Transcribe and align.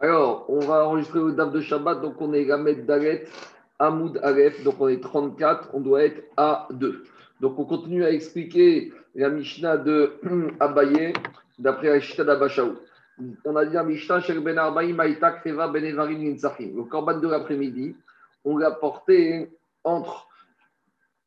Alors, 0.00 0.44
on 0.48 0.60
va 0.60 0.86
enregistrer 0.86 1.18
le 1.18 1.32
DAF 1.32 1.50
de 1.50 1.60
Shabbat, 1.60 2.00
donc 2.00 2.20
on 2.20 2.32
est 2.32 2.44
Gamet 2.44 2.76
Dalet, 2.76 3.24
Hamoud 3.80 4.20
Aleph, 4.22 4.62
donc 4.62 4.76
on 4.78 4.86
est 4.86 5.02
34, 5.02 5.70
on 5.72 5.80
doit 5.80 6.04
être 6.04 6.22
à 6.36 6.68
2. 6.70 7.02
Donc 7.40 7.58
on 7.58 7.64
continue 7.64 8.04
à 8.04 8.12
expliquer 8.12 8.92
la 9.16 9.28
Mishnah 9.28 9.76
de 9.76 10.12
Abaye, 10.60 11.12
d'après 11.58 11.88
la 11.88 11.94
Mishnah 11.96 12.24
d'Abashaou. 12.24 12.76
On 13.44 13.56
a 13.56 13.64
dit 13.64 13.74
la 13.74 13.82
Mishnah, 13.82 14.20
Shel 14.20 14.38
Ben 14.38 14.56
Arbaï, 14.56 14.92
Maïtak, 14.92 15.42
Teva, 15.42 15.66
Ben 15.66 15.84
Evarim. 15.84 16.36
Le 16.36 16.82
korban 16.84 17.18
de 17.18 17.26
l'après-midi, 17.26 17.96
on 18.44 18.56
l'a 18.56 18.70
porté 18.70 19.50
entre 19.82 20.28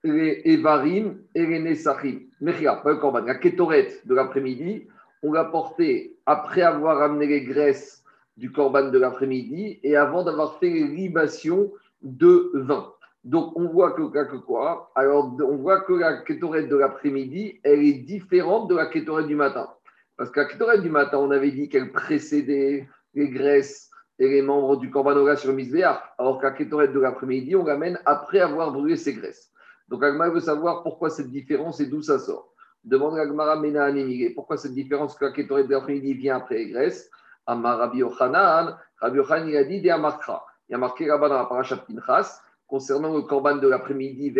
les 0.05 0.43
Evarim 0.45 1.17
et 1.35 1.45
les 1.45 1.59
Nesachim. 1.59 2.21
Mechia, 2.39 2.77
pas 2.77 2.91
le 2.91 2.97
korban, 2.99 3.19
la 3.25 3.35
Ketoret 3.35 3.99
de 4.05 4.15
l'après-midi, 4.15 4.87
on 5.23 5.33
l'a 5.33 5.43
porté 5.43 6.15
après 6.25 6.61
avoir 6.61 7.01
amené 7.01 7.27
les 7.27 7.41
graisses 7.41 8.00
du 8.37 8.51
corban 8.51 8.89
de 8.89 8.97
l'après-midi 8.97 9.79
et 9.83 9.95
avant 9.95 10.23
d'avoir 10.23 10.59
fait 10.59 10.69
les 10.69 10.87
libations 10.87 11.71
de 12.01 12.51
vin. 12.53 12.91
Donc, 13.23 13.53
on 13.55 13.67
voit 13.67 13.91
que, 13.91 14.37
quoi 14.37 14.91
Alors, 14.95 15.37
on 15.41 15.57
voit 15.57 15.81
que 15.81 15.93
la 15.93 16.17
kétorette 16.23 16.69
de 16.69 16.75
l'après-midi, 16.75 17.59
elle 17.63 17.83
est 17.83 17.93
différente 17.93 18.67
de 18.69 18.75
la 18.75 18.87
kétorette 18.87 19.27
du 19.27 19.35
matin. 19.35 19.69
Parce 20.17 20.31
que 20.31 20.39
la 20.39 20.45
kétorette 20.47 20.81
du 20.81 20.89
matin, 20.89 21.19
on 21.19 21.29
avait 21.29 21.51
dit 21.51 21.69
qu'elle 21.69 21.91
précédait 21.91 22.87
les 23.13 23.29
graisses 23.29 23.91
et 24.17 24.27
les 24.27 24.41
membres 24.41 24.77
du 24.77 24.91
Ola 24.93 25.35
sur 25.35 25.53
Misbéach, 25.53 25.99
alors 26.17 26.39
que 26.39 26.45
la 26.45 26.51
kétorette 26.51 26.93
de 26.93 26.99
l'après-midi, 26.99 27.55
on 27.55 27.63
l'amène 27.63 27.99
après 28.05 28.39
avoir 28.39 28.71
brûlé 28.71 28.95
ses 28.95 29.13
graisses. 29.13 29.51
Donc, 29.87 30.03
Agma 30.03 30.29
veut 30.29 30.39
savoir 30.39 30.81
pourquoi 30.81 31.11
cette 31.11 31.29
différence 31.29 31.79
et 31.79 31.85
d'où 31.85 32.01
ça 32.01 32.17
sort. 32.17 32.53
Demande 32.83 33.19
à 33.19 33.21
Agmara 33.21 33.57
Mena 33.57 33.91
pourquoi 34.33 34.57
cette 34.57 34.73
différence 34.73 35.15
que 35.15 35.25
la 35.25 35.31
kétorette 35.31 35.67
de 35.67 35.73
l'après-midi 35.73 36.15
vient 36.15 36.37
après 36.37 36.55
les 36.55 36.69
graisses? 36.69 37.11
Amar 37.51 37.77
Rabbi 37.77 37.99
Yochanan, 37.99 38.77
Rabbi 38.99 39.17
Yochanan, 39.17 39.49
il 39.49 39.57
a 39.57 39.63
dit 39.63 39.81
des 39.81 39.89
Amakra. 39.89 40.45
Il 40.69 40.75
a 40.75 40.77
marqué 40.77 41.05
là-bas 41.05 41.29
dans 41.29 41.37
la 41.37 41.45
parashat 41.45 41.77
Pinchas, 41.77 42.41
concernant 42.65 43.13
le 43.13 43.23
korban 43.23 43.57
de 43.57 43.67
l'après-midi, 43.67 44.33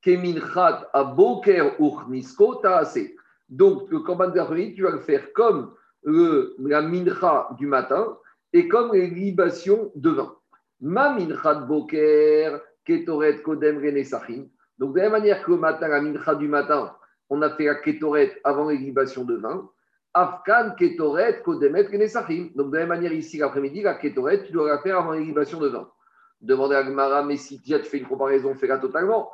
keminchat 0.00 0.88
aboker 0.92 1.74
uchnisko 1.78 2.56
ta'ase. 2.56 3.10
Donc, 3.48 3.90
le 3.90 4.00
korban 4.00 4.28
de 4.28 4.36
l'après-midi, 4.36 4.74
tu 4.74 4.82
vas 4.82 4.90
le 4.90 5.00
faire 5.00 5.32
comme 5.32 5.74
le, 6.02 6.54
la 6.60 6.82
mincha 6.82 7.48
du 7.58 7.66
matin 7.66 8.16
et 8.52 8.68
comme 8.68 8.92
les 8.92 9.08
libations 9.08 9.90
de 9.94 10.10
vin. 10.10 10.34
Ma 10.80 11.12
minchat 11.12 11.66
boker, 11.66 12.60
ketoret 12.84 13.42
kodem 13.42 13.78
renesachim. 13.78 14.48
Donc, 14.78 14.94
de 14.94 14.98
la 14.98 15.04
même 15.04 15.12
manière 15.12 15.42
que 15.42 15.50
le 15.50 15.56
matin, 15.56 15.88
la 15.88 16.00
mincha 16.00 16.34
du 16.34 16.46
matin, 16.46 16.94
on 17.30 17.42
a 17.42 17.50
fait 17.50 17.64
la 17.64 17.74
ketoret 17.76 18.40
avant 18.44 18.68
les 18.68 18.78
libations 18.78 19.24
de 19.24 19.36
vin. 19.36 19.68
Afkan, 20.14 20.74
Ketoret, 20.78 21.42
Kodemet, 21.42 21.86
Kenesachim. 21.90 22.50
Donc, 22.54 22.70
de 22.70 22.76
la 22.76 22.80
même 22.80 22.88
manière, 22.88 23.12
ici, 23.12 23.38
l'après-midi, 23.38 23.82
la 23.82 23.94
Ketoret, 23.94 24.44
tu 24.44 24.52
dois 24.52 24.68
la 24.68 24.78
faire 24.78 24.98
avant 24.98 25.12
l'irrigation 25.12 25.60
de 25.60 25.68
vin. 25.68 25.88
Demandez 26.40 26.76
à 26.76 26.82
Gmara, 26.82 27.24
mais 27.24 27.36
si 27.36 27.60
tu 27.60 27.72
fais 27.78 27.98
une 27.98 28.06
comparaison, 28.06 28.54
fais-la 28.54 28.78
totalement. 28.78 29.30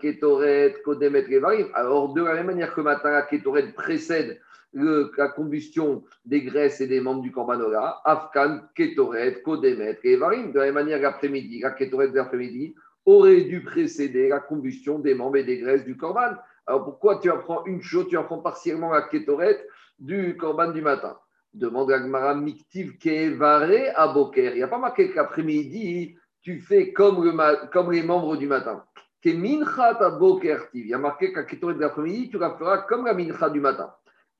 Ketoret, 0.00 0.76
Kodemet, 0.84 1.24
Kevarim. 1.24 1.66
Alors, 1.74 2.14
de 2.14 2.22
la 2.22 2.34
même 2.34 2.46
manière 2.46 2.74
que 2.74 2.80
matin, 2.80 3.10
la 3.10 3.22
Ketoret 3.22 3.72
précède 3.72 4.40
la 4.74 5.28
combustion 5.28 6.02
des 6.24 6.42
graisses 6.42 6.80
et 6.80 6.86
des 6.86 7.00
membres 7.00 7.20
du 7.20 7.30
Korbanola, 7.30 8.00
Afkan, 8.04 8.60
Ketoret, 8.74 9.42
Kodemet, 9.42 9.98
Kevarim. 10.02 10.52
De 10.52 10.60
la 10.60 10.66
même 10.66 10.74
manière, 10.74 11.00
l'après-midi, 11.00 11.60
la 11.60 11.72
Ketoret 11.72 12.08
de 12.08 12.16
l'après-midi 12.16 12.74
aurait 13.04 13.42
dû 13.42 13.62
précéder 13.62 14.28
la 14.28 14.40
combustion 14.40 14.98
des 14.98 15.14
membres 15.14 15.36
et 15.36 15.44
des 15.44 15.58
graisses 15.58 15.84
du 15.84 15.96
Korban. 15.96 16.36
Alors 16.66 16.84
pourquoi 16.84 17.18
tu 17.18 17.30
apprends 17.30 17.64
une 17.66 17.82
chose, 17.82 18.08
tu 18.08 18.16
apprends 18.16 18.38
partiellement 18.38 18.92
la 18.92 19.02
kétorette 19.02 19.66
du 19.98 20.36
korban 20.36 20.70
du 20.70 20.80
matin? 20.82 21.16
Demande 21.52 21.92
à 21.92 21.98
Gmara 21.98 22.34
Miktiv 22.34 22.96
Kevare 22.98 23.92
à 23.94 24.08
Boker. 24.08 24.52
Il 24.52 24.56
n'y 24.56 24.62
a 24.62 24.68
pas 24.68 24.78
marqué 24.78 25.12
qu'après-midi, 25.12 26.16
tu 26.40 26.60
fais 26.60 26.92
comme, 26.92 27.22
le, 27.24 27.70
comme 27.70 27.92
les 27.92 28.02
membres 28.02 28.36
du 28.36 28.46
matin. 28.46 28.84
Keminchat 29.20 29.98
à 30.00 30.10
Boker 30.10 30.68
Il 30.72 30.86
y 30.86 30.94
a 30.94 30.98
marqué 30.98 31.32
qu'à 31.32 31.44
kétorette 31.44 31.76
de 31.76 31.82
l'après-midi, 31.82 32.30
tu 32.30 32.38
la 32.38 32.56
feras 32.56 32.78
comme 32.78 33.06
la 33.06 33.14
mincha 33.14 33.50
du 33.50 33.60
matin. 33.60 33.92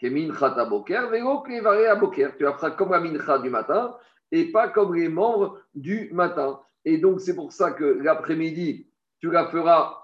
À 0.02 0.64
Boker, 0.64 1.10
Vego 1.10 1.42
Kevare 1.42 1.90
à 1.90 1.94
Boker. 1.94 2.36
Tu 2.36 2.42
la 2.42 2.54
feras 2.54 2.72
comme 2.72 2.90
la 2.90 2.98
mincha 2.98 3.38
du 3.38 3.50
matin 3.50 3.94
et 4.32 4.50
pas 4.50 4.68
comme 4.68 4.94
les 4.94 5.08
membres 5.08 5.60
du 5.74 6.10
matin. 6.12 6.58
Et 6.84 6.98
donc, 6.98 7.20
c'est 7.20 7.36
pour 7.36 7.52
ça 7.52 7.70
que 7.70 7.84
l'après-midi, 7.84 8.88
tu 9.20 9.30
la 9.30 9.46
feras 9.46 10.01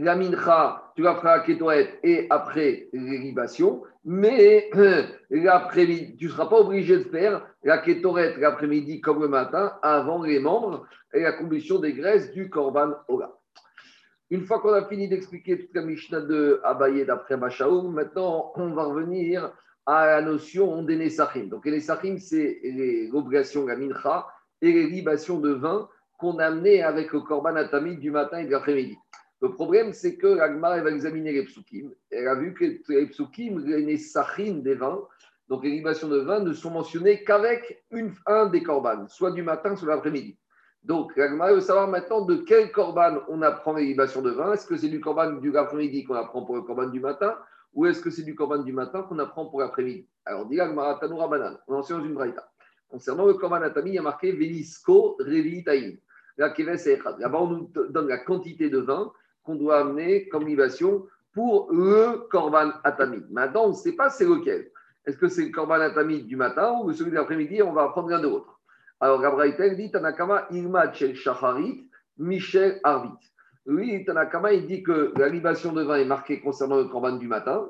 la 0.00 0.16
mincha, 0.16 0.92
tu 0.96 1.02
la 1.02 1.14
feras 1.16 1.34
à 1.34 1.40
Ketoret 1.40 2.00
et 2.02 2.26
après 2.30 2.88
l'irrigation, 2.94 3.82
mais 4.04 4.70
l'après-midi, 5.30 6.16
tu 6.16 6.24
ne 6.24 6.30
seras 6.30 6.46
pas 6.46 6.60
obligé 6.60 6.96
de 6.98 7.04
faire 7.04 7.46
la 7.62 7.78
Ketoret 7.78 8.34
l'après-midi 8.38 9.02
comme 9.02 9.20
le 9.20 9.28
matin 9.28 9.74
avant 9.82 10.22
les 10.22 10.40
membres 10.40 10.86
et 11.12 11.20
la 11.20 11.32
combustion 11.32 11.78
des 11.78 11.92
graisses 11.92 12.32
du 12.32 12.48
Korban 12.48 12.94
Ola. 13.08 13.30
Une 14.30 14.46
fois 14.46 14.60
qu'on 14.60 14.72
a 14.72 14.86
fini 14.86 15.06
d'expliquer 15.06 15.58
toute 15.58 15.74
la 15.74 15.82
Mishnah 15.82 16.22
de 16.22 16.62
Abaye 16.64 17.04
d'après 17.04 17.36
Machaoum, 17.36 17.92
maintenant 17.92 18.52
on 18.56 18.70
va 18.70 18.84
revenir 18.84 19.52
à 19.84 20.06
la 20.06 20.22
notion 20.22 20.82
des 20.82 20.96
Nessachim. 20.96 21.48
Donc 21.48 21.66
les 21.66 21.72
Nessachim, 21.72 22.16
c'est 22.16 22.60
l'obligation, 23.12 23.66
la 23.66 23.76
mincha 23.76 24.26
et 24.62 24.72
les 24.72 24.86
libations 24.86 25.40
de 25.40 25.50
vin 25.50 25.88
qu'on 26.18 26.38
a 26.38 26.46
amené 26.46 26.82
avec 26.82 27.12
le 27.12 27.20
Korban 27.20 27.56
Atamid 27.56 27.98
du 27.98 28.10
matin 28.10 28.38
et 28.38 28.46
de 28.46 28.50
l'après-midi. 28.50 28.96
Le 29.42 29.52
problème, 29.52 29.92
c'est 29.92 30.16
que 30.16 30.26
l'Agma 30.26 30.80
va 30.80 30.90
examiner 30.90 31.32
les 31.32 31.44
psukim. 31.44 31.90
Elle 32.10 32.28
a 32.28 32.34
vu 32.34 32.52
que 32.52 32.92
les 32.92 33.06
psukim, 33.06 33.58
les 33.64 33.96
sachin 33.96 34.60
des 34.62 34.74
vins, 34.74 35.00
donc 35.48 35.64
les 35.64 35.70
libations 35.70 36.08
de 36.08 36.18
vin, 36.18 36.40
ne 36.40 36.52
sont 36.52 36.70
mentionnées 36.70 37.24
qu'avec 37.24 37.84
un 38.26 38.46
des 38.46 38.62
korbanes, 38.62 39.08
soit 39.08 39.32
du 39.32 39.42
matin, 39.42 39.74
soit 39.76 39.88
l'après-midi. 39.88 40.36
Donc 40.82 41.14
l'Agma 41.16 41.52
veut 41.52 41.60
savoir 41.60 41.88
maintenant 41.88 42.24
de 42.24 42.36
quel 42.36 42.70
korban 42.70 43.18
on 43.28 43.42
apprend 43.42 43.74
les 43.74 43.84
libations 43.84 44.22
de 44.22 44.30
vin. 44.30 44.52
Est-ce 44.52 44.66
que 44.66 44.76
c'est 44.76 44.88
du 44.88 45.00
korban 45.00 45.32
du 45.32 45.56
après-midi 45.56 46.04
qu'on 46.04 46.14
apprend 46.14 46.44
pour 46.44 46.56
le 46.56 46.62
korban 46.62 46.86
du 46.86 47.00
matin 47.00 47.36
ou 47.74 47.86
est-ce 47.86 48.00
que 48.00 48.10
c'est 48.10 48.22
du 48.22 48.34
korban 48.34 48.58
du 48.58 48.72
matin 48.72 49.02
qu'on 49.02 49.18
apprend 49.18 49.46
pour 49.46 49.60
l'après-midi? 49.60 50.06
Alors, 50.24 50.46
dit 50.46 50.56
l'Agma, 50.56 50.98
Tanoura 51.00 51.28
Banan, 51.28 51.56
on 51.68 51.76
enseigne 51.76 51.98
dans 51.98 52.04
une 52.04 52.14
braïta. 52.14 52.50
Concernant 52.88 53.26
le 53.26 53.34
korban 53.34 53.62
atami, 53.62 53.90
il 53.90 53.94
y 53.94 53.98
a 53.98 54.02
marqué 54.02 54.32
Venisco 54.32 55.16
Revi 55.20 55.64
Là-bas, 56.36 57.38
on 57.38 57.46
nous 57.48 57.72
donne 57.90 58.08
la 58.08 58.18
quantité 58.18 58.70
de 58.70 58.78
vin 58.78 59.12
qu'on 59.50 59.56
doit 59.56 59.80
amener 59.80 60.28
comme 60.28 60.46
libation 60.46 61.06
pour 61.32 61.72
le 61.72 62.28
korban 62.30 62.72
atamid. 62.84 63.24
Maintenant, 63.30 63.66
on 63.66 63.68
ne 63.70 63.74
sait 63.74 63.92
pas 63.92 64.10
c'est 64.10 64.24
lequel. 64.24 64.70
Est-ce 65.06 65.16
que 65.16 65.28
c'est 65.28 65.44
le 65.44 65.50
korban 65.50 65.80
atamid 65.80 66.26
du 66.26 66.36
matin 66.36 66.78
ou 66.82 66.92
celui 66.92 67.10
de 67.10 67.16
l'après-midi 67.16 67.62
On 67.62 67.72
va 67.72 67.84
apprendre 67.84 68.10
l'un 68.10 68.20
de 68.20 68.28
l'autre. 68.28 68.60
Alors, 69.00 69.20
Gabriel 69.20 69.76
dit 69.76 69.90
Tanakama 69.90 70.46
Ilma 70.50 70.92
Chel 70.92 71.14
Shacharit, 71.14 71.88
Michel 72.18 72.80
Arvit. 72.84 73.10
Oui, 73.66 74.04
Tanakama, 74.04 74.52
il 74.52 74.66
dit 74.66 74.82
que 74.82 75.12
la 75.16 75.28
libation 75.28 75.72
de 75.72 75.82
vin 75.82 75.96
est 75.96 76.04
marquée 76.04 76.40
concernant 76.40 76.76
le 76.76 76.84
korban 76.84 77.12
du 77.12 77.26
matin, 77.26 77.66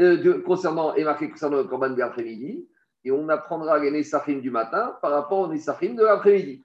euh, 0.00 0.42
concernant, 0.42 0.94
est 0.94 1.04
marquée 1.04 1.30
concernant 1.30 1.58
le 1.58 1.64
korban 1.64 1.90
de 1.90 1.98
l'après-midi, 1.98 2.68
et 3.04 3.10
on 3.10 3.28
apprendra 3.28 3.78
les 3.78 3.90
Nessachim 3.90 4.40
du 4.40 4.50
matin 4.50 4.96
par 5.00 5.12
rapport 5.12 5.40
aux 5.40 5.48
Nessachim 5.48 5.94
de 5.94 6.02
l'après-midi. 6.02 6.64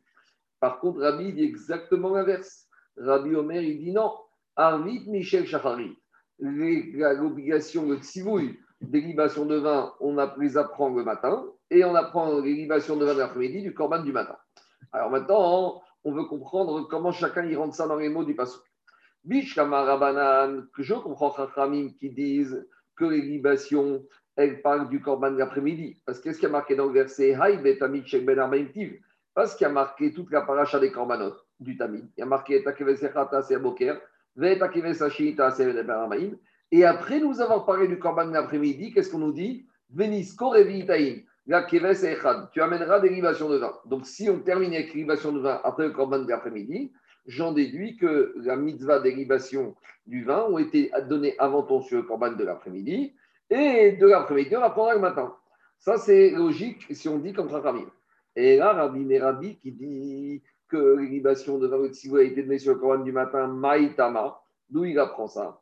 Par 0.60 0.80
contre, 0.80 1.02
Rabbi 1.02 1.34
dit 1.34 1.44
exactement 1.44 2.14
l'inverse. 2.14 2.68
Rabbi 2.98 3.36
Omer, 3.36 3.62
il 3.62 3.80
dit 3.80 3.92
non, 3.92 4.12
Arvit 4.58 5.08
Michel 5.08 5.46
Chachari. 5.46 5.96
L'obligation, 6.40 7.88
le 7.88 7.98
tsivouille 7.98 8.60
des 8.82 9.02
libations 9.02 9.46
de 9.46 9.56
vin, 9.56 9.94
on 10.00 10.18
les 10.38 10.58
apprend 10.58 10.90
le 10.90 11.04
matin 11.04 11.46
et 11.70 11.86
on 11.86 11.94
apprend 11.94 12.40
les 12.42 12.54
libations 12.54 12.98
de 12.98 13.06
vin 13.06 13.14
de 13.14 13.20
l'après-midi 13.20 13.62
du 13.62 13.74
corban 13.74 14.02
du 14.02 14.12
matin. 14.12 14.36
Alors 14.92 15.12
maintenant, 15.12 15.82
on 16.04 16.12
veut 16.12 16.26
comprendre 16.26 16.88
comment 16.88 17.12
chacun 17.12 17.46
y 17.46 17.56
rentre 17.56 17.76
ça 17.76 17.88
dans 17.88 17.98
les 17.98 18.10
mots 18.10 18.24
du 18.24 18.36
passage. 18.36 18.60
Bishkamarabanan, 19.26 20.68
que 20.76 20.82
je 20.82 20.94
comprends 20.96 21.36
Chachamim 21.36 21.90
qui 22.00 22.10
disent 22.10 22.68
que 22.96 23.06
les 23.06 23.22
libations, 23.22 24.04
elles 24.36 24.62
parlent 24.62 24.90
du 24.90 25.02
corban 25.02 25.32
de 25.32 25.38
l'après-midi. 25.38 26.02
Parce 26.06 26.20
qu'est-ce 26.20 26.40
qui 26.40 26.46
a 26.46 26.50
marqué 26.50 26.76
dans 26.76 26.86
le 26.86 26.94
verset 26.94 27.36
Haï 27.36 27.58
betamid 27.62 28.06
shek 28.08 28.26
ben 28.26 28.40
Parce 29.36 29.56
qu'il 29.56 29.68
a 29.68 29.70
marqué 29.70 30.14
toute 30.14 30.32
la 30.32 30.42
paracha 30.42 30.80
des 30.80 30.92
korbanot 30.92 31.34
du 31.60 31.78
tamid. 31.78 32.10
Il 32.18 32.22
y 32.22 32.24
a 32.24 32.26
marqué 32.26 32.64
Takevesechata 32.64 33.42
Boker 33.60 34.00
et 36.72 36.86
après 36.86 37.20
nous 37.20 37.42
avons 37.42 37.62
parlé 37.62 37.88
du 37.88 37.98
Korban 37.98 38.26
l'après-midi, 38.26 38.94
qu'est-ce 38.94 39.10
qu'on 39.10 39.18
nous 39.20 39.32
dit? 39.32 39.66
Tu 39.98 40.04
amèneras 42.62 43.00
des 43.00 43.10
libations 43.10 43.50
de 43.50 43.58
vin. 43.58 43.74
Donc, 43.86 44.06
si 44.06 44.30
on 44.30 44.40
termine 44.40 44.74
avec 44.74 44.94
libation 44.94 45.32
de 45.32 45.40
vin 45.40 45.62
après 45.64 45.88
le 45.88 45.94
Korban 45.94 46.20
de 46.20 46.30
l'après-midi, 46.30 46.92
j'en 47.26 47.54
déduis 47.54 47.96
que 47.98 48.34
la 48.38 48.58
mitzvah 48.58 49.00
des 49.00 49.16
libations 49.16 49.76
du 50.06 50.26
vin 50.26 50.46
ont 50.50 50.58
été 50.58 50.92
données 51.10 51.36
avant 51.40 51.64
ton 51.64 51.80
sur 51.82 51.96
le 51.98 52.04
Korban 52.04 52.34
de 52.34 52.44
l'après-midi. 52.44 53.14
Et 53.50 53.94
de 53.94 54.08
l'après-midi, 54.08 54.58
on 54.58 54.62
apprendra 54.62 54.94
le 54.94 55.00
matin. 55.00 55.34
Ça, 55.80 55.98
c'est 55.98 56.32
logique 56.32 56.86
si 56.92 57.08
on 57.08 57.18
dit 57.18 57.32
comme 57.34 57.50
Chachamim. 57.50 57.90
Et 58.36 58.58
là, 58.58 58.74
Rabbi 58.74 59.00
Merabi 59.00 59.58
qui 59.58 59.72
dit 59.72 60.44
que 60.70 60.96
l'irrigation 60.98 61.58
de 61.58 61.68
Varut 61.68 61.92
a 61.92 62.22
été 62.22 62.44
donnée 62.44 62.60
sur 62.60 62.74
le 62.74 62.80
Coran 62.80 63.00
du 63.00 63.12
matin, 63.12 63.48
Maïtama. 63.48 64.40
D'où 64.70 64.84
il 64.86 65.00
apprend 65.00 65.28
ça? 65.28 65.62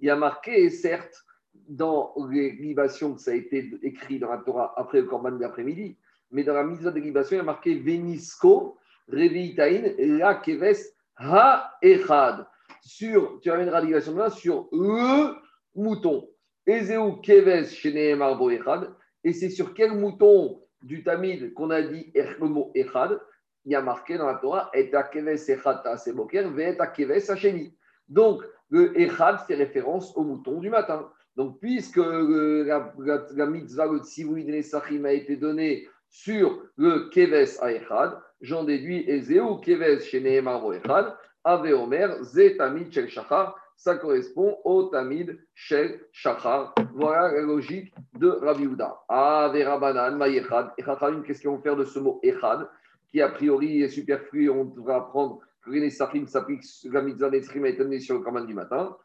Il 0.00 0.10
a 0.10 0.16
marqué, 0.16 0.70
certes, 0.70 1.24
dans 1.68 2.14
les 2.30 2.50
libations, 2.52 3.16
ça 3.16 3.30
a 3.30 3.34
été 3.34 3.70
écrit 3.82 4.18
dans 4.18 4.30
la 4.30 4.38
Torah 4.38 4.74
après 4.76 5.00
le 5.00 5.06
Corban 5.06 5.32
de 5.32 5.40
l'après-midi, 5.40 5.96
mais 6.30 6.42
dans 6.42 6.54
la 6.54 6.64
mise 6.64 6.80
de 6.80 6.90
libation, 6.90 7.36
il 7.36 7.40
a 7.40 7.44
marqué 7.44 7.76
Venisco, 7.78 8.76
Revitain, 9.08 9.94
La 9.98 10.34
Keves, 10.36 10.92
Ha 11.16 11.70
Echad. 11.80 12.46
Sur, 12.82 13.38
tu 13.40 13.50
amèneras 13.50 13.80
la 13.80 13.86
libation 13.86 14.16
là 14.16 14.30
sur 14.30 14.68
le 14.72 15.36
mouton. 15.76 16.28
Ezeu 16.66 17.20
Keves, 17.22 17.68
Shene 17.68 18.16
Marbo 18.16 18.50
Echad. 18.50 18.90
Et 19.22 19.32
c'est 19.32 19.50
sur 19.50 19.74
quel 19.74 19.92
mouton 19.92 20.60
du 20.84 21.02
Tamid 21.02 21.54
qu'on 21.54 21.70
a 21.70 21.82
dit 21.82 22.12
le 22.14 22.46
mot 22.46 22.70
Echad 22.74 23.18
Il 23.64 23.72
y 23.72 23.74
a 23.74 23.80
marqué 23.80 24.16
dans 24.16 24.26
la 24.26 24.34
Torah 24.34 24.70
Et 24.74 24.90
Keves 24.90 25.50
Echad 25.50 25.82
Taseboker, 25.82 26.48
Ve 26.50 26.76
Keves 26.94 27.30
Hasheni. 27.30 27.74
Donc, 28.08 28.42
le 28.70 28.98
Echad 29.00 29.40
fait 29.46 29.54
référence 29.54 30.16
au 30.16 30.22
mouton 30.22 30.60
du 30.60 30.70
matin. 30.70 31.10
Donc, 31.36 31.58
puisque 31.60 31.96
la, 31.96 32.92
la, 32.98 33.46
mitzvah, 33.46 33.86
le 33.86 33.98
tzivouid 33.98 34.46
Nesachim 34.46 35.04
a 35.04 35.12
été 35.12 35.36
donné 35.36 35.88
sur 36.08 36.62
le 36.76 37.08
Keves 37.08 37.58
Aechad, 37.62 38.20
j'en 38.40 38.64
déduis 38.64 39.04
Ezeu 39.08 39.42
Keves 39.62 40.02
chez 40.02 40.20
Nehemar 40.20 40.62
Echad, 40.72 41.16
Ave 41.44 41.72
Omer, 41.74 42.22
Ze 42.22 42.56
Tamid 42.56 42.92
Shel 42.92 43.08
Shachar, 43.08 43.56
ça 43.76 43.96
correspond 43.96 44.56
au 44.64 44.84
Tamid 44.84 45.38
Shel 45.54 46.00
Shachar. 46.12 46.74
Voilà 46.94 47.32
la 47.32 47.42
logique 47.42 47.92
de 48.18 48.28
Rabbi 48.28 48.66
Houda. 48.66 49.00
Ave 49.08 49.62
Rabanan, 49.62 50.16
Mayechad. 50.16 50.72
Et 50.78 50.82
une 50.82 51.22
qu'est-ce 51.22 51.40
qu'ils 51.40 51.50
vont 51.50 51.60
faire 51.60 51.76
de 51.76 51.84
ce 51.84 51.98
mot 51.98 52.20
Echad, 52.22 52.68
qui 53.10 53.20
a 53.20 53.28
priori 53.28 53.82
est 53.82 53.88
superflu, 53.88 54.48
on 54.50 54.64
devrait 54.64 54.94
apprendre 54.94 55.40
que 55.62 55.70
les 55.70 55.80
Nesachim 55.80 56.26
s'applique, 56.26 56.64
la 56.84 57.02
mitzvah 57.02 57.34
été 57.34 57.72
donnée 57.78 58.00
sur 58.00 58.18
le 58.18 58.24
Kaman 58.24 58.46
du 58.46 58.54
matin. 58.54 58.96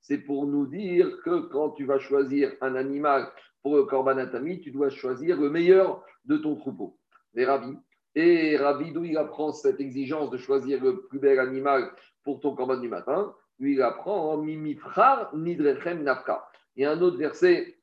C'est 0.00 0.18
pour 0.18 0.46
nous 0.46 0.66
dire 0.66 1.18
que 1.24 1.40
quand 1.48 1.70
tu 1.70 1.84
vas 1.84 1.98
choisir 1.98 2.52
un 2.60 2.74
animal 2.74 3.28
pour 3.62 3.76
le 3.76 3.84
Korban 3.84 4.26
tu 4.62 4.70
dois 4.70 4.90
choisir 4.90 5.40
le 5.40 5.50
meilleur 5.50 6.04
de 6.24 6.36
ton 6.36 6.56
troupeau. 6.56 6.98
Les 7.34 7.44
rabbis. 7.44 7.76
Et 8.14 8.56
Rabbi, 8.56 8.92
d'où 8.92 9.04
il 9.04 9.16
apprend 9.16 9.52
cette 9.52 9.80
exigence 9.80 10.30
de 10.30 10.36
choisir 10.36 10.82
le 10.82 11.02
plus 11.02 11.18
bel 11.18 11.38
animal 11.38 11.90
pour 12.24 12.40
ton 12.40 12.54
Korban 12.54 12.76
du 12.76 12.88
matin 12.88 13.34
Lui, 13.58 13.74
il 13.74 13.82
apprend 13.82 14.32
en 14.32 14.38
Mimifrar 14.38 15.34
Nidrechem 15.34 16.02
Nafka. 16.02 16.46
Il 16.76 16.82
y 16.82 16.86
a 16.86 16.92
un 16.92 17.00
autre 17.00 17.16
verset 17.16 17.76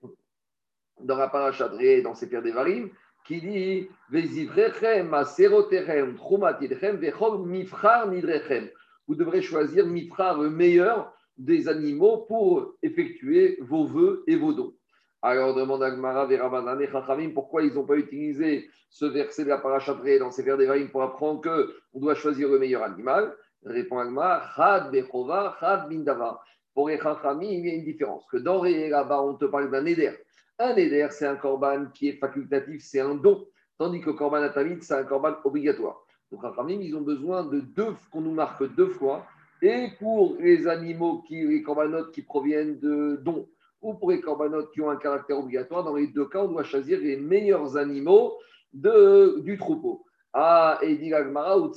dans 1.02 1.18
la 1.18 1.28
parachadré, 1.28 2.02
dans 2.02 2.14
Sefer 2.14 2.42
Devarim, 2.42 2.90
qui 3.26 3.42
dit 3.42 3.90
Vezivrechem, 4.10 5.14
Aseroterem, 5.14 6.16
Trumatidrechem, 6.16 6.98
Vechol 6.98 7.46
Mifrar 7.46 8.08
Nidrechem 8.08 8.70
vous 9.10 9.16
devrez 9.16 9.42
choisir 9.42 9.88
Mitra, 9.88 10.38
le 10.38 10.52
meilleur 10.52 11.12
des 11.36 11.68
animaux, 11.68 12.26
pour 12.28 12.76
effectuer 12.84 13.58
vos 13.60 13.88
vœux 13.88 14.24
et 14.28 14.36
vos 14.36 14.54
dons. 14.54 14.76
Alors 15.22 15.54
demande 15.54 15.84
Agmara 15.84 16.28
et 16.32 16.88
Chachamim 16.88 17.32
pourquoi 17.34 17.64
ils 17.64 17.74
n'ont 17.74 17.86
pas 17.86 17.98
utilisé 17.98 18.70
ce 18.90 19.06
verset 19.06 19.44
de 19.44 19.50
la 19.50 19.58
parachatrée 19.58 20.18
dans 20.18 20.32
ces 20.32 20.44
vers 20.44 20.58
d'Evarim 20.58 20.90
pour 20.90 21.04
apprendre 21.04 21.42
qu'on 21.42 22.00
doit 22.00 22.16
choisir 22.16 22.50
le 22.50 22.60
meilleur 22.60 22.84
animal? 22.84 23.36
Répond 23.66 24.00
Agmara 24.00 24.42
Chad 24.56 24.92
Bechova, 24.92 25.58
Chad 25.60 25.90
Bindava. 25.90 26.42
Pour 26.74 26.88
les 26.88 26.98
Chachamim, 26.98 27.44
il 27.44 27.66
y 27.66 27.70
a 27.70 27.74
une 27.74 27.84
différence. 27.84 28.26
Que 28.32 28.38
dans 28.38 28.64
là-bas, 28.64 29.22
on 29.22 29.34
te 29.34 29.46
parle 29.46 29.70
d'un 29.70 29.86
éder. 29.86 30.12
Un 30.58 30.76
éder, 30.76 31.08
c'est 31.12 31.28
un 31.28 31.36
korban 31.36 31.88
qui 31.94 32.10
est 32.10 32.18
facultatif, 32.18 32.82
c'est 32.82 33.02
un 33.02 33.16
don. 33.16 33.46
Tandis 33.78 34.02
que 34.02 34.12
korban 34.12 34.42
atamid, 34.44 34.84
c'est 34.84 34.94
un 34.94 35.04
korban 35.04 35.36
obligatoire. 35.44 36.02
Donc, 36.32 36.42
ils 36.80 36.96
ont 36.96 37.02
besoin 37.02 37.44
de 37.44 37.60
deux, 37.60 37.96
qu'on 38.12 38.22
nous 38.22 38.34
marque 38.34 38.64
deux 38.76 38.90
fois, 38.90 39.26
et 39.62 39.88
pour 40.00 40.38
les 40.40 40.68
animaux, 40.68 41.24
qui, 41.28 41.42
les 41.42 41.64
corbanotes 41.64 42.12
qui 42.12 42.22
proviennent 42.22 42.80
de 42.80 43.20
dons, 43.24 43.48
ou 43.82 43.94
pour 43.94 44.12
les 44.12 44.22
corbanotes 44.22 44.72
qui 44.72 44.82
ont 44.82 44.90
un 44.90 44.98
caractère 44.98 45.40
obligatoire, 45.40 45.84
dans 45.84 45.96
les 45.96 46.08
deux 46.08 46.28
cas, 46.28 46.40
on 46.40 46.50
doit 46.50 46.64
choisir 46.64 47.00
les 47.00 47.18
meilleurs 47.18 47.78
animaux 47.78 48.38
de, 48.74 49.40
du 49.40 49.58
troupeau. 49.58 50.06
Ah, 50.34 50.78
et 50.82 50.96
dit 50.96 51.12
ou 51.14 51.72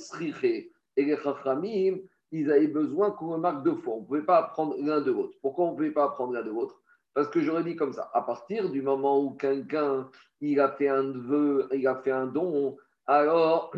Et 0.95 1.05
les 1.05 1.17
Chachamim, 1.17 1.97
ils 2.31 2.51
avaient 2.51 2.67
besoin 2.67 3.11
qu'on 3.11 3.29
remarque 3.29 3.63
deux 3.63 3.75
fois. 3.75 3.95
On 3.95 4.01
ne 4.01 4.05
pouvait 4.05 4.21
pas 4.21 4.37
apprendre 4.39 4.75
l'un 4.79 5.01
de 5.01 5.11
l'autre. 5.11 5.37
Pourquoi 5.41 5.65
on 5.65 5.71
ne 5.71 5.75
pouvait 5.75 5.91
pas 5.91 6.05
apprendre 6.05 6.33
l'un 6.33 6.43
de 6.43 6.49
l'autre? 6.49 6.81
Parce 7.13 7.27
que 7.29 7.41
j'aurais 7.41 7.63
dit 7.63 7.75
comme 7.75 7.93
ça, 7.93 8.09
à 8.13 8.21
partir 8.21 8.69
du 8.69 8.81
moment 8.81 9.23
où 9.23 9.31
quelqu'un 9.31 10.09
il 10.41 10.59
a 10.59 10.71
fait 10.71 10.87
un 10.87 11.11
vœu, 11.11 11.69
il 11.71 11.87
a 11.87 11.95
fait 11.95 12.11
un 12.11 12.25
don, 12.25 12.75
alors 13.05 13.71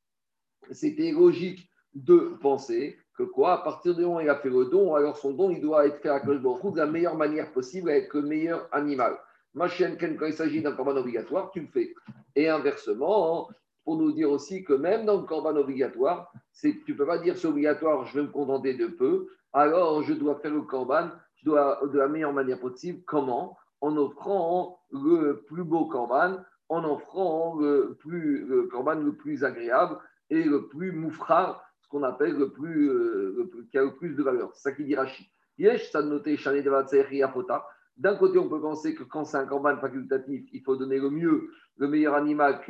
c'était 0.70 1.12
logique 1.12 1.70
de 1.94 2.36
penser 2.40 2.98
que 3.16 3.22
quoi, 3.22 3.54
à 3.54 3.58
partir 3.58 3.94
du 3.94 4.02
moment 4.02 4.16
où 4.16 4.20
il 4.20 4.28
a 4.28 4.36
fait 4.36 4.50
le 4.50 4.66
don, 4.66 4.94
alors 4.94 5.16
son 5.16 5.32
don, 5.32 5.50
il 5.50 5.60
doit 5.60 5.86
être 5.86 6.00
fait 6.00 6.08
à 6.08 6.20
de 6.20 6.76
la 6.76 6.86
meilleure 6.86 7.16
manière 7.16 7.50
possible 7.52 7.90
avec 7.90 8.12
le 8.12 8.22
meilleur 8.22 8.68
animal. 8.72 9.16
Ma 9.54 9.68
chienne, 9.68 9.96
quand 9.98 10.26
il 10.26 10.34
s'agit 10.34 10.60
d'un 10.60 10.72
corban 10.72 10.96
obligatoire, 10.96 11.50
tu 11.50 11.60
le 11.60 11.66
fais. 11.68 11.94
Et 12.34 12.48
inversement, 12.48 13.48
pour 13.84 13.96
nous 13.96 14.12
dire 14.12 14.30
aussi 14.30 14.64
que 14.64 14.74
même 14.74 15.06
dans 15.06 15.16
le 15.16 15.26
corban 15.26 15.56
obligatoire, 15.56 16.30
tu 16.60 16.84
ne 16.86 16.94
peux 16.94 17.06
pas 17.06 17.18
dire 17.18 17.38
c'est 17.38 17.48
obligatoire, 17.48 18.04
je 18.04 18.18
vais 18.18 18.26
me 18.26 18.32
contenter 18.32 18.74
de 18.74 18.86
peu, 18.86 19.28
alors 19.54 20.02
je 20.02 20.12
dois 20.12 20.34
faire 20.36 20.52
le 20.52 20.62
corban 20.62 21.08
de 21.44 21.98
la 21.98 22.08
meilleure 22.08 22.34
manière 22.34 22.60
possible. 22.60 23.02
Comment? 23.06 23.56
En 23.80 23.96
offrant 23.96 24.80
le 24.90 25.44
plus 25.46 25.64
beau 25.64 25.86
corban, 25.86 26.38
en 26.68 26.84
offrant 26.84 27.56
le, 27.58 27.96
plus, 27.98 28.46
corban 28.70 28.96
le 28.96 29.12
plus 29.12 29.44
agréable, 29.44 29.98
et 30.28 30.42
le 30.42 30.66
plus 30.68 30.92
moufra, 30.92 31.62
ce 31.86 31.90
qu'on 31.90 32.02
appelle 32.02 32.34
le 32.34 32.50
plus, 32.50 32.90
euh, 32.90 33.48
qui 33.70 33.78
a 33.78 33.84
le 33.84 33.94
plus 33.94 34.16
de 34.16 34.22
valeur. 34.22 34.50
C'est 34.54 34.70
ça 34.70 34.72
qui 34.72 34.84
dit 34.84 34.96
Rashi. 34.96 35.30
D'un 37.96 38.16
côté, 38.16 38.38
on 38.38 38.48
peut 38.48 38.60
penser 38.60 38.94
que 38.94 39.04
quand 39.04 39.24
c'est 39.24 39.36
un 39.36 39.46
corban 39.46 39.76
facultatif, 39.78 40.48
il 40.52 40.62
faut 40.62 40.76
donner 40.76 40.98
le 40.98 41.10
mieux, 41.10 41.50
le 41.76 41.88
meilleur 41.88 42.14
animal, 42.14 42.60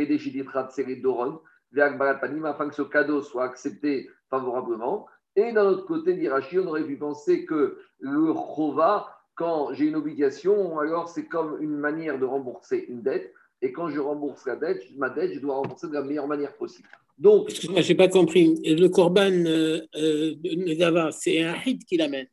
afin 2.45 2.69
que 2.69 2.75
ce 2.75 2.83
cadeau 2.83 3.23
soit 3.23 3.45
accepté 3.45 4.11
favorablement. 4.29 5.07
Et 5.35 5.53
d'un 5.53 5.65
autre 5.65 5.87
côté, 5.87 6.31
on 6.55 6.67
aurait 6.67 6.85
pu 6.85 6.97
penser 6.97 7.47
que 7.47 7.79
le 7.99 8.35
chova, 8.35 9.09
quand 9.35 9.73
j'ai 9.73 9.87
une 9.87 9.97
obligation, 9.97 10.79
alors 10.79 11.09
c'est 11.09 11.27
comme 11.27 11.57
une 11.61 11.77
manière 11.77 12.19
de 12.19 12.27
rembourser 12.27 12.85
une 12.89 13.03
dette. 13.03 13.33
Et 13.63 13.73
quand 13.73 13.89
je 13.89 13.99
rembourse 13.99 14.47
la 14.47 14.57
dette, 14.57 14.83
ma 14.97 15.09
dette, 15.09 15.33
je 15.33 15.41
dois 15.41 15.57
rembourser 15.57 15.89
de 15.89 15.95
la 15.95 16.03
meilleure 16.03 16.29
manière 16.29 16.55
possible. 16.57 16.89
Donc, 17.19 17.49
Excuse-moi, 17.49 17.81
je 17.81 17.89
n'ai 17.89 17.95
pas 17.95 18.09
compris. 18.09 18.61
Le 18.65 18.89
Corban 18.89 19.33
euh, 19.33 19.81
euh, 19.97 21.11
c'est 21.13 21.43
un 21.43 21.55
Hid 21.65 21.85
qui 21.85 21.97
l'amène. 21.97 22.27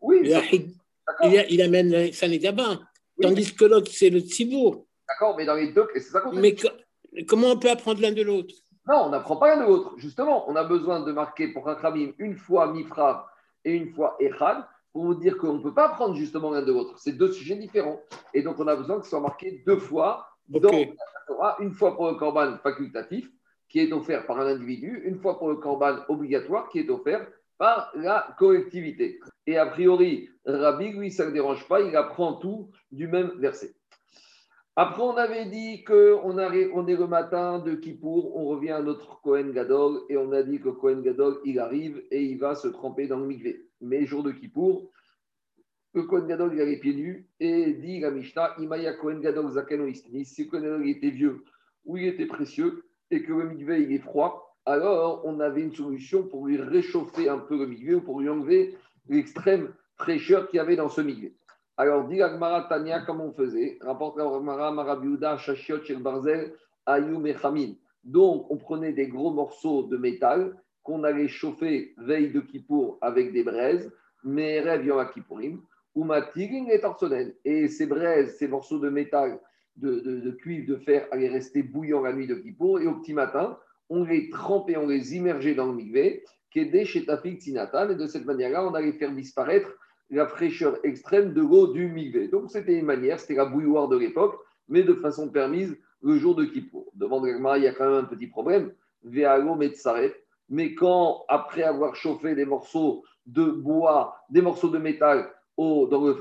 Oui. 0.00 0.20
Le 0.22 0.54
Hid, 0.54 0.70
il, 1.24 1.46
il, 1.50 1.62
amène 1.62 2.12
sa 2.12 2.28
Nedava. 2.28 2.78
Tandis 3.20 3.54
que 3.54 3.64
l'autre, 3.64 3.90
c'est 3.92 4.10
le 4.10 4.20
Tzibour. 4.20 4.86
D'accord, 5.08 5.36
mais 5.36 5.44
dans 5.44 5.54
les 5.54 5.72
deux, 5.72 5.86
c'est 5.94 6.00
ça 6.00 6.20
qu'on 6.20 6.32
Mais 6.32 6.54
comment 7.26 7.48
on 7.48 7.58
peut 7.58 7.70
apprendre 7.70 8.00
l'un 8.00 8.12
de 8.12 8.22
l'autre? 8.22 8.54
Non, 8.86 9.06
on 9.06 9.08
n'apprend 9.10 9.36
pas 9.36 9.54
l'un 9.54 9.62
de 9.62 9.68
l'autre. 9.68 9.94
Justement, 9.96 10.48
on 10.48 10.54
a 10.54 10.64
besoin 10.64 11.00
de 11.00 11.10
marquer 11.10 11.48
pour 11.48 11.68
un 11.68 11.74
Khamim 11.74 12.12
une 12.18 12.36
fois 12.36 12.72
Mifra 12.72 13.28
et 13.64 13.72
une 13.72 13.92
fois 13.92 14.16
Echad 14.20 14.64
pour 14.92 15.04
vous 15.04 15.14
dire 15.14 15.36
qu'on 15.36 15.54
ne 15.54 15.62
peut 15.62 15.74
pas 15.74 15.86
apprendre 15.86 16.14
justement 16.14 16.50
l'un 16.50 16.62
de 16.62 16.72
l'autre. 16.72 16.94
C'est 16.98 17.12
deux 17.12 17.32
sujets 17.32 17.56
différents. 17.56 18.00
Et 18.34 18.42
donc, 18.42 18.60
on 18.60 18.66
a 18.68 18.76
besoin 18.76 18.98
que 18.98 19.04
ce 19.04 19.10
soit 19.10 19.20
marqué 19.20 19.62
deux 19.66 19.78
fois 19.78 20.28
dans 20.48 20.70
la 20.70 20.86
Torah, 21.26 21.56
une 21.60 21.72
fois 21.72 21.96
pour 21.96 22.08
le 22.08 22.14
Corban 22.14 22.56
facultatif 22.62 23.28
qui 23.68 23.80
est 23.80 23.92
offert 23.92 24.26
par 24.26 24.40
un 24.40 24.46
individu, 24.46 25.02
une 25.04 25.18
fois 25.18 25.38
pour 25.38 25.48
le 25.48 25.56
corban 25.56 25.98
obligatoire 26.08 26.68
qui 26.68 26.80
est 26.80 26.90
offert 26.90 27.26
par 27.58 27.92
la 27.94 28.34
collectivité. 28.38 29.20
Et 29.46 29.56
a 29.56 29.66
priori, 29.66 30.30
Rabbi, 30.46 30.92
lui, 30.92 31.10
ça 31.10 31.26
ne 31.26 31.32
dérange 31.32 31.66
pas, 31.68 31.80
il 31.80 31.94
apprend 31.96 32.34
tout 32.34 32.70
du 32.92 33.08
même 33.08 33.32
verset. 33.38 33.74
Après, 34.76 35.02
on 35.02 35.16
avait 35.16 35.46
dit 35.46 35.82
qu'on 35.82 36.20
on 36.22 36.86
est 36.86 36.96
le 36.96 37.06
matin 37.08 37.58
de 37.58 37.74
Kippour, 37.74 38.36
on 38.36 38.44
revient 38.46 38.70
à 38.70 38.80
notre 38.80 39.20
Kohen 39.22 39.50
Gadol, 39.52 40.02
et 40.08 40.16
on 40.16 40.30
a 40.30 40.44
dit 40.44 40.60
que 40.60 40.68
Kohen 40.68 41.02
Gadol, 41.02 41.40
il 41.44 41.58
arrive 41.58 42.00
et 42.12 42.22
il 42.22 42.38
va 42.38 42.54
se 42.54 42.68
tremper 42.68 43.08
dans 43.08 43.18
le 43.18 43.26
mikvé. 43.26 43.66
Mais 43.80 44.06
jour 44.06 44.22
de 44.22 44.30
Kippour, 44.30 44.92
le 45.94 46.04
Kohen 46.04 46.28
Gadol, 46.28 46.54
il 46.54 46.60
a 46.60 46.64
les 46.64 46.78
pieds 46.78 46.94
nus, 46.94 47.26
et 47.40 47.72
dit 47.72 47.98
la 47.98 48.12
Mishnah, 48.12 48.54
Imaya 48.58 48.92
Kohen 48.92 49.20
Gadol 49.20 49.50
Zakeno 49.50 49.92
Si 49.92 50.46
Kohen 50.46 50.62
Gadol 50.62 50.88
était 50.88 51.10
vieux 51.10 51.42
ou 51.84 51.96
il 51.96 52.06
était 52.06 52.26
précieux, 52.26 52.84
et 53.10 53.22
que 53.22 53.32
le 53.32 53.48
mikvé 53.48 53.82
il 53.82 53.92
est 53.92 53.98
froid, 53.98 54.56
alors 54.66 55.22
on 55.24 55.40
avait 55.40 55.62
une 55.62 55.74
solution 55.74 56.24
pour 56.24 56.46
lui 56.46 56.60
réchauffer 56.60 57.28
un 57.28 57.38
peu 57.38 57.58
le 57.58 57.66
mikvé 57.66 57.94
ou 57.94 58.00
pour 58.00 58.20
lui 58.20 58.28
enlever 58.28 58.76
l'extrême 59.08 59.72
fraîcheur 59.96 60.48
qu'il 60.48 60.58
y 60.58 60.60
avait 60.60 60.76
dans 60.76 60.88
ce 60.88 61.00
mikvé. 61.00 61.34
Alors, 61.80 62.08
dit 62.08 62.20
Agmara 62.20 62.64
Tania, 62.64 63.02
comment 63.02 63.26
on 63.26 63.32
faisait? 63.32 63.78
Rapporte 63.80 64.18
Agmara 64.18 64.72
Marabiuda, 64.72 65.36
Shashiot, 65.38 65.84
Shel 65.84 66.02
Barzel, 66.02 66.52
Ayum 66.86 67.24
et 67.24 67.36
Donc, 68.02 68.50
on 68.50 68.56
prenait 68.56 68.92
des 68.92 69.06
gros 69.06 69.30
morceaux 69.30 69.84
de 69.84 69.96
métal 69.96 70.56
qu'on 70.82 71.04
allait 71.04 71.28
chauffer 71.28 71.94
veille 71.96 72.32
de 72.32 72.40
Kippour 72.40 72.98
avec 73.00 73.32
des 73.32 73.44
braises, 73.44 73.92
mais 74.24 74.58
rêve 74.58 74.86
Yom 74.86 75.08
Kippourim, 75.14 75.60
ou 75.94 76.02
Matigin 76.02 76.66
et 76.66 76.80
Torsonel. 76.80 77.36
Et 77.44 77.68
ces 77.68 77.86
braises, 77.86 78.36
ces 78.38 78.48
morceaux 78.48 78.80
de 78.80 78.88
métal 78.88 79.38
de, 79.80 80.30
cuivre, 80.30 80.68
de 80.68 80.76
fer 80.76 81.06
allaient 81.10 81.28
rester 81.28 81.62
bouillants 81.62 82.02
la 82.02 82.12
nuit 82.12 82.26
de 82.26 82.34
Kippour. 82.34 82.80
Et 82.80 82.86
au 82.86 82.94
petit 82.96 83.14
matin, 83.14 83.58
on 83.88 84.04
les 84.04 84.30
trempait, 84.30 84.76
on 84.76 84.86
les 84.86 85.16
immergeait 85.16 85.54
dans 85.54 85.66
le 85.66 85.74
mikvé, 85.74 86.24
qui 86.50 86.60
est 86.60 86.84
chez 86.84 87.04
Tafik 87.04 87.38
Tinatan. 87.38 87.90
Et 87.90 87.94
de 87.94 88.06
cette 88.06 88.24
manière-là, 88.24 88.66
on 88.66 88.74
allait 88.74 88.92
faire 88.92 89.12
disparaître 89.12 89.70
la 90.10 90.26
fraîcheur 90.26 90.78
extrême 90.84 91.32
de 91.32 91.42
l'eau 91.42 91.72
du 91.72 91.88
migvé. 91.88 92.28
Donc 92.28 92.50
c'était 92.50 92.78
une 92.78 92.86
manière, 92.86 93.20
c'était 93.20 93.34
la 93.34 93.44
bouilloire 93.44 93.88
de 93.88 93.96
l'époque, 93.96 94.36
mais 94.68 94.82
de 94.82 94.94
façon 94.94 95.28
permise 95.28 95.76
le 96.02 96.18
jour 96.18 96.34
de 96.34 96.44
Kippour. 96.44 96.90
Devant 96.94 97.24
il 97.24 97.62
y 97.62 97.66
a 97.66 97.74
quand 97.74 97.88
même 97.88 98.04
un 98.04 98.08
petit 98.08 98.26
problème. 98.26 98.72
Mais 100.48 100.74
quand, 100.74 101.24
après 101.28 101.62
avoir 101.62 101.94
chauffé 101.94 102.34
des 102.34 102.44
morceaux 102.44 103.04
de 103.26 103.44
bois, 103.44 104.16
des 104.30 104.40
morceaux 104.40 104.70
de 104.70 104.78
métal 104.78 105.30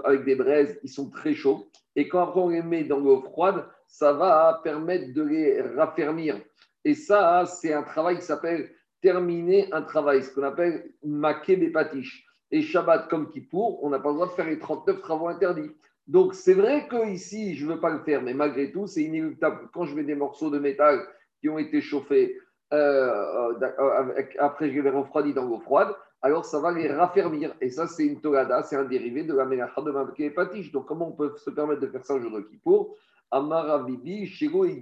avec 0.04 0.26
des 0.26 0.36
braises, 0.36 0.80
ils 0.84 0.90
sont 0.90 1.10
très 1.10 1.34
chauds. 1.34 1.68
Et 1.96 2.08
quand 2.08 2.22
après 2.22 2.40
on 2.40 2.50
les 2.50 2.62
met 2.62 2.84
dans 2.84 3.00
l'eau 3.00 3.22
froide, 3.22 3.66
ça 3.88 4.14
va 4.14 4.62
permettre 4.64 5.14
de 5.14 5.24
les 5.24 5.62
raffermir. 5.62 6.40
Et 6.84 6.94
ça, 6.94 7.46
c'est 7.46 7.74
un 7.74 7.84
travail 7.84 8.18
qui 8.18 8.26
s'appelle 8.26 8.70
terminer 9.02 9.72
un 9.74 9.82
travail, 9.82 10.24
ce 10.24 10.34
qu'on 10.34 10.44
appelle 10.44 10.92
maquer 11.04 11.56
des 11.56 11.72
patiches. 11.72 12.26
Et 12.50 12.62
Shabbat 12.62 13.10
comme 13.10 13.30
Kippour, 13.30 13.84
on 13.84 13.90
n'a 13.90 14.00
pas 14.00 14.10
le 14.10 14.16
droit 14.16 14.28
de 14.28 14.34
faire 14.34 14.48
les 14.48 14.60
39 14.60 15.02
travaux 15.02 15.28
interdits. 15.28 15.72
Donc 16.08 16.34
c'est 16.34 16.54
vrai 16.54 16.88
que 16.88 17.10
ici, 17.10 17.56
je 17.56 17.66
ne 17.66 17.74
veux 17.74 17.80
pas 17.80 17.90
le 17.90 18.00
faire, 18.00 18.22
mais 18.22 18.34
malgré 18.34 18.72
tout, 18.72 18.88
c'est 18.88 19.04
inéluctable. 19.04 19.70
Quand 19.74 19.86
je 19.86 19.96
mets 19.96 20.04
des 20.04 20.16
morceaux 20.16 20.50
de 20.50 20.58
métal 20.58 21.06
qui 21.42 21.50
ont 21.50 21.60
été 21.60 21.82
chauffés, 21.82 22.38
euh, 22.74 23.54
euh, 23.62 24.24
après 24.40 24.72
je 24.72 24.80
les 24.80 24.90
refroidis 24.90 25.34
dans 25.34 25.46
l'eau 25.46 25.60
froide, 25.60 25.94
alors 26.22 26.46
ça 26.46 26.60
va 26.60 26.72
les 26.72 26.92
raffermir. 26.92 27.54
Et 27.62 27.70
ça, 27.70 27.88
c'est 27.88 28.06
une 28.06 28.20
togada, 28.20 28.64
c'est 28.64 28.76
un 28.76 28.86
dérivé 28.86 29.24
de 29.24 29.34
la 29.34 29.46
mélacha 29.46 29.82
de 29.82 29.92
maquer 29.92 30.24
les 30.24 30.32
patiches. 30.32 30.72
Donc 30.72 30.88
comment 30.88 31.10
on 31.10 31.12
peut 31.12 31.34
se 31.38 31.50
permettre 31.50 31.82
de 31.82 31.88
faire 31.88 32.06
ça 32.06 32.16
au 32.16 32.20
jour 32.20 32.32
de 32.32 32.42
Kippour 32.42 32.96
Amarabibi, 33.30 34.26
Shego 34.26 34.66
et 34.66 34.82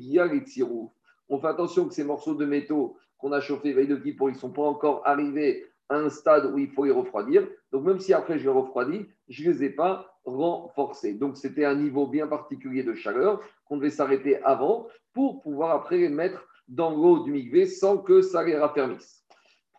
On 1.29 1.39
fait 1.39 1.47
attention 1.47 1.87
que 1.87 1.93
ces 1.93 2.03
morceaux 2.03 2.35
de 2.35 2.45
métaux 2.45 2.97
qu'on 3.17 3.31
a 3.31 3.41
chauffés 3.41 3.73
veille 3.73 3.87
de 3.87 3.95
Kippour, 3.95 4.29
ils 4.29 4.33
ne 4.33 4.37
sont 4.37 4.51
pas 4.51 4.61
encore 4.61 5.01
arrivés 5.05 5.65
à 5.89 5.97
un 5.97 6.09
stade 6.09 6.51
où 6.53 6.57
il 6.57 6.69
faut 6.69 6.85
les 6.85 6.91
refroidir. 6.91 7.47
Donc 7.71 7.85
même 7.85 7.99
si 7.99 8.13
après 8.13 8.37
je 8.37 8.43
les 8.43 8.49
refroidis, 8.49 9.07
je 9.27 9.47
ne 9.47 9.53
les 9.53 9.63
ai 9.63 9.69
pas 9.69 10.17
renforcés. 10.25 11.13
Donc 11.13 11.37
c'était 11.37 11.65
un 11.65 11.75
niveau 11.75 12.07
bien 12.07 12.27
particulier 12.27 12.83
de 12.83 12.93
chaleur 12.93 13.41
qu'on 13.65 13.77
devait 13.77 13.89
s'arrêter 13.89 14.41
avant 14.43 14.87
pour 15.13 15.41
pouvoir 15.41 15.71
après 15.71 15.97
les 15.97 16.09
mettre 16.09 16.47
dans 16.67 16.91
l'eau 16.91 17.23
du 17.23 17.31
migvé 17.31 17.65
sans 17.65 17.97
que 17.97 18.21
ça 18.21 18.43
les 18.43 18.57
raffermisse. 18.57 19.24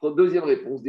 Deuxième 0.02 0.44
réponse, 0.44 0.80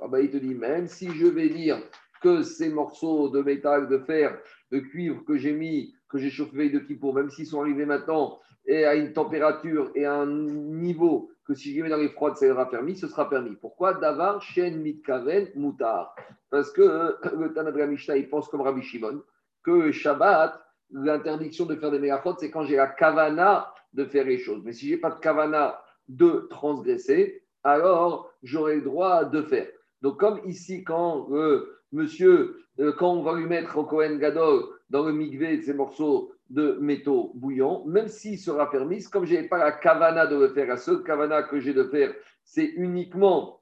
Abaye 0.00 0.30
te 0.30 0.36
dit, 0.36 0.54
même 0.54 0.86
si 0.86 1.10
je 1.10 1.26
vais 1.26 1.48
dire 1.48 1.78
que 2.22 2.42
ces 2.42 2.70
morceaux 2.70 3.28
de 3.28 3.42
métal, 3.42 3.88
de 3.88 3.98
fer, 3.98 4.38
de 4.70 4.78
cuivre 4.78 5.24
que 5.24 5.36
j'ai 5.36 5.52
mis, 5.52 5.94
que 6.08 6.18
j'ai 6.18 6.30
chauffé 6.30 6.70
de 6.70 6.78
Kippour, 6.78 7.14
même 7.14 7.30
s'ils 7.30 7.46
sont 7.46 7.60
arrivés 7.60 7.86
maintenant 7.86 8.38
et 8.66 8.84
à 8.84 8.94
une 8.94 9.12
température 9.12 9.90
et 9.94 10.04
à 10.04 10.14
un 10.14 10.26
niveau 10.26 11.30
que 11.44 11.54
si 11.54 11.70
je 11.70 11.76
les 11.76 11.82
mets 11.82 11.88
dans 11.88 11.96
les 11.96 12.10
froides, 12.10 12.36
ça 12.36 12.46
sera 12.46 12.70
permis, 12.70 12.96
ce 12.96 13.08
sera 13.08 13.28
permis. 13.28 13.56
Pourquoi? 13.56 13.94
Davar, 13.94 14.40
Shen, 14.40 14.80
Mitkaven, 14.80 15.48
Moutar 15.56 16.14
Parce 16.50 16.70
que 16.70 16.82
euh, 16.82 17.12
le 17.36 17.52
Tanad 17.52 17.76
Mishnah, 17.76 18.16
il 18.16 18.28
pense 18.28 18.48
comme 18.48 18.60
Rabbi 18.60 18.82
Shimon 18.82 19.22
que 19.62 19.90
Shabbat, 19.90 20.60
l'interdiction 20.92 21.66
de 21.66 21.74
faire 21.76 21.90
des 21.90 21.98
mégafrodes, 21.98 22.36
c'est 22.38 22.50
quand 22.50 22.62
j'ai 22.64 22.76
la 22.76 22.86
kavana 22.86 23.72
de 23.92 24.04
faire 24.04 24.24
les 24.24 24.38
choses. 24.38 24.62
Mais 24.64 24.72
si 24.72 24.86
je 24.88 24.94
n'ai 24.94 25.00
pas 25.00 25.10
de 25.10 25.18
kavana 25.18 25.80
de 26.10 26.48
transgresser, 26.50 27.42
alors 27.62 28.30
j'aurai 28.42 28.76
le 28.76 28.82
droit 28.82 29.24
de 29.24 29.42
faire. 29.42 29.68
Donc, 30.02 30.18
comme 30.18 30.40
ici, 30.44 30.82
quand 30.82 31.28
euh, 31.32 31.80
monsieur, 31.92 32.56
euh, 32.80 32.92
quand 32.92 33.12
on 33.12 33.22
va 33.22 33.34
lui 33.34 33.46
mettre 33.46 33.78
au 33.78 33.84
Kohen 33.84 34.18
Gadol 34.18 34.64
dans 34.88 35.04
le 35.04 35.12
migvé 35.12 35.60
ces 35.62 35.74
morceaux 35.74 36.32
de 36.48 36.78
métaux 36.80 37.32
bouillants, 37.34 37.84
même 37.86 38.08
s'il 38.08 38.38
sera 38.38 38.70
permis, 38.70 39.02
comme 39.04 39.24
je 39.24 39.34
n'ai 39.34 39.48
pas 39.48 39.58
la 39.58 39.72
kavana 39.72 40.26
de 40.26 40.36
le 40.36 40.48
faire, 40.48 40.66
la 40.66 40.76
seule 40.76 41.02
kavana 41.04 41.44
que 41.44 41.60
j'ai 41.60 41.74
de 41.74 41.84
faire, 41.84 42.12
c'est 42.42 42.64
uniquement, 42.64 43.60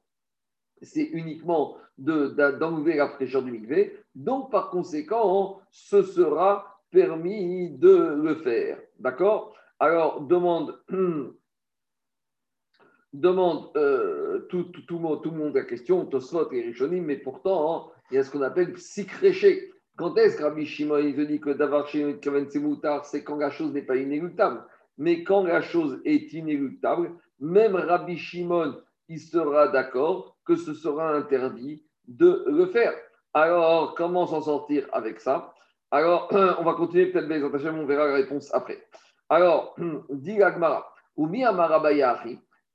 c'est 0.81 1.05
uniquement 1.05 1.77
d'enlever 1.99 2.97
la 2.97 3.09
fraîcheur 3.09 3.43
du 3.43 3.51
migvé. 3.51 3.99
Donc, 4.15 4.51
par 4.51 4.71
conséquent, 4.71 5.61
ce 5.71 6.03
sera 6.03 6.81
permis 6.91 7.71
de 7.71 8.15
le 8.23 8.37
faire. 8.37 8.79
D'accord? 9.01 9.55
Alors, 9.81 10.21
demande, 10.23 10.81
demande 13.13 13.71
euh, 13.77 14.41
tout, 14.49 14.65
tout, 14.65 14.83
tout, 14.83 14.99
le 14.99 15.37
monde 15.37 15.55
la 15.55 15.65
question, 15.65 16.05
Tosfot 16.07 16.51
et 16.53 16.63
Rishonim, 16.63 17.05
mais 17.05 17.17
pourtant, 17.17 17.91
il 18.11 18.17
y 18.17 18.19
a 18.19 18.25
ce 18.25 18.31
qu'on 18.31 18.43
appelle 18.43 18.73
psychréché. 18.75 19.73
Quand 19.97 20.17
est-ce 20.17 20.37
que 20.37 20.45
Rabbi 20.45 20.65
Shimon 20.65 20.99
il 20.99 21.27
dit 21.27 21.41
que 21.41 21.51
d'avoir 21.51 21.89
chez 21.89 22.21
c'est 23.05 23.25
quand 23.25 23.37
la 23.37 23.51
chose 23.51 23.73
n'est 23.73 23.83
pas 23.83 23.97
inéluctable. 23.97 24.63
Mais 24.97 25.25
quand 25.25 25.45
la 25.45 25.61
chose 25.61 26.01
est 26.05 26.33
inéluctable, 26.33 27.13
même 27.41 27.75
Rabbi 27.75 28.17
Shimon, 28.17 28.77
il 29.09 29.19
sera 29.19 29.69
d'accord 29.69 30.37
que 30.45 30.57
ce 30.57 30.75
sera 30.75 31.15
interdit 31.15 31.83
de 32.07 32.45
le 32.47 32.67
faire. 32.67 32.95
Alors, 33.35 33.95
comment 33.95 34.27
s'en 34.27 34.43
sortir 34.43 34.87
avec 34.93 35.21
ça? 35.21 35.55
Alors, 35.91 36.29
on 36.59 36.65
va 36.65 36.75
continuer 36.75 37.07
peut-être 37.07 37.29
les 37.29 37.43
on 37.43 37.87
verra 37.87 38.07
la 38.07 38.15
réponse 38.15 38.53
après. 38.55 38.83
Alors, 39.29 39.77
dit 40.11 40.43
Agmara, 40.43 40.93
ou 41.17 41.27
mi 41.27 41.45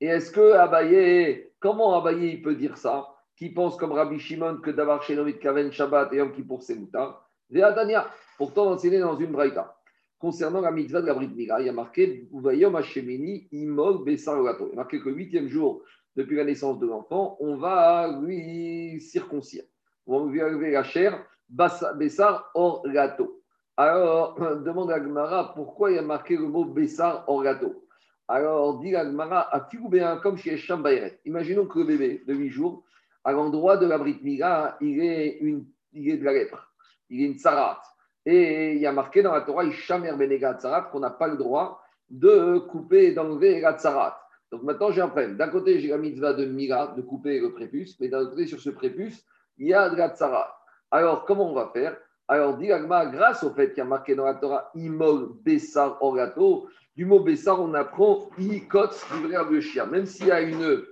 Et 0.00 0.06
est-ce 0.06 0.30
que 0.30 0.52
Abaye, 0.52 1.50
comment 1.60 1.98
Abaye 1.98 2.38
peut 2.38 2.54
dire 2.54 2.76
ça? 2.76 3.08
Qui 3.36 3.50
pense 3.50 3.76
comme 3.76 3.92
Rabbi 3.92 4.18
Shimon 4.18 4.58
que 4.58 4.70
d'avoir 4.70 5.02
chez 5.02 5.16
Kaven 5.40 5.72
Shabbat 5.72 6.12
et 6.12 6.16
Yom 6.16 6.32
Kippour 6.32 6.62
c'est 6.62 6.76
Moutar. 6.76 7.28
Ve'adania, 7.50 8.08
pourtant 8.38 8.70
enseigné 8.70 9.00
dans 9.00 9.16
une 9.16 9.32
braïta. 9.32 9.76
Concernant 10.18 10.60
la 10.60 10.70
mitzvah 10.70 11.02
de 11.02 11.06
la 11.06 11.14
Brit 11.14 11.28
Mila, 11.28 11.60
il 11.60 11.66
y 11.66 11.68
a 11.68 11.72
marqué 11.72 12.28
Uvayom 12.32 12.76
Hashemini 12.76 13.48
Imog 13.52 14.04
Bessar 14.04 14.40
Il 14.40 14.68
y 14.68 14.72
a 14.72 14.74
marqué 14.76 15.00
que 15.00 15.08
le 15.08 15.16
huitième 15.16 15.48
jour 15.48 15.82
depuis 16.16 16.36
la 16.36 16.44
naissance 16.44 16.78
de 16.78 16.86
l'enfant, 16.86 17.36
on 17.40 17.56
va 17.56 18.20
lui 18.22 19.00
circoncire. 19.00 19.64
On 20.06 20.26
va 20.26 20.32
lui 20.32 20.42
enlever 20.42 20.70
la 20.70 20.84
chair 20.84 21.26
Bessar 21.48 22.50
Or 22.54 22.82
Gato. 22.88 23.42
Alors, 23.76 24.38
demande 24.62 24.92
à 24.92 25.00
Gmara 25.00 25.54
pourquoi 25.54 25.90
il 25.90 25.96
y 25.96 25.98
a 25.98 26.02
marqué 26.02 26.36
le 26.36 26.46
mot 26.46 26.64
Bessar 26.64 27.24
Or 27.26 27.42
Gato. 27.42 27.83
Alors, 28.26 28.78
dit 28.80 28.90
Gmara, 28.90 29.54
à 29.54 29.68
comme 30.22 30.38
chez 30.38 30.56
Shambayret. 30.56 31.20
Imaginons 31.26 31.66
que 31.66 31.78
le 31.78 31.84
bébé 31.84 32.22
de 32.26 32.34
8 32.34 32.48
jours, 32.48 32.84
à 33.22 33.32
l'endroit 33.32 33.76
de 33.76 33.86
la 33.86 33.98
Brit 33.98 34.20
Mila, 34.22 34.76
il 34.80 35.02
est, 35.02 35.38
une, 35.40 35.66
il 35.92 36.18
de 36.18 36.24
la 36.24 36.32
lèpre, 36.32 36.72
il 37.10 37.22
est 37.22 37.26
une 37.26 37.38
tsarat. 37.38 37.82
Et 38.24 38.72
il 38.72 38.78
y 38.78 38.86
a 38.86 38.92
marqué 38.92 39.22
dans 39.22 39.32
la 39.32 39.42
Torah, 39.42 39.64
Ishamer 39.64 40.12
Benega 40.16 40.54
Tsarat, 40.54 40.82
qu'on 40.90 41.00
n'a 41.00 41.10
pas 41.10 41.28
le 41.28 41.36
droit 41.36 41.82
de 42.08 42.58
couper 42.58 43.06
et 43.06 43.12
d'enlever 43.12 43.60
la 43.60 43.76
tsarat. 43.76 44.18
Donc 44.50 44.62
maintenant, 44.62 44.90
j'ai 44.90 45.02
un 45.02 45.08
problème. 45.08 45.36
D'un 45.36 45.48
côté, 45.48 45.78
j'ai 45.80 45.88
la 45.88 45.98
mitzvah 45.98 46.32
de 46.32 46.46
Mila, 46.46 46.94
de 46.96 47.02
couper 47.02 47.40
le 47.40 47.52
prépuce, 47.52 47.98
mais 48.00 48.08
d'un 48.08 48.20
autre 48.20 48.30
côté, 48.30 48.46
sur 48.46 48.60
ce 48.60 48.70
prépuce, 48.70 49.22
il 49.58 49.68
y 49.68 49.74
a 49.74 49.90
de 49.90 49.96
la 49.96 50.08
tsarat. 50.08 50.56
Alors, 50.90 51.24
comment 51.26 51.50
on 51.50 51.54
va 51.54 51.70
faire? 51.74 51.96
Alors, 52.26 52.56
dit 52.56 52.68
grâce 52.68 53.42
au 53.44 53.50
fait 53.50 53.70
qu'il 53.70 53.78
y 53.78 53.80
a 53.82 53.84
marqué 53.84 54.14
dans 54.14 54.24
la 54.24 54.34
Torah, 54.34 54.70
Imol 54.74 55.34
Bessar 55.42 56.02
Orato, 56.02 56.68
du 56.96 57.04
mot 57.04 57.20
Bessar, 57.20 57.60
on 57.60 57.74
apprend 57.74 58.30
Ikot 58.38 58.90
du 59.12 59.28
verbe 59.28 59.52
de 59.52 59.60
chien. 59.60 59.86
Même 59.86 60.06
s'il 60.06 60.28
y 60.28 60.32
a 60.32 60.40
une 60.40 60.84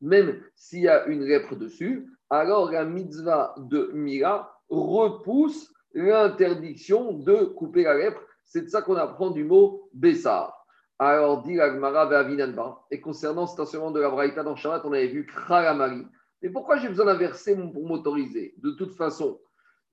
même 0.00 0.42
s'il 0.54 0.80
y 0.80 0.88
a 0.88 1.06
une 1.06 1.24
lèpre 1.24 1.54
dessus, 1.54 2.08
alors 2.28 2.70
la 2.72 2.84
mitzvah 2.84 3.54
de 3.56 3.90
Mira 3.94 4.60
repousse 4.68 5.72
l'interdiction 5.94 7.12
de 7.12 7.44
couper 7.44 7.84
la 7.84 7.94
lèpre. 7.94 8.20
C'est 8.44 8.62
de 8.62 8.68
ça 8.68 8.82
qu'on 8.82 8.96
apprend 8.96 9.30
du 9.30 9.44
mot 9.44 9.88
Bessar. 9.94 10.66
Alors, 10.98 11.42
dit 11.42 11.54
l'Agmara 11.54 12.02
Avinanba. 12.02 12.84
Et 12.90 13.00
concernant 13.00 13.46
cet 13.46 13.60
enseignement 13.60 13.90
de 13.90 14.00
la 14.00 14.10
Braïta 14.10 14.42
dans 14.42 14.56
Shabbat, 14.56 14.82
on 14.84 14.92
avait 14.92 15.08
vu 15.08 15.24
Kralamari. 15.24 16.06
Mais 16.42 16.50
pourquoi 16.50 16.76
j'ai 16.76 16.88
besoin 16.88 17.06
d'un 17.06 17.16
verset 17.16 17.56
pour 17.56 17.86
m'autoriser? 17.86 18.54
De 18.58 18.72
toute 18.72 18.94
façon, 18.94 19.40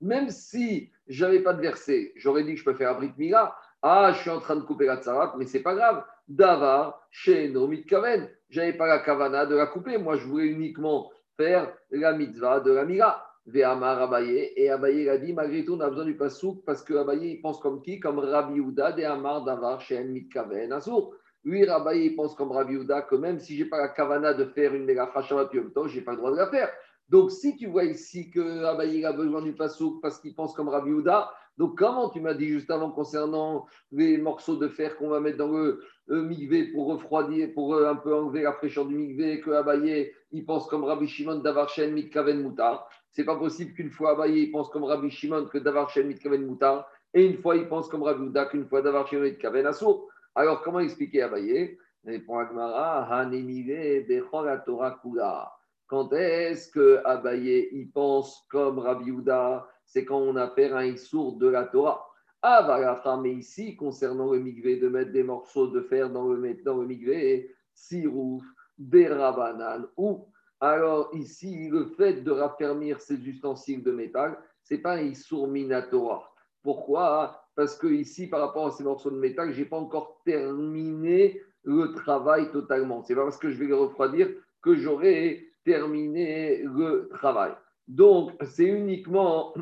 même 0.00 0.30
si 0.30 0.90
je 1.08 1.24
n'avais 1.24 1.40
pas 1.40 1.52
de 1.52 1.60
verset, 1.60 2.12
j'aurais 2.16 2.44
dit 2.44 2.54
que 2.54 2.60
je 2.60 2.64
peux 2.64 2.74
faire 2.74 2.90
un 2.90 2.94
Brit. 2.94 3.12
Ah, 3.82 4.12
je 4.14 4.20
suis 4.20 4.30
en 4.30 4.40
train 4.40 4.56
de 4.56 4.60
couper 4.60 4.86
la 4.86 4.98
tsarat, 4.98 5.34
mais 5.38 5.46
c'est 5.46 5.62
pas 5.62 5.74
grave. 5.74 6.04
Davar, 6.28 7.06
chez 7.10 7.48
Nomit 7.48 7.84
Kaven 7.84 8.28
n'avais 8.54 8.72
pas 8.74 8.86
la 8.86 8.98
kavana 8.98 9.46
de 9.46 9.56
la 9.56 9.66
couper. 9.66 9.98
Moi, 9.98 10.16
je 10.16 10.26
voulais 10.26 10.46
uniquement 10.46 11.10
faire 11.36 11.72
la 11.90 12.12
mitzvah 12.12 12.60
de 12.60 12.72
la 12.72 12.84
mira. 12.84 13.26
Ve'amar 13.46 14.02
Abaye. 14.02 14.52
Et 14.56 14.70
Abaye 14.70 15.08
a 15.08 15.16
dit, 15.16 15.32
malgré 15.32 15.64
tout, 15.64 15.74
on 15.74 15.80
a 15.80 15.88
besoin 15.88 16.04
du 16.04 16.16
pasouk 16.16 16.62
parce 16.64 16.82
que 16.82 16.94
Abaye, 16.94 17.32
il 17.32 17.40
pense 17.40 17.58
comme 17.58 17.80
qui? 17.82 17.98
Comme 17.98 18.18
Rabbi 18.18 18.60
Ouda 18.60 18.92
de 18.92 19.02
Amar 19.02 19.44
Davar 19.44 19.80
Shen 19.80 20.10
Mitkaven 20.12 20.72
Asur. 20.72 21.12
Lui, 21.42 21.66
Abaye, 21.66 22.06
il 22.06 22.16
pense 22.16 22.34
comme 22.34 22.52
Rabbi 22.52 22.76
Ouda 22.76 23.02
que 23.02 23.16
même 23.16 23.38
si 23.38 23.56
je 23.56 23.64
n'ai 23.64 23.70
pas 23.70 23.78
la 23.78 23.88
kavana 23.88 24.34
de 24.34 24.44
faire 24.44 24.74
une 24.74 24.84
mégacha 24.84 25.22
Shabbat 25.22 25.54
Yom 25.54 25.72
je 25.86 25.96
n'ai 25.96 26.02
pas 26.02 26.12
le 26.12 26.18
droit 26.18 26.30
de 26.32 26.36
la 26.36 26.48
faire. 26.48 26.68
Donc, 27.10 27.32
si 27.32 27.56
tu 27.56 27.66
vois 27.66 27.84
ici 27.84 28.30
que 28.30 28.64
Abaye 28.64 29.04
a 29.04 29.12
besoin 29.12 29.42
du 29.42 29.52
pasouk 29.52 30.00
parce 30.00 30.20
qu'il 30.20 30.34
pense 30.34 30.54
comme 30.54 30.68
Rabbi 30.68 30.92
Ouda, 30.92 31.30
donc, 31.58 31.76
comment 31.76 32.08
tu 32.08 32.20
m'as 32.20 32.32
dit 32.32 32.48
juste 32.48 32.70
avant 32.70 32.90
concernant 32.90 33.66
les 33.92 34.16
morceaux 34.16 34.56
de 34.56 34.68
fer 34.68 34.96
qu'on 34.96 35.08
va 35.08 35.20
mettre 35.20 35.36
dans 35.36 35.48
le, 35.48 35.82
migvé 36.08 36.64
pour 36.72 36.86
refroidir, 36.86 37.52
pour 37.52 37.74
euh, 37.74 37.90
un 37.90 37.96
peu 37.96 38.14
enlever 38.14 38.42
la 38.42 38.54
fraîcheur 38.54 38.86
du 38.86 38.94
migvé, 38.94 39.40
que 39.40 39.50
Abaye, 39.50 40.10
il 40.32 40.46
pense 40.46 40.66
comme 40.68 40.84
Rabbi 40.84 41.06
Shimon 41.06 41.40
Davarchen 41.40 41.92
Mitkaven 41.92 42.42
Moutar. 42.42 42.88
C'est 43.10 43.24
pas 43.24 43.36
possible 43.36 43.74
qu'une 43.74 43.90
fois 43.90 44.12
Abaye, 44.12 44.44
il 44.44 44.50
pense 44.52 44.70
comme 44.70 44.84
Rabbi 44.84 45.10
Shimon 45.10 45.46
que 45.46 45.58
Davarchen 45.58 46.06
Mitkaven 46.06 46.46
Moutar, 46.46 46.88
et 47.12 47.26
une 47.26 47.36
fois 47.36 47.56
il 47.56 47.68
pense 47.68 47.88
comme 47.88 48.04
Rabbi 48.04 48.24
Uda 48.24 48.46
qu'une 48.46 48.66
fois 48.66 48.80
Davarchen 48.80 49.20
Mitkaven 49.20 49.66
Assour. 49.66 50.08
Alors, 50.34 50.62
comment 50.62 50.80
expliquer 50.80 51.22
Abaye? 51.22 51.76
Répond 52.06 52.38
Agmara, 52.38 53.26
Torah 54.64 54.98
Kula. 55.02 55.52
Quand 55.90 56.12
est-ce 56.12 56.70
que 56.70 57.00
Abaye 57.04 57.68
il 57.72 57.90
pense 57.90 58.46
comme 58.48 58.78
Rabbi 58.78 59.10
Houda 59.10 59.66
C'est 59.84 60.04
quand 60.04 60.20
on 60.20 60.36
a 60.36 60.44
affaire 60.44 60.76
un 60.76 60.96
sourd 60.96 61.36
de 61.36 61.48
la 61.48 61.64
Torah? 61.64 62.06
Ah, 62.42 63.18
mais 63.20 63.32
ici, 63.32 63.74
concernant 63.74 64.32
le 64.32 64.38
migvé, 64.38 64.76
de 64.76 64.88
mettre 64.88 65.10
des 65.10 65.24
morceaux 65.24 65.66
de 65.66 65.80
fer 65.80 66.08
dans 66.08 66.28
le, 66.28 66.54
dans 66.64 66.76
le 66.76 66.86
migvé, 66.86 67.52
sirouf, 67.74 68.44
berabanan, 68.78 69.88
ou 69.96 70.28
alors 70.60 71.10
ici, 71.12 71.68
le 71.68 71.86
fait 71.86 72.22
de 72.22 72.30
raffermir 72.30 73.00
ces 73.00 73.16
ustensiles 73.26 73.82
de 73.82 73.90
métal, 73.90 74.38
ce 74.62 74.74
n'est 74.74 74.80
pas 74.80 74.92
un 74.92 75.02
issour 75.02 75.48
minatora. 75.48 76.32
Pourquoi? 76.62 77.42
Parce 77.56 77.76
que 77.76 77.88
ici, 77.88 78.28
par 78.28 78.40
rapport 78.40 78.68
à 78.68 78.70
ces 78.70 78.84
morceaux 78.84 79.10
de 79.10 79.18
métal, 79.18 79.52
je 79.52 79.60
n'ai 79.60 79.68
pas 79.68 79.78
encore 79.78 80.22
terminé 80.24 81.42
le 81.64 81.92
travail 81.94 82.52
totalement. 82.52 83.02
C'est 83.02 83.16
pas 83.16 83.24
parce 83.24 83.38
que 83.38 83.50
je 83.50 83.58
vais 83.58 83.66
le 83.66 83.76
refroidir 83.76 84.28
que 84.62 84.76
j'aurai 84.76 85.49
terminé 85.64 86.62
le 86.62 87.08
travail. 87.12 87.52
Donc, 87.86 88.32
c'est 88.44 88.66
uniquement 88.66 89.54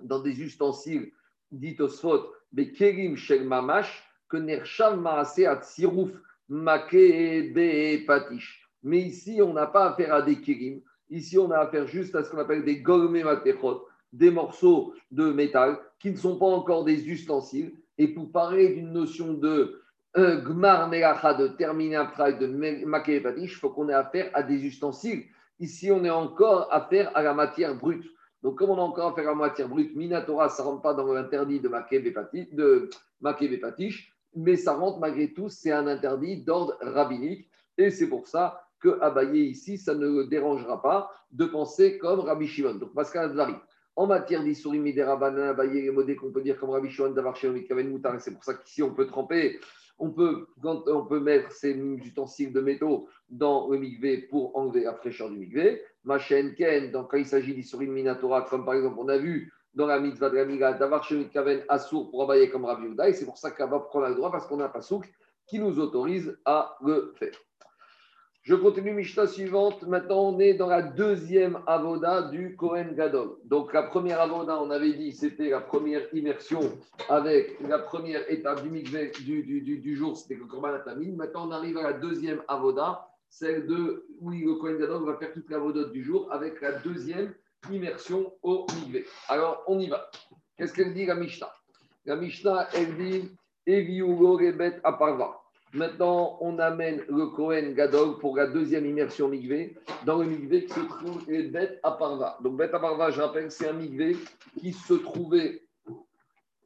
dans 0.00 0.20
des 0.20 0.40
ustensiles 0.40 1.12
dits 1.50 1.76
osphot, 1.80 2.32
mais 2.52 2.72
kerim 2.72 3.16
shel 3.16 3.46
mamash, 3.46 4.02
que 4.28 4.36
nersham 4.36 5.00
maase 5.00 5.44
at 5.44 5.62
sirouf 5.62 6.10
make 6.48 8.06
patish. 8.06 8.68
Mais 8.82 9.00
ici, 9.00 9.40
on 9.42 9.52
n'a 9.52 9.66
pas 9.66 9.90
affaire 9.90 10.14
à 10.14 10.22
des 10.22 10.40
kérim. 10.40 10.80
Ici, 11.10 11.38
on 11.38 11.50
a 11.50 11.58
affaire 11.58 11.86
juste 11.86 12.14
à 12.14 12.24
ce 12.24 12.30
qu'on 12.30 12.38
appelle 12.38 12.64
des 12.64 12.80
golmé 12.80 13.22
matechot, 13.22 13.86
des 14.12 14.30
morceaux 14.30 14.94
de 15.10 15.30
métal 15.30 15.78
qui 15.98 16.10
ne 16.10 16.16
sont 16.16 16.38
pas 16.38 16.46
encore 16.46 16.84
des 16.84 17.06
ustensiles. 17.08 17.74
Et 17.98 18.08
pour 18.08 18.32
parler 18.32 18.70
d'une 18.70 18.92
notion 18.92 19.34
de 19.34 19.81
euh, 20.16 20.40
gmar 20.42 20.88
melacha, 20.88 21.34
de 21.34 21.48
terminer 21.48 21.96
un 21.96 22.06
travail 22.06 22.38
de 22.38 22.46
maké 22.84 23.20
patish, 23.20 23.52
il 23.52 23.56
faut 23.56 23.70
qu'on 23.70 23.88
ait 23.88 23.94
affaire 23.94 24.30
à 24.34 24.42
des 24.42 24.64
ustensiles. 24.64 25.24
Ici, 25.58 25.90
on 25.90 26.04
est 26.04 26.10
encore 26.10 26.68
affaire 26.70 27.10
à 27.16 27.22
la 27.22 27.34
matière 27.34 27.74
brute. 27.74 28.04
Donc, 28.42 28.58
comme 28.58 28.70
on 28.70 28.78
a 28.78 28.82
encore 28.82 29.12
affaire 29.12 29.28
à 29.28 29.32
la 29.32 29.36
matière 29.36 29.68
brute, 29.68 29.94
Minatora, 29.94 30.48
ça 30.48 30.62
ne 30.62 30.68
rentre 30.68 30.82
pas 30.82 30.94
dans 30.94 31.12
l'interdit 31.12 31.60
de 31.60 31.68
maké 33.20 33.58
patish, 33.58 34.12
mais 34.34 34.56
ça 34.56 34.74
rentre 34.74 34.98
malgré 34.98 35.32
tout, 35.32 35.48
c'est 35.48 35.70
un 35.70 35.86
interdit 35.86 36.42
d'ordre 36.42 36.76
rabbinique. 36.80 37.48
Et 37.78 37.90
c'est 37.90 38.08
pour 38.08 38.26
ça 38.26 38.62
que 38.80 39.00
Abaye 39.00 39.50
ici, 39.50 39.78
ça 39.78 39.94
ne 39.94 40.24
dérangera 40.24 40.82
pas 40.82 41.10
de 41.30 41.46
penser 41.46 41.98
comme 41.98 42.20
Rabbi 42.20 42.46
Shimon. 42.46 42.74
Donc, 42.74 42.94
Pascal 42.94 43.30
Advari, 43.30 43.54
en 43.94 44.06
matière 44.06 44.42
d'Issourim 44.42 44.86
et 44.86 45.02
Rabanan, 45.02 45.50
Abaye, 45.50 45.82
les 45.82 45.90
modèles 45.90 46.16
qu'on 46.16 46.32
peut 46.32 46.42
dire 46.42 46.58
comme 46.58 46.70
Rabbi 46.70 46.90
Shimon, 46.90 47.10
d'avoir 47.10 47.36
chez 47.36 47.48
Moutar, 47.48 48.20
c'est 48.20 48.32
pour 48.32 48.44
ça 48.44 48.54
qu'ici, 48.54 48.82
on 48.82 48.92
peut 48.92 49.06
tremper, 49.06 49.60
on 49.98 50.10
peut, 50.10 51.20
mettre 51.20 51.52
ces 51.52 51.74
ustensiles 51.74 52.52
de 52.52 52.60
métaux 52.60 53.08
dans 53.28 53.68
le 53.68 53.78
migvé 53.78 54.18
pour 54.18 54.56
enlever 54.56 54.84
la 54.84 54.94
fraîcheur 54.94 55.30
du 55.30 55.38
migvé. 55.38 55.82
Machen 56.04 56.54
Ken, 56.54 56.90
quand 56.92 57.16
il 57.16 57.26
s'agit 57.26 57.54
d'Issourim 57.54 57.92
Minatora, 57.92 58.42
comme 58.42 58.64
par 58.64 58.74
exemple, 58.74 58.96
on 58.98 59.08
a 59.08 59.18
vu 59.18 59.52
dans 59.74 59.86
la 59.86 60.00
mitzvah 60.00 60.30
de 60.30 60.36
la 60.36 60.72
d'avoir 60.74 61.04
chez 61.04 61.28
Kaven 61.28 61.64
Assour 61.68 62.10
pour 62.10 62.24
Abaye 62.24 62.50
comme 62.50 62.64
Rabbi 62.64 62.88
Uda, 62.88 63.08
et 63.08 63.14
c'est 63.14 63.24
pour 63.24 63.38
ça 63.38 63.50
qu'Abba 63.50 63.80
prend 63.80 64.00
le 64.00 64.14
droit 64.14 64.30
parce 64.30 64.46
qu'on 64.46 64.60
a 64.60 64.66
un 64.66 64.68
pasouk 64.68 65.10
qui 65.46 65.58
nous 65.58 65.78
autorise 65.78 66.38
à 66.44 66.76
le 66.82 67.12
faire. 67.16 67.34
Je 68.42 68.56
continue 68.56 68.92
Mishnah 68.92 69.28
suivante. 69.28 69.84
Maintenant, 69.84 70.32
on 70.34 70.40
est 70.40 70.54
dans 70.54 70.66
la 70.66 70.82
deuxième 70.82 71.60
avoda 71.68 72.22
du 72.22 72.56
Kohen 72.56 72.92
Gadol. 72.96 73.36
Donc, 73.44 73.72
la 73.72 73.84
première 73.84 74.20
avoda, 74.20 74.60
on 74.60 74.70
avait 74.72 74.94
dit, 74.94 75.12
c'était 75.12 75.50
la 75.50 75.60
première 75.60 76.02
immersion 76.12 76.60
avec 77.08 77.56
la 77.60 77.78
première 77.78 78.28
étape 78.28 78.64
du 78.64 78.82
du, 78.82 79.78
du, 79.78 79.94
jour, 79.94 80.16
c'était 80.16 80.34
le 80.34 80.46
Korban 80.46 80.72
Maintenant, 81.16 81.46
on 81.46 81.52
arrive 81.52 81.78
à 81.78 81.82
la 81.84 81.92
deuxième 81.92 82.42
avoda, 82.48 83.06
celle 83.30 83.68
de 83.68 84.08
où 84.18 84.30
le 84.30 84.54
Kohen 84.56 84.76
Gadol 84.76 85.04
va 85.04 85.16
faire 85.18 85.32
toute 85.32 85.48
l'avoda 85.48 85.84
du 85.84 86.02
jour 86.02 86.26
avec 86.32 86.60
la 86.60 86.72
deuxième 86.72 87.32
immersion 87.70 88.32
au 88.42 88.66
Migvé. 88.74 89.06
Alors, 89.28 89.62
on 89.68 89.78
y 89.78 89.86
va. 89.86 90.10
Qu'est-ce 90.56 90.74
qu'elle 90.74 90.94
dit, 90.94 91.06
la 91.06 91.14
Mishnah? 91.14 91.52
La 92.06 92.16
Mishnah, 92.16 92.66
elle 92.74 92.96
dit 92.96 93.30
Eviugo 93.66 94.36
Rebet 94.36 94.80
Aparva. 94.82 95.41
Maintenant, 95.74 96.36
on 96.42 96.58
amène 96.58 97.02
le 97.08 97.28
Kohen 97.28 97.72
Gadol 97.72 98.18
pour 98.18 98.36
la 98.36 98.46
deuxième 98.46 98.84
immersion 98.84 99.28
migvé, 99.28 99.74
dans 100.04 100.18
le 100.18 100.26
migvé 100.26 100.66
qui 100.66 100.74
se 100.74 100.80
trouve 100.80 101.24
les 101.26 101.44
Bet 101.44 101.80
Aparva. 101.82 102.36
Donc, 102.42 102.58
Bet 102.58 102.74
Aparva, 102.74 103.10
je 103.10 103.22
rappelle, 103.22 103.50
c'est 103.50 103.68
un 103.68 103.72
migvé 103.72 104.18
qui 104.58 104.74
se 104.74 104.92
trouvait 104.92 105.62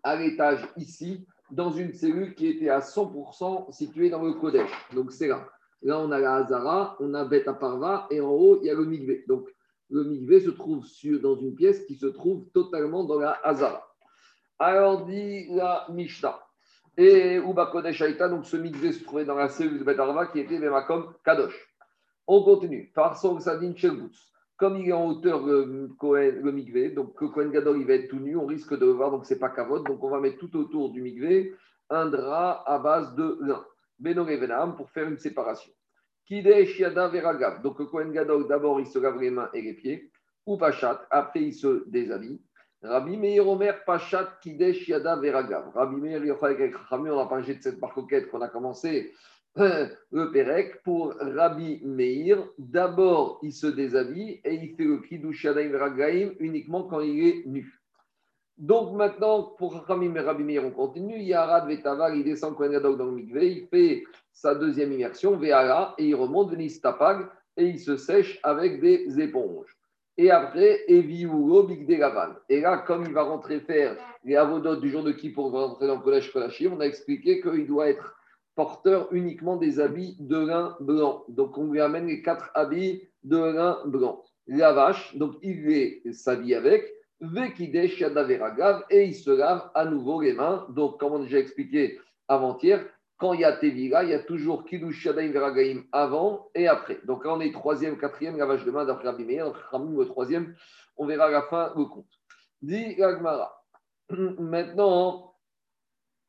à 0.02 0.16
l'étage 0.16 0.68
ici, 0.76 1.24
dans 1.52 1.70
une 1.70 1.92
cellule 1.92 2.34
qui 2.34 2.48
était 2.48 2.68
à 2.68 2.80
100% 2.80 3.70
située 3.72 4.10
dans 4.10 4.22
le 4.22 4.32
Kodesh. 4.32 4.70
Donc, 4.92 5.12
c'est 5.12 5.28
là. 5.28 5.48
Là, 5.82 6.00
on 6.00 6.10
a 6.10 6.18
la 6.18 6.34
Hazara, 6.36 6.96
on 6.98 7.14
a 7.14 7.24
Bet 7.24 7.48
Aparva, 7.48 8.08
et 8.10 8.20
en 8.20 8.30
haut, 8.30 8.58
il 8.60 8.66
y 8.66 8.70
a 8.70 8.74
le 8.74 8.84
migvé. 8.84 9.24
Donc, 9.28 9.48
le 9.88 10.02
migvé 10.02 10.40
se 10.40 10.50
trouve 10.50 10.84
sur, 10.84 11.20
dans 11.20 11.36
une 11.36 11.54
pièce 11.54 11.84
qui 11.86 11.94
se 11.94 12.06
trouve 12.06 12.48
totalement 12.52 13.04
dans 13.04 13.20
la 13.20 13.38
Hazara. 13.44 13.86
Alors, 14.58 15.06
dit 15.06 15.46
la 15.50 15.86
Mishnah. 15.90 16.45
Et 16.98 17.36
Uba 17.36 17.66
Kodesh 17.66 18.02
donc 18.30 18.46
ce 18.46 18.56
mikvé 18.56 18.92
se 18.92 19.04
trouvait 19.04 19.26
dans 19.26 19.34
la 19.34 19.48
cellule 19.50 19.78
de 19.78 19.84
Betarva 19.84 20.28
qui 20.28 20.40
était 20.40 20.58
Vemakom 20.58 21.12
Kadosh. 21.24 21.54
On 22.26 22.42
continue. 22.42 22.90
Farson 22.94 23.38
Sadin 23.38 23.74
Shelbutz. 23.76 24.32
Comme 24.56 24.78
il 24.78 24.88
est 24.88 24.92
en 24.92 25.06
hauteur 25.06 25.44
le, 25.44 25.90
le 26.00 26.52
mikvé, 26.52 26.90
donc 26.90 27.20
le 27.20 27.28
Kohen 27.28 27.50
Gadol 27.50 27.78
il 27.78 27.86
va 27.86 27.92
être 27.94 28.08
tout 28.08 28.18
nu, 28.18 28.36
on 28.36 28.46
risque 28.46 28.72
de 28.72 28.86
le 28.86 28.92
voir, 28.92 29.10
donc 29.10 29.26
c'est 29.26 29.38
pas 29.38 29.50
kavod. 29.50 29.86
Donc 29.86 30.02
on 30.02 30.08
va 30.08 30.18
mettre 30.18 30.38
tout 30.38 30.56
autour 30.56 30.90
du 30.90 31.02
mikvé 31.02 31.54
un 31.90 32.06
drap 32.06 32.64
à 32.66 32.78
base 32.78 33.14
de 33.14 33.38
lin. 33.42 33.62
Benon 33.98 34.26
et 34.28 34.40
pour 34.76 34.90
faire 34.90 35.06
une 35.06 35.18
séparation. 35.18 35.72
Kidesh 36.26 36.78
Yada 36.78 37.08
Veragav. 37.08 37.60
Donc 37.60 37.78
le 37.78 37.84
Kohen 37.84 38.10
Gadol 38.10 38.48
d'abord 38.48 38.80
il 38.80 38.86
se 38.86 38.98
lave 38.98 39.20
les 39.20 39.30
mains 39.30 39.50
et 39.52 39.60
les 39.60 39.74
pieds. 39.74 40.10
Ou 40.46 40.56
Pachat, 40.56 41.06
après 41.10 41.42
il 41.42 41.54
se 41.54 41.84
déshabille. 41.88 42.40
Rabbi 42.82 43.16
Meir 43.16 43.46
Omer 43.48 43.84
Pachat 43.84 44.38
Kidesh 44.42 44.88
Yada 44.88 45.16
Veragav. 45.16 45.72
Rabbi 45.74 45.96
Meir 45.96 46.22
on 46.42 47.18
a 47.18 47.26
parlé 47.26 47.54
de 47.54 47.62
cette 47.62 47.80
barcoquette 47.80 48.30
qu'on 48.30 48.42
a 48.42 48.48
commencé 48.48 49.12
le 49.56 50.30
Pérec. 50.32 50.82
Pour 50.82 51.14
Rabbi 51.18 51.80
Meir, 51.84 52.46
d'abord 52.58 53.40
il 53.42 53.52
se 53.52 53.66
déshabille 53.66 54.40
et 54.44 54.54
il 54.54 54.76
fait 54.76 54.84
le 54.84 54.98
Kiddush 54.98 55.44
Yada 55.44 55.66
Veragaim 55.66 56.32
uniquement 56.38 56.84
quand 56.84 57.00
il 57.00 57.26
est 57.26 57.46
nu. 57.46 57.80
Donc 58.58 58.96
maintenant, 58.96 59.54
pour 59.58 59.74
Rabbi 59.86 60.08
Meir, 60.08 60.64
on 60.64 60.70
continue. 60.70 61.18
Yarad 61.18 61.68
Vetavar, 61.68 62.14
il 62.14 62.24
descend 62.24 62.56
Kohen 62.56 62.72
Gadol 62.72 62.96
dans 62.96 63.06
le 63.06 63.12
mikveh, 63.12 63.52
il 63.52 63.66
fait 63.68 64.04
sa 64.32 64.54
deuxième 64.54 64.92
immersion, 64.92 65.36
Veala, 65.36 65.94
et 65.98 66.06
il 66.06 66.14
remonte 66.14 66.50
Venistapag 66.50 67.26
et 67.56 67.66
il 67.66 67.80
se 67.80 67.96
sèche 67.96 68.38
avec 68.42 68.80
des 68.80 69.20
éponges. 69.20 69.75
Et 70.18 70.30
après, 70.30 70.80
Eviulo 70.88 71.64
Bigdelavan. 71.64 72.36
Et 72.48 72.60
là, 72.60 72.78
comme 72.78 73.04
il 73.04 73.12
va 73.12 73.24
rentrer 73.24 73.60
faire 73.60 73.96
les 74.24 74.36
avodotes 74.36 74.80
du 74.80 74.90
jour 74.90 75.02
de 75.02 75.12
qui 75.12 75.30
pour 75.30 75.50
rentrer 75.52 75.86
dans 75.86 75.96
le 75.96 76.02
collège 76.02 76.32
Kolachim, 76.32 76.72
on 76.74 76.80
a 76.80 76.86
expliqué 76.86 77.40
qu'il 77.42 77.66
doit 77.66 77.88
être 77.88 78.16
porteur 78.54 79.12
uniquement 79.12 79.56
des 79.56 79.78
habits 79.78 80.16
de 80.18 80.38
lin 80.38 80.76
blanc. 80.80 81.24
Donc, 81.28 81.58
on 81.58 81.70
lui 81.70 81.80
amène 81.80 82.06
les 82.06 82.22
quatre 82.22 82.50
habits 82.54 83.02
de 83.24 83.36
lin 83.36 83.78
blanc. 83.84 84.22
La 84.46 84.72
vache, 84.72 85.14
donc 85.16 85.34
il 85.42 86.00
s'habille 86.14 86.54
avec, 86.54 86.90
Vekidesh 87.20 88.00
Yadaveragav, 88.00 88.84
et 88.88 89.04
il 89.04 89.14
se 89.14 89.30
lave 89.30 89.70
à 89.74 89.84
nouveau 89.84 90.22
les 90.22 90.32
mains. 90.32 90.66
Donc, 90.70 90.98
comme 90.98 91.12
on 91.12 91.20
a 91.20 91.24
déjà 91.24 91.38
expliqué 91.38 91.98
avant-hier, 92.28 92.84
quand 93.18 93.32
il 93.32 93.40
y 93.40 93.44
a 93.44 93.52
Tevila, 93.52 94.04
il 94.04 94.10
y 94.10 94.14
a 94.14 94.18
toujours 94.18 94.64
Kiddush 94.64 95.00
Shadaim 95.00 95.30
Veragaim 95.30 95.84
avant 95.92 96.50
et 96.54 96.68
après. 96.68 97.00
Donc 97.04 97.24
là, 97.24 97.34
on 97.34 97.40
est 97.40 97.52
troisième, 97.52 97.98
quatrième 97.98 98.36
lavage 98.36 98.64
de 98.64 98.70
main 98.70 98.84
d'après 98.84 99.08
Rabbi 99.08 99.24
Meir. 99.24 99.52
le 99.72 100.04
troisième, 100.04 100.54
on 100.96 101.06
verra 101.06 101.26
à 101.26 101.30
la 101.30 101.42
fin 101.42 101.72
le 101.76 101.84
compte. 101.86 102.10
Dit 102.60 103.02
Agmara. 103.02 103.64
Maintenant, 104.10 105.34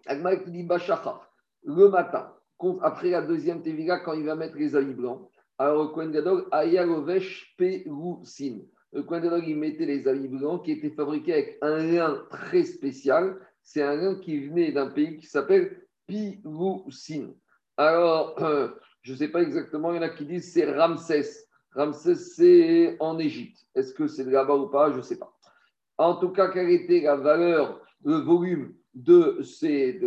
Agmara 0.06 0.38
dit 0.38 0.64
Bachachar, 0.64 1.30
le 1.64 1.90
matin, 1.90 2.34
après 2.82 3.10
la 3.10 3.22
deuxième 3.22 3.62
Tevila, 3.62 4.00
quand 4.00 4.14
il 4.14 4.26
va 4.26 4.36
mettre 4.36 4.58
les 4.58 4.76
habits 4.76 4.94
blancs, 4.94 5.30
alors 5.58 5.84
le 5.84 5.90
Kohen 5.90 6.12
Gadol, 6.12 6.46
Ayalovesh 6.52 7.56
Perusin. 7.58 8.60
Le 8.94 9.04
Kohen 9.04 9.44
il 9.46 9.58
mettait 9.58 9.86
les 9.86 10.08
habits 10.08 10.30
blancs 10.30 10.64
qui 10.64 10.72
étaient 10.72 10.92
fabriqués 10.92 11.34
avec 11.34 11.58
un 11.62 11.78
lin 11.78 12.24
très 12.30 12.64
spécial. 12.64 13.38
C'est 13.62 13.82
un 13.82 13.96
lin 13.96 14.16
qui 14.20 14.48
venait 14.48 14.72
d'un 14.72 14.90
pays 14.90 15.18
qui 15.18 15.26
s'appelle 15.26 15.87
Pilousin. 16.08 17.34
Alors, 17.78 18.42
euh, 18.42 18.70
je 19.02 19.14
ne 19.14 19.18
sais 19.18 19.28
pas 19.28 19.42
exactement, 19.42 19.92
il 19.92 19.98
y 19.98 20.00
en 20.00 20.04
a 20.04 20.10
qui 20.10 20.26
disent 20.26 20.52
c'est 20.52 20.72
Ramsès. 20.72 21.48
Ramsès, 21.76 22.16
c'est 22.16 22.98
en 23.00 23.20
Égypte. 23.20 23.66
Est-ce 23.76 23.94
que 23.94 24.08
c'est 24.08 24.24
là-bas 24.24 24.56
ou 24.56 24.68
pas? 24.70 24.92
Je 24.92 24.98
ne 24.98 25.02
sais 25.02 25.18
pas. 25.18 25.32
En 25.98 26.16
tout 26.16 26.30
cas, 26.30 26.50
quelle 26.50 26.70
était 26.70 27.02
la 27.02 27.16
valeur, 27.16 27.82
le 28.04 28.16
volume 28.16 28.74
de 28.94 29.42
ces, 29.44 30.00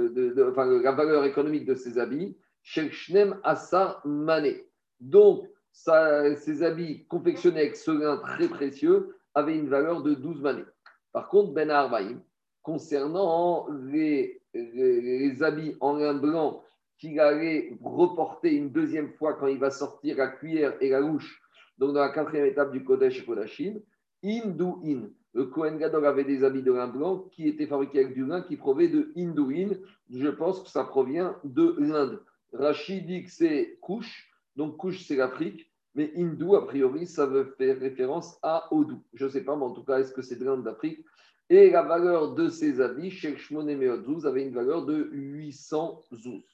enfin, 0.48 0.66
la 0.66 0.92
valeur 0.92 1.24
économique 1.24 1.66
de 1.66 1.74
ces 1.74 1.98
habits? 1.98 2.36
Shekshnem 2.62 3.38
Asa 3.44 4.00
Mané. 4.04 4.66
Donc, 4.98 5.48
ça, 5.72 6.34
ces 6.36 6.62
habits 6.62 7.06
confectionnés 7.06 7.60
avec 7.60 7.76
ce 7.76 7.90
lin 7.90 8.18
très 8.18 8.48
précieux 8.48 9.16
avaient 9.34 9.56
une 9.56 9.68
valeur 9.68 10.02
de 10.02 10.14
12 10.14 10.40
manées. 10.40 10.64
Par 11.12 11.28
contre, 11.28 11.52
Ben 11.52 11.70
Arbaïm, 11.70 12.20
concernant 12.62 13.68
les 13.86 14.39
les, 14.54 15.42
habits 15.42 15.76
en 15.80 15.94
lin 15.94 16.14
blanc 16.14 16.62
qu'il 16.98 17.18
allait 17.20 17.76
reporter 17.82 18.54
une 18.54 18.70
deuxième 18.70 19.12
fois 19.12 19.34
quand 19.34 19.46
il 19.46 19.58
va 19.58 19.70
sortir 19.70 20.16
la 20.18 20.28
cuillère 20.28 20.76
et 20.80 20.90
la 20.90 21.00
louche 21.00 21.40
Donc, 21.78 21.94
dans 21.94 22.00
la 22.00 22.10
quatrième 22.10 22.46
étape 22.46 22.72
du 22.72 22.84
Kodesh 22.84 23.24
Kodashim, 23.24 23.80
in. 24.22 25.08
Le 25.32 25.46
Kohen 25.46 25.78
Gadol 25.78 26.06
avait 26.06 26.24
des 26.24 26.42
habits 26.42 26.62
de 26.62 26.72
lin 26.72 26.88
blanc 26.88 27.28
qui 27.30 27.46
étaient 27.46 27.68
fabriqués 27.68 28.00
avec 28.00 28.14
du 28.14 28.26
lin 28.26 28.42
qui 28.42 28.56
provient 28.56 28.90
de 28.90 29.12
Indouin. 29.16 29.70
Je 30.10 30.28
pense 30.28 30.60
que 30.60 30.68
ça 30.68 30.82
provient 30.82 31.36
de 31.44 31.76
l'Inde. 31.78 32.20
Rachid 32.52 33.06
dit 33.06 33.24
que 33.24 33.30
c'est 33.30 33.78
couche, 33.80 34.28
donc 34.56 34.76
couche 34.76 35.04
c'est 35.06 35.14
l'Afrique, 35.14 35.70
mais 35.94 36.12
hindou, 36.16 36.56
a 36.56 36.66
priori, 36.66 37.06
ça 37.06 37.26
veut 37.26 37.54
faire 37.58 37.78
référence 37.78 38.38
à 38.42 38.72
Odou. 38.72 39.02
Je 39.14 39.24
ne 39.24 39.30
sais 39.30 39.44
pas, 39.44 39.56
mais 39.56 39.64
en 39.64 39.72
tout 39.72 39.84
cas, 39.84 39.98
est-ce 39.98 40.12
que 40.12 40.22
c'est 40.22 40.36
de 40.36 40.44
l'Inde 40.44 40.64
d'Afrique? 40.64 41.04
Et 41.50 41.68
la 41.70 41.82
valeur 41.82 42.34
de 42.34 42.48
ces 42.48 42.80
habits, 42.80 43.10
chez 43.10 43.36
Meot 43.50 44.24
avait 44.24 44.44
une 44.44 44.54
valeur 44.54 44.86
de 44.86 45.08
800 45.10 46.00
zouz. 46.14 46.44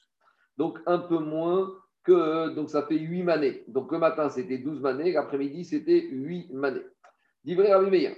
Donc 0.57 0.79
un 0.87 0.97
peu 0.97 1.19
moins 1.19 1.71
que. 2.03 2.49
Donc 2.55 2.71
ça 2.71 2.81
fait 2.81 2.97
8 2.97 3.21
manées. 3.21 3.63
Donc 3.67 3.91
le 3.91 3.99
matin, 3.99 4.27
c'était 4.29 4.57
12 4.57 4.81
manées, 4.81 5.11
l'après-midi, 5.11 5.65
c'était 5.65 6.01
8 6.09 6.51
manées. 6.51 6.81
Divré 7.43 7.71
Rabbi 7.71 7.91
Meir, 7.91 8.15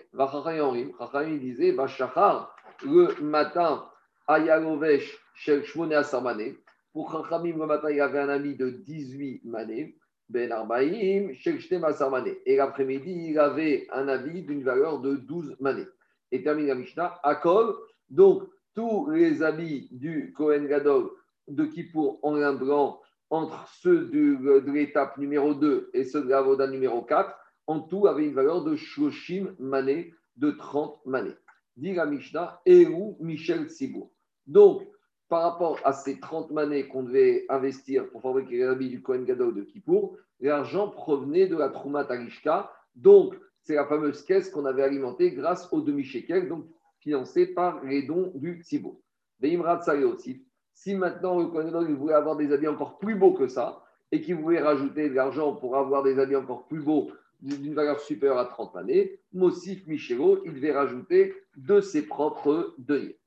il 1.28 1.40
disait, 1.40 1.74
Bachachar, 1.74 2.56
le 2.84 3.22
matin, 3.22 3.86
Ayalovesh, 4.26 5.20
Shel 5.36 5.66
Shmoné 5.66 5.96
Asamane. 5.96 6.56
Pour 6.94 7.12
Chachamim, 7.12 7.58
le 7.58 7.66
matin, 7.66 7.92
il 7.92 8.00
avait 8.00 8.20
un 8.20 8.30
ami 8.30 8.56
de 8.56 8.70
18 8.70 9.44
manées. 9.44 9.98
Ben 10.30 10.52
Arbaïm, 10.52 11.34
Shel 11.34 11.60
Shtem 11.60 11.84
Asamane. 11.84 12.34
Et 12.46 12.56
l'après-midi, 12.56 13.32
il 13.32 13.38
avait 13.38 13.86
un 13.92 14.08
habit 14.08 14.44
d'une 14.44 14.64
valeur 14.64 15.00
de 15.00 15.18
12 15.18 15.58
manées. 15.60 15.86
Et 16.32 16.44
termine 16.44 16.68
la 16.68 16.76
Mishnah, 16.76 17.20
Akol. 17.24 17.76
Donc, 18.10 18.44
tous 18.76 19.10
les 19.10 19.44
habits 19.44 19.90
du 19.92 20.34
Kohen 20.36 20.68
Gadol 20.68 21.10
de 21.48 21.66
Kippour 21.66 22.20
en 22.22 22.36
lin 22.36 22.54
blanc, 22.54 23.02
entre 23.30 23.68
ceux 23.82 24.06
de, 24.06 24.72
l'étape 24.72 25.18
numéro 25.18 25.54
2 25.54 25.92
et 25.94 26.04
ceux 26.04 26.24
de 26.24 26.30
la 26.30 26.42
Voda 26.42 26.68
numéro 26.68 27.02
4, 27.02 27.36
en 27.68 27.82
tout 27.82 28.08
avait 28.08 28.26
une 28.26 28.34
valeur 28.34 28.64
de 28.64 28.76
Shoshim 28.76 29.56
mané, 29.60 30.14
de 30.38 30.52
30 30.52 31.06
manées. 31.06 31.36
Dit 31.76 31.94
la 31.94 32.06
Mishnah, 32.06 32.62
Eru 32.66 33.16
Michel 33.20 33.70
Sibour? 33.70 34.12
Donc, 34.48 34.88
par 35.28 35.44
rapport 35.44 35.80
à 35.84 35.94
ces 35.94 36.20
30 36.20 36.52
manées 36.52 36.88
qu'on 36.88 37.04
devait 37.04 37.46
investir 37.50 38.10
pour 38.10 38.22
fabriquer 38.22 38.58
les 38.58 38.64
habits 38.64 38.90
du 38.90 39.02
Kohen 39.02 39.26
Gadol 39.26 39.54
de 39.54 39.62
Kippour, 39.62 40.18
l'argent 40.40 40.90
provenait 40.90 41.48
de 41.48 41.56
la 41.56 41.70
Trouma 41.70 42.04
Tarishka. 42.06 42.72
Donc, 42.96 43.36
c'est 43.64 43.76
la 43.76 43.86
fameuse 43.86 44.24
caisse 44.24 44.50
qu'on 44.50 44.66
avait 44.66 44.84
alimentée 44.84 45.32
grâce 45.32 45.72
au 45.72 45.82
demi-shekel, 45.82 46.48
donc 46.48 46.66
financée 47.00 47.48
par 47.48 47.84
les 47.84 48.04
dons 48.04 48.32
du 48.36 48.62
Tzibour. 48.62 49.00
aussi. 49.42 50.46
Si 50.74 50.96
maintenant 50.96 51.40
le 51.40 51.48
Kohen 51.48 51.96
voulait 51.96 52.14
avoir 52.14 52.36
des 52.36 52.52
habits 52.52 52.68
encore 52.68 53.00
plus 53.00 53.16
beaux 53.16 53.34
que 53.34 53.48
ça, 53.48 53.84
et 54.12 54.22
qu'il 54.22 54.36
voulait 54.36 54.62
rajouter 54.62 55.10
de 55.10 55.14
l'argent 55.14 55.54
pour 55.54 55.78
avoir 55.78 56.04
des 56.04 56.20
habits 56.20 56.36
encore 56.36 56.66
plus 56.66 56.82
beaux 56.82 57.12
d'une 57.42 57.74
valeur 57.74 58.00
supérieure 58.00 58.40
à 58.40 58.46
30 58.46 58.76
années, 58.76 59.20
Mossif 59.34 59.86
Michelo, 59.88 60.42
il 60.46 60.54
devait 60.56 60.74
rajouter 60.74 61.36
de 61.56 61.80
ses 61.80 62.06
propres 62.06 62.74
deniers. 62.78 63.18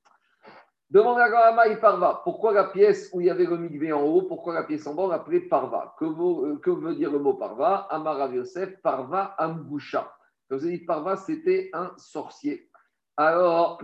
Demande 0.91 1.21
à 1.21 1.31
Gama 1.31 1.75
Parva, 1.77 2.21
pourquoi 2.23 2.53
la 2.53 2.65
pièce 2.65 3.09
où 3.15 3.21
il 3.23 3.27
y 3.27 3.31
avait 3.31 3.47
le 3.47 3.57
migvé 3.57 3.93
en 3.93 4.03
haut, 4.03 4.23
pourquoi 4.23 4.53
la 4.53 4.63
pièce 4.65 4.87
en 4.87 4.95
bas 4.95 5.25
on 5.27 5.49
Parva? 5.49 5.95
Que, 5.99 6.05
euh, 6.05 6.57
que, 6.59 6.71
veut 6.71 6.95
dire 6.95 7.11
le 7.11 7.19
mot 7.19 7.33
Parva? 7.33 7.87
Amarav 7.91 8.35
Yosef, 8.35 8.79
Parva 8.83 9.35
Ambusha. 9.39 10.13
Dit 10.59 10.79
Parva, 10.79 11.17
c'était 11.17 11.71
un 11.73 11.93
sorcier. 11.97 12.69
Alors, 13.17 13.83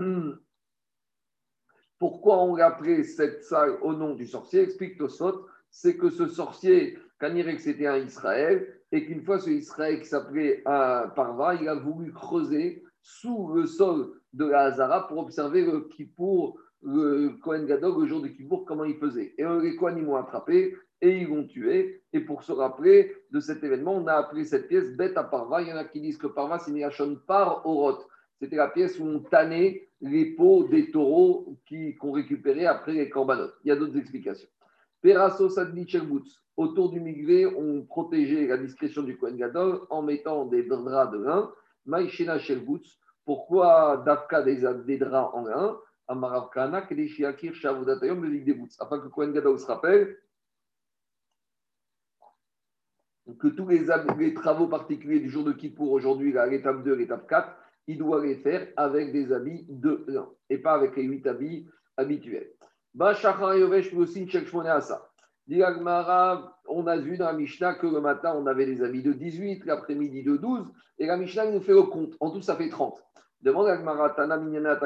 pourquoi 1.99 2.43
on 2.43 2.57
l'appelait 2.57 3.05
cette 3.05 3.45
salle 3.45 3.79
au 3.83 3.95
nom 3.95 4.15
du 4.15 4.27
sorcier? 4.27 4.63
Explique 4.63 4.99
Tosot, 4.99 5.47
c'est 5.71 5.97
que 5.97 6.11
ce 6.11 6.27
sorcier, 6.27 6.99
que 7.19 7.59
c'était 7.59 7.87
un 7.87 7.99
Israël, 7.99 8.81
et 8.93 9.05
qu'une 9.05 9.23
fois 9.23 9.39
ce 9.39 9.51
Israël 9.51 10.01
qui 10.01 10.07
s'appelait 10.07 10.63
euh, 10.67 11.07
Parva, 11.09 11.55
il 11.55 11.69
a 11.69 11.75
voulu 11.75 12.13
creuser 12.13 12.85
sous 13.03 13.53
le 13.55 13.67
sol 13.67 14.13
de 14.33 14.45
la 14.45 14.65
Hazara 14.65 15.09
pour 15.09 15.19
observer 15.19 15.63
le 15.65 15.81
Kippour, 15.89 16.59
le 16.83 17.31
Kohen 17.43 17.67
Gadog, 17.67 18.01
le 18.01 18.07
jour 18.07 18.23
de 18.23 18.29
Kippour, 18.29 18.65
comment 18.65 18.85
il 18.85 18.97
faisait. 18.97 19.35
Et 19.37 19.45
les 19.45 19.77
Kohen, 19.77 19.99
ils 19.99 20.05
m'ont 20.05 20.17
attrapé 20.17 20.77
et 21.01 21.19
ils 21.19 21.29
l'ont 21.29 21.47
tué. 21.47 22.03
Et 22.13 22.21
pour 22.21 22.43
se 22.43 22.53
rappeler 22.53 23.15
de 23.31 23.41
cet 23.41 23.63
événement, 23.63 23.95
on 23.95 24.07
a 24.07 24.15
appelé 24.15 24.45
cette 24.45 24.69
pièce 24.69 24.97
bête 24.97 25.17
à 25.17 25.25
Parva. 25.25 25.63
Il 25.63 25.69
y 25.69 25.73
en 25.73 25.77
a 25.77 25.85
qui 25.85 26.01
disent 26.01 26.19
que 26.19 26.27
Parva, 26.27 26.59
c'est 26.59 26.73
Mirachon 26.73 27.19
par 27.27 27.67
Oroth. 27.67 28.07
C'était 28.41 28.57
la 28.57 28.69
pièce 28.69 28.99
où 28.99 29.05
on 29.05 29.21
tannait 29.21 29.89
les 30.01 30.27
peaux 30.37 30.65
des 30.65 30.91
taureaux 30.91 31.57
qu'on 32.01 32.13
récupérait 32.13 32.67
après 32.67 32.93
les 32.93 33.11
corbanotes. 33.11 33.55
Il 33.65 33.69
y 33.69 33.71
a 33.73 33.77
d'autres 33.77 33.99
explications. 33.99 34.49
Peraso 35.01 35.49
Sadni 35.49 35.87
autour 36.57 36.91
du 36.91 37.01
migré, 37.01 37.47
on 37.47 37.83
protégeait 37.83 38.49
la 38.49 38.59
discrétion 38.59 39.03
du 39.03 39.17
Kohen 39.17 39.37
Gadol 39.37 39.83
en 39.91 40.03
mettant 40.03 40.47
des 40.47 40.65
draps 40.65 41.13
de 41.13 41.19
lin. 41.19 41.53
Maïchena 41.87 42.39
Shelbutz, 42.39 42.99
pourquoi 43.25 44.03
Dafka 44.05 44.43
des, 44.43 44.57
draps 44.99 45.35
en 45.35 45.45
lin 45.45 45.79
Amaravkana, 46.09 46.83
Kedeshiakir, 46.83 47.55
Shavudatayom. 47.55 48.25
Afin 48.81 48.99
que 48.99 49.09
Kohen 49.09 49.33
Gadol 49.33 49.59
se 49.59 49.67
rappelle 49.67 50.17
que 53.39 53.49
tous 53.49 53.69
les, 53.69 54.35
travaux 54.35 54.67
particuliers 54.67 55.21
du 55.21 55.29
jour 55.29 55.45
de 55.45 55.53
Kippour, 55.53 55.93
aujourd'hui, 55.93 56.35
l'étape 56.51 56.83
2, 56.83 56.95
l'étape 56.95 57.29
4, 57.29 57.53
il 57.87 57.99
doit 57.99 58.25
les 58.25 58.37
faire 58.37 58.69
avec 58.77 59.13
des 59.13 59.33
habits 59.33 59.67
de 59.69 60.05
lin 60.09 60.29
et 60.51 60.59
pas 60.59 60.75
avec 60.75 60.97
les 60.97 61.05
8 61.05 61.27
habits 61.27 61.69
habituels. 61.97 62.51
On 66.71 66.87
a 66.87 66.97
vu 66.97 67.17
dans 67.17 67.27
la 67.27 67.33
Mishnah 67.33 67.75
que 67.75 67.87
le 67.87 68.01
matin, 68.01 68.35
on 68.37 68.47
avait 68.47 68.67
des 68.67 68.83
habits 68.83 69.03
de 69.03 69.13
18, 69.13 69.65
l'après-midi 69.65 70.23
de 70.23 70.37
12, 70.37 70.73
et 70.99 71.07
la 71.07 71.17
Mishnah 71.17 71.51
nous 71.51 71.61
fait 71.61 71.73
le 71.73 71.85
compte. 71.85 72.15
En 72.21 72.31
tout, 72.31 72.43
ça 72.43 72.57
fait 72.57 72.69
30. 72.69 73.03
Demande 73.41 73.69
à 73.69 74.11
Tana 74.11 74.37
Minyana 74.37 74.79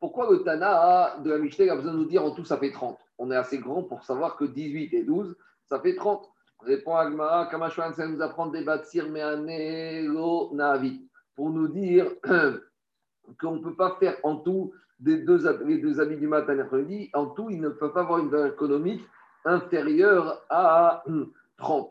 pourquoi 0.00 0.30
le 0.30 0.42
Tana 0.42 1.18
de 1.22 1.30
la 1.30 1.38
Mishnah 1.38 1.72
a 1.72 1.76
besoin 1.76 1.92
de 1.92 1.98
nous 1.98 2.06
dire 2.06 2.24
en 2.24 2.30
tout, 2.30 2.44
ça 2.44 2.56
fait 2.56 2.72
30 2.72 2.98
On 3.18 3.30
est 3.30 3.36
assez 3.36 3.58
grand 3.58 3.82
pour 3.82 4.02
savoir 4.02 4.36
que 4.36 4.46
18 4.46 4.94
et 4.94 5.04
12, 5.04 5.36
ça 5.66 5.78
fait 5.78 5.94
30. 5.94 6.26
Répond 6.62 6.96
Agmara, 6.96 7.46
Kamashwan, 7.46 7.94
ça 7.94 8.06
nous 8.06 8.20
apprend 8.20 8.46
des 8.46 8.62
bâtir 8.64 9.06
lo 9.08 10.50
navi. 10.54 11.08
Pour 11.34 11.50
nous 11.50 11.68
dire 11.68 12.06
qu'on 13.40 13.56
ne 13.56 13.62
peut 13.62 13.76
pas 13.76 13.96
faire 13.98 14.16
en 14.22 14.36
tout 14.36 14.72
les 15.02 15.18
deux 15.18 15.46
habits 15.46 16.16
du 16.16 16.28
matin 16.28 16.52
et 16.52 16.56
l'après-midi. 16.56 17.10
En 17.14 17.26
tout, 17.26 17.48
ils 17.50 17.60
ne 17.60 17.70
peuvent 17.70 17.92
pas 17.92 18.00
avoir 18.00 18.18
une 18.18 18.28
valeur 18.28 18.52
économique 18.52 19.02
inférieur 19.44 20.44
à 20.50 21.02
30 21.56 21.90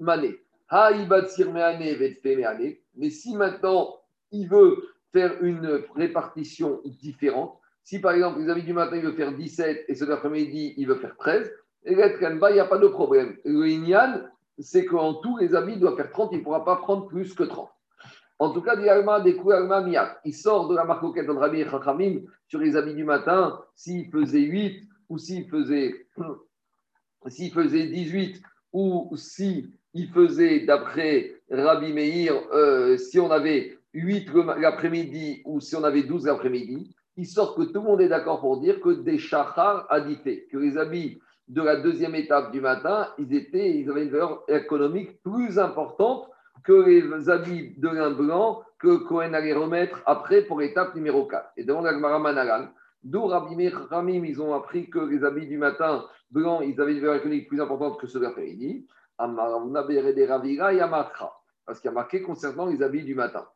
manées. 0.00 0.38
Mais 2.96 3.10
si 3.10 3.36
maintenant 3.36 3.96
il 4.30 4.48
veut 4.48 4.76
faire 5.12 5.42
une 5.42 5.82
répartition 5.94 6.82
différente, 6.84 7.58
si 7.84 8.00
par 8.00 8.12
exemple 8.12 8.40
les 8.40 8.50
amis 8.50 8.64
du 8.64 8.74
matin 8.74 8.96
il 8.96 9.04
veut 9.04 9.14
faire 9.14 9.32
17 9.32 9.86
et 9.88 9.94
cet 9.94 10.10
après-midi 10.10 10.74
il 10.76 10.86
veut 10.86 10.96
faire 10.96 11.16
13, 11.16 11.50
et 11.88 11.92
il 11.92 12.54
n'y 12.54 12.60
a 12.60 12.64
pas 12.66 12.78
de 12.78 12.86
problème. 12.88 13.36
Le 13.44 13.66
Inyan, 13.66 14.20
c'est 14.58 14.84
qu'en 14.84 15.14
tout 15.14 15.38
les 15.38 15.54
amis 15.54 15.78
doivent 15.78 15.96
faire 15.96 16.10
30, 16.10 16.30
il 16.32 16.38
ne 16.38 16.44
pourra 16.44 16.64
pas 16.64 16.76
prendre 16.76 17.06
plus 17.06 17.34
que 17.34 17.44
30. 17.44 17.68
En 18.40 18.50
tout 18.52 18.60
cas, 18.60 18.76
il 20.24 20.34
sort 20.34 20.68
de 20.68 20.76
la 20.76 20.84
marque 20.84 21.02
de 21.02 21.30
Rabbi 21.30 21.64
Chachamim 21.64 22.20
sur 22.46 22.60
les 22.60 22.76
amis 22.76 22.94
du 22.94 23.04
matin, 23.04 23.58
s'il 23.74 24.10
faisait 24.10 24.42
8 24.42 24.88
ou 25.08 25.18
s'il 25.18 25.48
faisait 25.48 26.06
s'il 27.26 27.52
faisait 27.52 27.88
18 27.88 28.40
ou 28.72 29.10
si 29.16 29.74
il 29.94 30.08
faisait, 30.10 30.60
d'après 30.60 31.40
Rabbi 31.50 31.92
Meir, 31.92 32.34
euh, 32.52 32.96
si 32.96 33.18
on 33.18 33.30
avait 33.30 33.78
8 33.94 34.30
l'après-midi 34.58 35.42
ou 35.44 35.60
si 35.60 35.74
on 35.74 35.82
avait 35.82 36.04
12 36.04 36.26
l'après-midi, 36.26 36.94
il 37.16 37.26
sort 37.26 37.56
que 37.56 37.62
tout 37.62 37.80
le 37.80 37.80
monde 37.80 38.00
est 38.00 38.08
d'accord 38.08 38.40
pour 38.40 38.60
dire 38.60 38.80
que 38.80 38.90
des 38.90 39.18
chachars 39.18 39.86
a 39.88 40.00
dit 40.00 40.18
que 40.22 40.58
les 40.58 40.78
habits 40.78 41.18
de 41.48 41.62
la 41.62 41.76
deuxième 41.76 42.14
étape 42.14 42.52
du 42.52 42.60
matin, 42.60 43.08
ils, 43.18 43.34
étaient, 43.34 43.78
ils 43.78 43.90
avaient 43.90 44.04
une 44.04 44.10
valeur 44.10 44.44
économique 44.48 45.22
plus 45.22 45.58
importante 45.58 46.28
que 46.64 46.72
les 46.72 47.30
habits 47.30 47.74
de 47.78 47.88
lin 47.88 48.10
blanc 48.10 48.62
que 48.78 48.96
Cohen 48.96 49.32
allait 49.32 49.54
remettre 49.54 50.02
après 50.06 50.42
pour 50.42 50.60
l'étape 50.60 50.94
numéro 50.94 51.26
4. 51.26 51.52
Et 51.56 51.64
devant 51.64 51.80
l'Agmara 51.80 52.18
Manalan, 52.18 52.68
D'où 53.04 53.26
Rabbi 53.26 53.68
Ramim, 53.68 54.24
ils 54.24 54.42
ont 54.42 54.54
appris 54.54 54.90
que 54.90 54.98
les 54.98 55.22
habits 55.24 55.46
du 55.46 55.56
matin 55.56 56.04
blancs, 56.30 56.64
ils 56.66 56.80
avaient 56.80 56.94
une 56.94 57.00
valeur 57.00 57.16
économique 57.16 57.48
plus 57.48 57.60
importante 57.60 58.00
que 58.00 58.06
ceux 58.06 58.20
d'après-midi. 58.20 58.86
Parce 59.16 59.32
qu'il 61.80 61.84
y 61.84 61.88
a 61.88 61.92
marqué 61.92 62.22
concernant 62.22 62.66
les 62.66 62.82
habits 62.82 63.04
du 63.04 63.14
matin. 63.14 63.46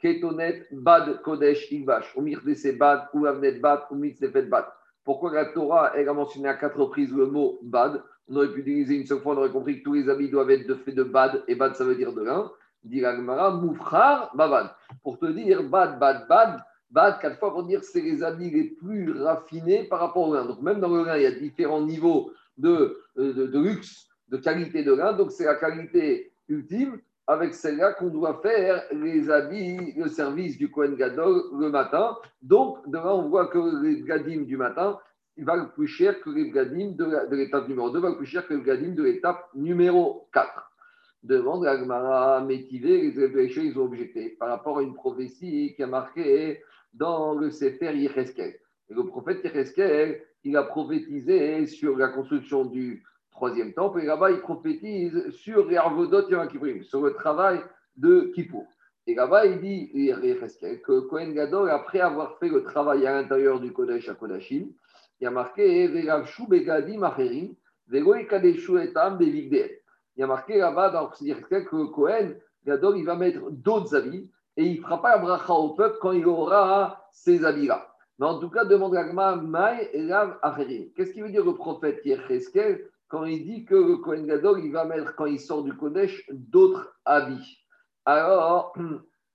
Ketonet, 0.00 0.66
Bad, 0.70 1.22
Kodesh, 1.22 1.72
Umir 1.72 2.42
Bad, 2.78 3.08
Bad, 3.14 3.60
Bad. 3.60 3.80
Pourquoi 5.04 5.32
la 5.32 5.46
Torah, 5.46 5.92
elle 5.96 6.08
a 6.08 6.12
mentionné 6.12 6.48
à 6.48 6.54
quatre 6.54 6.78
reprises 6.78 7.12
le 7.12 7.26
mot 7.26 7.58
Bad 7.62 8.02
On 8.28 8.36
aurait 8.36 8.52
pu 8.52 8.60
utiliser 8.60 8.96
une 8.96 9.06
seule 9.06 9.20
fois, 9.20 9.34
on 9.34 9.38
aurait 9.38 9.50
compris 9.50 9.78
que 9.78 9.84
tous 9.84 9.94
les 9.94 10.08
habits 10.08 10.28
doivent 10.28 10.50
être 10.50 10.66
de 10.66 10.74
fait 10.74 10.92
de 10.92 11.02
Bad, 11.02 11.42
et 11.48 11.54
Bad, 11.54 11.74
ça 11.74 11.84
veut 11.84 11.96
dire 11.96 12.12
de 12.12 12.22
lin. 12.22 12.50
Dit 12.82 13.02
Moufrar, 13.02 14.34
Babad. 14.34 14.70
Pour 15.02 15.18
te 15.18 15.26
dire 15.26 15.62
Bad, 15.62 15.98
Bad, 15.98 16.26
Bad, 16.28 16.62
Bad, 16.90 17.20
quatre 17.20 17.38
fois 17.38 17.52
pour 17.52 17.64
dire 17.64 17.84
c'est 17.84 18.00
les 18.00 18.22
habits 18.22 18.50
les 18.50 18.64
plus 18.64 19.12
raffinés 19.22 19.84
par 19.84 20.00
rapport 20.00 20.28
au 20.28 20.34
lin. 20.34 20.44
Donc 20.44 20.60
même 20.60 20.80
dans 20.80 20.88
le 20.88 21.04
lin, 21.04 21.16
il 21.16 21.22
y 21.22 21.26
a 21.26 21.30
différents 21.30 21.82
niveaux 21.82 22.32
de, 22.58 23.00
de, 23.16 23.58
luxe, 23.60 24.08
de 24.28 24.36
qualité 24.36 24.82
de 24.82 24.92
lin. 24.92 25.12
Donc 25.12 25.30
c'est 25.30 25.44
la 25.44 25.54
qualité 25.54 26.32
ultime 26.48 26.98
avec 27.26 27.54
celle-là 27.54 27.92
qu'on 27.92 28.08
doit 28.08 28.40
faire 28.42 28.82
les 28.92 29.30
habits, 29.30 29.92
le 29.96 30.08
service 30.08 30.58
du 30.58 30.70
Kohen 30.70 30.96
Gadol 30.96 31.42
le 31.58 31.70
matin. 31.70 32.16
Donc, 32.42 32.88
de 32.88 32.96
là, 32.96 33.14
on 33.14 33.28
voit 33.28 33.46
que 33.46 33.82
les 33.82 34.02
gadim 34.02 34.42
du 34.42 34.56
matin 34.56 34.98
valent 35.38 35.68
plus 35.74 35.86
cher 35.86 36.20
que 36.20 36.30
les 36.30 36.50
gadim 36.50 36.92
de 36.96 37.34
l'étape 37.34 37.68
numéro 37.68 37.90
2, 37.90 38.00
valent 38.00 38.16
plus 38.16 38.26
cher 38.26 38.46
que 38.46 38.54
les 38.54 38.62
gadim 38.62 38.94
de 38.94 39.02
l'étape 39.02 39.48
numéro 39.54 40.28
4. 40.32 40.70
Demande 41.22 41.64
l'Agmara 41.64 42.40
Métivé, 42.42 43.10
les 43.10 43.26
Réfléchis, 43.26 43.66
ils 43.66 43.78
ont 43.78 43.84
objecté 43.84 44.30
par 44.30 44.48
rapport 44.48 44.78
à 44.78 44.82
une 44.82 44.94
prophétie 44.94 45.74
qui 45.76 45.82
a 45.82 45.86
marqué 45.86 46.62
dans 46.94 47.34
le 47.34 47.50
Sefer 47.50 47.94
Yecheskel. 47.94 48.58
Et 48.88 48.94
le 48.94 49.04
prophète 49.04 49.44
Yecheskel, 49.44 50.22
il 50.44 50.56
a 50.56 50.62
prophétisé 50.62 51.66
sur 51.66 51.96
la 51.96 52.08
construction 52.08 52.64
du 52.64 53.04
troisième 53.30 53.72
temple, 53.72 54.00
et 54.00 54.06
là-bas, 54.06 54.30
il 54.30 54.40
prophétise 54.40 55.30
sur 55.30 55.66
les 55.66 55.78
sur 56.82 57.02
le 57.02 57.12
travail 57.14 57.60
de 57.96 58.30
Kippour. 58.34 58.66
Et 59.06 59.14
là-bas, 59.14 59.46
il 59.46 59.60
dit 59.60 59.90
que 59.92 61.00
Kohen 61.00 61.34
Gadol, 61.34 61.70
après 61.70 62.00
avoir 62.00 62.38
fait 62.38 62.48
le 62.48 62.62
travail 62.62 63.06
à 63.06 63.12
l'intérieur 63.12 63.60
du 63.60 63.72
Kodesh 63.72 64.08
à 64.08 64.14
Kodashim, 64.14 64.68
il 65.20 65.26
a 65.26 65.30
marqué 65.30 65.84
Il 65.84 66.04
y 66.04 66.10
a 70.22 70.26
marqué 70.26 70.58
là-bas 70.58 70.90
dans 70.90 71.10
le 71.20 71.60
que 71.64 71.84
Kohen 71.86 72.36
Gadol, 72.64 72.98
il 72.98 73.04
va 73.04 73.16
mettre 73.16 73.50
d'autres 73.50 73.94
habits 73.94 74.30
et 74.56 74.64
il 74.64 74.76
ne 74.78 74.82
fera 74.82 75.00
pas 75.00 75.16
la 75.16 75.18
bracha 75.18 75.54
au 75.54 75.70
peuple 75.70 75.98
quand 76.00 76.12
il 76.12 76.26
aura 76.26 77.08
ces 77.12 77.44
habits-là. 77.44 77.86
Mais 78.18 78.26
en 78.26 78.38
tout 78.38 78.50
cas, 78.50 78.64
demande 78.66 78.94
Maï 79.48 79.88
et 79.92 80.02
Lav 80.02 80.38
Qu'est-ce 80.94 81.12
qu'il 81.12 81.22
veut 81.22 81.30
dire 81.30 81.44
le 81.44 81.54
prophète 81.54 82.04
Yecheskel 82.04 82.86
quand 83.10 83.24
il 83.24 83.44
dit 83.44 83.64
que 83.64 83.74
le 83.74 83.96
Kohen 83.96 84.24
Gadol, 84.24 84.64
il 84.64 84.72
va 84.72 84.84
mettre, 84.84 85.14
quand 85.16 85.26
il 85.26 85.40
sort 85.40 85.64
du 85.64 85.74
Kodesh, 85.74 86.24
d'autres 86.30 86.94
habits. 87.04 87.66
Alors, 88.04 88.72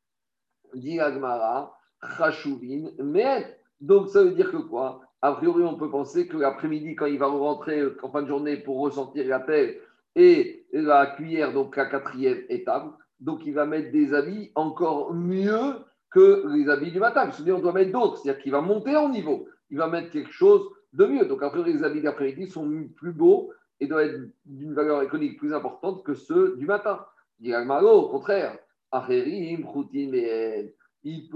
dit 0.73 0.99
Agmara, 0.99 1.77
Chashuvin, 2.17 2.89
mais 2.99 3.59
donc 3.81 4.07
ça 4.07 4.23
veut 4.23 4.31
dire 4.31 4.49
que 4.49 4.57
quoi? 4.57 5.01
A 5.21 5.33
priori, 5.33 5.63
on 5.63 5.75
peut 5.75 5.89
penser 5.89 6.27
que 6.27 6.37
l'après-midi, 6.37 6.95
quand 6.95 7.05
il 7.05 7.19
va 7.19 7.27
rentrer 7.27 7.83
en 8.01 8.09
fin 8.09 8.21
de 8.21 8.27
journée 8.27 8.57
pour 8.57 8.79
ressentir 8.79 9.27
la 9.27 9.39
pelle 9.39 9.77
et 10.15 10.65
la 10.71 11.07
cuillère, 11.07 11.51
donc 11.51 11.75
la 11.75 11.87
quatrième 11.87 12.43
étape, 12.47 12.95
donc 13.19 13.45
il 13.45 13.53
va 13.53 13.65
mettre 13.65 13.91
des 13.91 14.13
habits 14.13 14.51
encore 14.55 15.13
mieux 15.13 15.79
que 16.11 16.47
les 16.47 16.69
habits 16.69 16.91
du 16.91 16.99
matin. 16.99 17.25
Parce 17.25 17.41
on 17.41 17.59
doit 17.59 17.73
mettre 17.73 17.91
d'autres, 17.91 18.19
c'est-à-dire 18.19 18.41
qu'il 18.41 18.53
va 18.53 18.61
monter 18.61 18.95
en 18.95 19.09
niveau. 19.09 19.49
Il 19.69 19.77
va 19.77 19.87
mettre 19.87 20.11
quelque 20.11 20.31
chose 20.31 20.69
de 20.93 21.05
mieux. 21.05 21.25
Donc 21.25 21.43
après, 21.43 21.63
les 21.63 21.83
habits 21.83 22.01
d'après-midi 22.01 22.47
sont 22.47 22.87
plus 22.95 23.11
beaux 23.11 23.51
et 23.79 23.87
doivent 23.87 24.07
être 24.07 24.21
d'une 24.45 24.73
valeur 24.73 25.01
économique 25.01 25.37
plus 25.37 25.53
importante 25.53 26.03
que 26.03 26.13
ceux 26.13 26.57
du 26.57 26.65
matin. 26.65 27.05
Dit 27.39 27.53
au 27.55 28.09
contraire, 28.09 28.57
il 28.93 29.65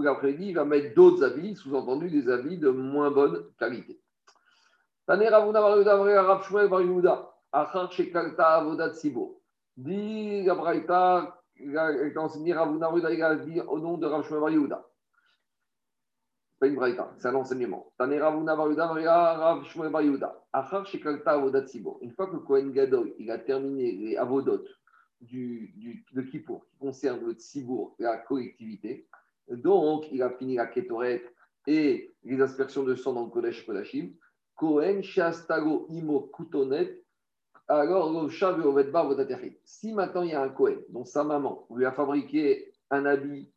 l'après-midi, 0.02 0.47
il 0.47 0.56
va 0.56 0.65
mettre 0.65 0.95
d'autres 0.95 1.23
habits, 1.23 1.56
sous-entendu 1.56 2.10
des 2.10 2.30
habits 2.30 2.58
de 2.58 2.69
moins 2.69 3.12
bonne 3.12 3.45
qualité. 3.58 3.99
Il 5.08 5.13
il 11.58 12.13
au 13.67 13.80
nom 13.80 13.97
de 13.97 14.08
pas 16.60 16.67
une 16.67 16.76
braïta, 16.76 17.13
c'est 17.17 17.28
un 17.30 17.36
enseignement. 17.36 17.91
Une 18.00 18.19
fois 22.12 22.28
que 22.28 22.36
Kohen 22.38 22.72
Gadol 22.72 23.13
il 23.17 23.32
a 23.32 23.38
terminé 23.38 23.93
les 23.93 24.17
avodot 24.17 24.65
du, 25.22 25.74
du, 25.76 26.06
de 26.13 26.22
Kippour 26.22 26.65
qui 26.65 26.78
concerne 26.78 27.26
le 27.26 27.34
Tzibour, 27.34 27.95
la 27.98 28.17
collectivité, 28.17 29.08
donc 29.48 30.12
il 30.12 30.22
a 30.22 30.32
fini 30.32 30.56
la 30.56 30.67
Ketoret 30.67 31.24
et 31.65 32.12
les 32.24 32.41
aspersions 32.41 32.84
de 32.84 32.95
sang 32.95 33.13
dans 33.13 33.26
le 33.26 33.30
Kodesh 33.30 33.65
Kodashim, 33.65 34.13
Kohen 34.56 35.02
Shastago 35.02 35.88
Imo 35.89 36.30
Kutonet, 36.34 37.02
alors 37.69 38.30
Si 39.63 39.93
maintenant 39.93 40.24
il 40.24 40.32
y 40.32 40.34
a 40.34 40.41
un 40.41 40.50
Kohen 40.50 40.80
dont 40.89 41.06
sa 41.06 41.24
maman 41.24 41.67
lui 41.69 41.86
a 41.86 41.91
fabriqué 41.91 42.74
un 42.89 43.06
habit 43.06 43.52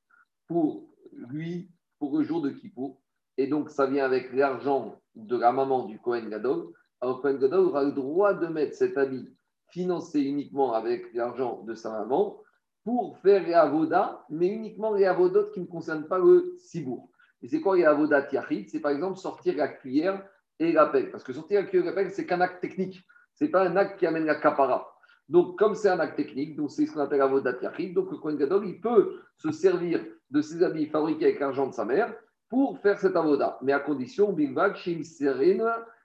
pour 0.47 0.87
lui 1.13 1.71
pour 2.03 2.19
le 2.19 2.25
jour 2.25 2.43
de 2.43 2.51
Kippour. 2.51 3.01
Et 3.39 3.47
donc, 3.47 3.71
ça 3.71 3.87
vient 3.87 4.05
avec 4.05 4.33
l'argent 4.33 5.01
de 5.15 5.37
la 5.37 5.53
maman 5.53 5.85
du 5.85 6.01
Kohen 6.01 6.29
Gadol. 6.29 6.73
Alors, 7.01 7.23
Kohen 7.23 7.39
Gadol 7.39 7.67
aura 7.67 7.85
le 7.85 7.93
droit 7.93 8.35
de 8.35 8.49
mettre 8.49 8.75
cet 8.75 8.99
habit 8.99 9.33
financé 9.69 10.21
uniquement 10.21 10.73
avec 10.73 11.15
l'argent 11.15 11.63
de 11.63 11.77
sa 11.77 11.91
maman 11.91 12.41
pour 12.83 13.19
faire 13.19 13.47
les 13.47 13.55
avodas, 13.55 14.25
mais 14.31 14.49
uniquement 14.49 14.93
les 14.93 15.05
avodas 15.05 15.45
qui 15.55 15.61
ne 15.61 15.67
concernent 15.67 16.09
pas 16.09 16.19
le 16.19 16.57
cibourg. 16.59 17.09
Et 17.41 17.47
c'est 17.47 17.61
quoi 17.61 17.77
les 17.77 17.85
avodas 17.85 18.23
tiachit 18.23 18.69
C'est 18.69 18.81
par 18.81 18.91
exemple 18.91 19.17
sortir 19.17 19.57
la 19.57 19.69
cuillère 19.69 20.27
et 20.59 20.73
la 20.73 20.87
pelle. 20.87 21.13
Parce 21.13 21.23
que 21.23 21.33
sortir 21.33 21.61
la 21.61 21.69
cuillère 21.69 21.97
et 21.97 22.03
la 22.03 22.11
c'est 22.11 22.27
qu'un 22.27 22.41
acte 22.41 22.61
technique. 22.61 23.01
Ce 23.37 23.45
n'est 23.45 23.51
pas 23.51 23.63
un 23.63 23.77
acte 23.77 24.01
qui 24.01 24.09
amène 24.09 24.25
la 24.25 24.35
capara. 24.35 24.92
Donc, 25.33 25.59
comme 25.59 25.75
c'est 25.75 25.89
un 25.89 25.99
acte 25.99 26.17
technique, 26.17 26.57
donc 26.57 26.71
c'est 26.71 26.85
ce 26.85 26.93
qu'on 26.93 27.01
appelle 27.01 27.23
avodat 27.23 27.57
yachid, 27.63 27.95
donc 27.95 28.11
le 28.13 28.37
Gadol, 28.37 28.67
il 28.67 28.79
peut 28.83 29.15
se 29.39 29.51
servir 29.51 30.05
de 30.31 30.43
ses 30.43 30.63
habits 30.63 30.85
fabriqués 30.85 31.25
avec 31.25 31.41
l'argent 31.41 31.67
de 31.67 31.73
sa 31.73 31.87
mère 31.87 32.15
pour 32.51 32.79
faire 32.81 32.99
cet 32.99 33.17
avoda, 33.17 33.59
mais 33.63 33.73
à 33.73 33.81
condition, 33.81 34.31
bilbag, 34.31 34.77
shim 34.77 35.01
et 35.01 35.59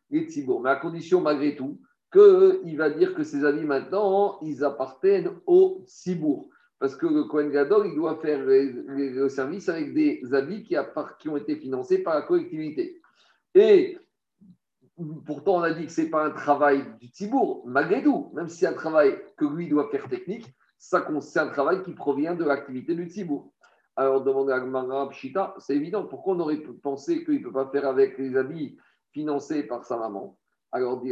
mais 0.09 0.69
à 0.69 0.75
condition 0.77 1.19
malgré 1.19 1.57
tout 1.57 1.77
qu'il 2.09 2.77
va 2.77 2.89
dire 2.89 3.13
que 3.15 3.23
ces 3.23 3.43
habits 3.43 3.65
maintenant, 3.65 4.39
ils 4.41 4.63
appartiennent 4.63 5.31
au 5.45 5.83
Tzibour. 5.85 6.47
Parce 6.79 6.95
que 6.95 7.05
le 7.05 7.49
Gadol, 7.49 7.87
il 7.87 7.95
doit 7.95 8.21
faire 8.21 8.39
le 8.45 9.27
service 9.27 9.67
avec 9.67 9.93
des 9.93 10.21
habits 10.31 10.63
qui, 10.63 10.77
qui 11.19 11.27
ont 11.27 11.35
été 11.35 11.57
financés 11.57 11.97
par 11.97 12.15
la 12.15 12.21
collectivité. 12.21 13.01
Et 13.53 13.97
pourtant, 15.25 15.57
on 15.57 15.63
a 15.63 15.71
dit 15.71 15.85
que 15.85 15.91
ce 15.91 16.01
n'est 16.01 16.09
pas 16.09 16.25
un 16.25 16.31
travail 16.31 16.83
du 16.99 17.09
Tibour, 17.11 17.63
malgré 17.65 18.03
tout, 18.03 18.31
même 18.33 18.47
si 18.47 18.59
c'est 18.59 18.67
un 18.67 18.73
travail 18.73 19.17
que 19.37 19.45
lui 19.45 19.67
doit 19.69 19.89
faire 19.89 20.07
technique, 20.09 20.47
c'est 20.77 21.39
un 21.39 21.47
travail 21.47 21.83
qui 21.83 21.93
provient 21.93 22.35
de 22.35 22.43
l'activité 22.43 22.95
du 22.95 23.07
Tibour. 23.07 23.51
Alors, 23.95 24.23
demander 24.23 24.53
à 24.53 24.59
Gmara 24.59 25.09
Pshita, 25.09 25.55
c'est 25.57 25.75
évident. 25.75 26.05
Pourquoi 26.05 26.35
on 26.35 26.39
aurait 26.39 26.61
pensé 26.83 27.25
qu'il 27.25 27.39
ne 27.39 27.43
peut 27.43 27.51
pas 27.51 27.69
faire 27.71 27.87
avec 27.87 28.17
les 28.19 28.37
habits 28.37 28.77
financés 29.11 29.63
par 29.63 29.85
sa 29.85 29.97
maman? 29.97 30.37
Alors, 30.71 31.01
dit 31.01 31.11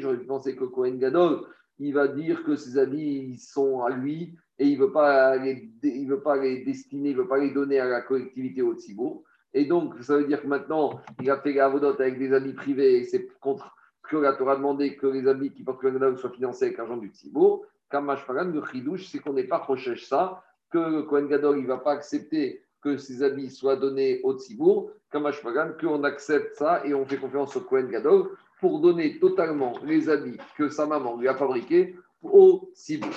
j'aurais 0.00 0.18
pu 0.18 0.26
penser 0.26 0.56
que 0.56 0.64
Cohen 0.64 0.94
Gadol, 0.94 1.46
il 1.78 1.92
va 1.92 2.08
dire 2.08 2.42
que 2.44 2.56
ses 2.56 2.78
habits 2.78 3.38
sont 3.38 3.82
à 3.82 3.90
lui 3.90 4.34
et 4.58 4.66
il 4.66 4.78
ne 4.78 4.84
veut, 4.84 4.92
pas 4.92 5.36
les, 5.36 5.70
veut 6.06 6.22
pas 6.22 6.36
les 6.36 6.64
destiner, 6.64 7.10
il 7.10 7.16
ne 7.16 7.22
veut 7.22 7.28
pas 7.28 7.38
les 7.38 7.50
donner 7.50 7.78
à 7.78 7.86
la 7.86 8.00
collectivité 8.00 8.62
au 8.62 8.74
Tibour. 8.74 9.24
Et 9.54 9.64
donc, 9.64 9.94
ça 10.02 10.16
veut 10.16 10.24
dire 10.24 10.42
que 10.42 10.46
maintenant, 10.46 11.00
il 11.20 11.30
a 11.30 11.38
fait 11.38 11.52
la 11.52 11.66
avec 11.66 12.18
des 12.18 12.32
habits 12.32 12.52
privés 12.52 12.98
et 12.98 13.04
c'est 13.04 13.26
contre 13.40 13.74
que 14.02 14.16
la 14.16 14.32
Torah 14.34 14.52
a 14.52 14.56
demandé 14.56 14.96
que 14.96 15.06
les 15.06 15.26
habits 15.26 15.52
qui 15.52 15.62
portent 15.62 15.82
le 15.82 16.16
soient 16.16 16.30
financés 16.30 16.66
avec 16.66 16.78
l'argent 16.78 16.96
du 16.96 17.08
Tzibour. 17.08 17.66
Kamash 17.90 18.26
Pagan, 18.26 18.44
le 18.44 18.62
chidouche, 18.64 19.06
c'est 19.08 19.18
qu'on 19.18 19.32
n'est 19.32 19.44
pas 19.44 19.58
proche 19.60 20.02
ça, 20.04 20.42
que 20.70 20.78
le 20.78 21.02
Kohen 21.02 21.28
il 21.30 21.62
ne 21.62 21.66
va 21.66 21.78
pas 21.78 21.92
accepter 21.92 22.62
que 22.82 22.96
ses 22.96 23.22
habits 23.22 23.50
soient 23.50 23.76
donnés 23.76 24.20
au 24.22 24.34
Tzibour. 24.38 24.90
Kamash 25.10 25.42
Pagan, 25.42 25.72
qu'on 25.80 26.04
accepte 26.04 26.56
ça 26.56 26.84
et 26.84 26.94
on 26.94 27.06
fait 27.06 27.16
confiance 27.16 27.56
au 27.56 27.60
Kohen 27.62 27.88
Gadol 27.88 28.30
pour 28.60 28.80
donner 28.80 29.18
totalement 29.18 29.74
les 29.84 30.08
habits 30.08 30.38
que 30.56 30.68
sa 30.68 30.86
maman 30.86 31.16
lui 31.16 31.28
a 31.28 31.34
fabriqués 31.34 31.96
au 32.22 32.70
Tzibour. 32.74 33.14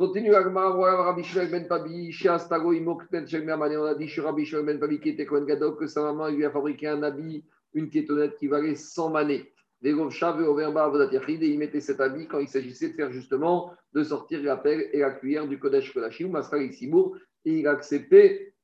Continue 0.00 0.34
Agmar, 0.34 0.78
Rabbi 0.78 1.22
Shmuel 1.22 1.50
ben 1.50 1.68
Pabi, 1.68 2.10
Shiastago 2.10 2.72
Imokten 2.72 3.26
Shemmerman, 3.28 3.76
on 3.76 3.84
a 3.84 3.94
dit 3.94 4.08
chez 4.08 4.22
Rabbi 4.22 4.46
Shmuel 4.46 4.64
ben 4.64 4.80
Pabi 4.80 4.98
qui 4.98 5.10
était 5.10 5.26
Kohen 5.26 5.44
Gadol 5.44 5.76
que 5.76 5.86
sa 5.86 6.00
maman 6.00 6.28
lui 6.28 6.42
a 6.46 6.50
fabriqué 6.50 6.88
un 6.88 7.02
habit, 7.02 7.44
une 7.74 7.90
kétonnette 7.90 8.38
qui 8.38 8.46
valait 8.46 8.76
100 8.76 9.10
manées. 9.10 9.52
Et 9.84 9.90
il 9.90 11.58
mettait 11.58 11.80
cet 11.82 12.00
habit 12.00 12.26
quand 12.28 12.38
il 12.38 12.48
s'agissait 12.48 12.88
de 12.88 12.94
faire 12.94 13.12
justement, 13.12 13.74
de 13.92 14.02
sortir 14.02 14.42
la 14.42 14.56
pelle 14.56 14.88
et 14.94 15.00
la 15.00 15.10
cuillère 15.10 15.46
du 15.46 15.58
Kodesh 15.58 15.92
Kodashim, 15.92 16.30
Masral 16.30 16.72
Sibour, 16.72 17.18
et 17.44 17.58
il 17.58 17.68
acceptait 17.68 18.54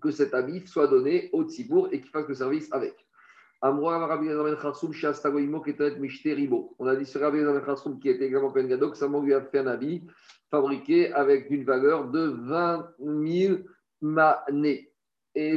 que 0.00 0.10
cet 0.10 0.32
habit 0.32 0.66
soit 0.66 0.86
donné 0.86 1.28
au 1.34 1.44
Tzibour 1.44 1.90
et 1.92 2.00
qu'il 2.00 2.08
fasse 2.08 2.28
le 2.28 2.34
service 2.34 2.72
avec. 2.72 2.94
On 3.64 3.70
a 3.70 3.74
dit 6.96 7.06
sur 7.06 7.20
Rabbi 7.20 7.38
Zamen 7.38 7.62
qui 8.00 8.08
était 8.08 8.26
également 8.26 8.50
Kohen 8.50 8.66
Gadol, 8.66 8.90
que 8.90 8.96
sa 8.96 9.06
lui 9.06 9.34
a 9.34 9.40
fait 9.40 9.58
un 9.58 9.68
habit 9.68 10.02
fabriqué 10.50 11.12
avec 11.12 11.48
une 11.48 11.62
valeur 11.62 12.10
de 12.10 12.34
20 12.40 12.88
000 12.98 13.58
manées. 14.00 14.90
Et 15.36 15.56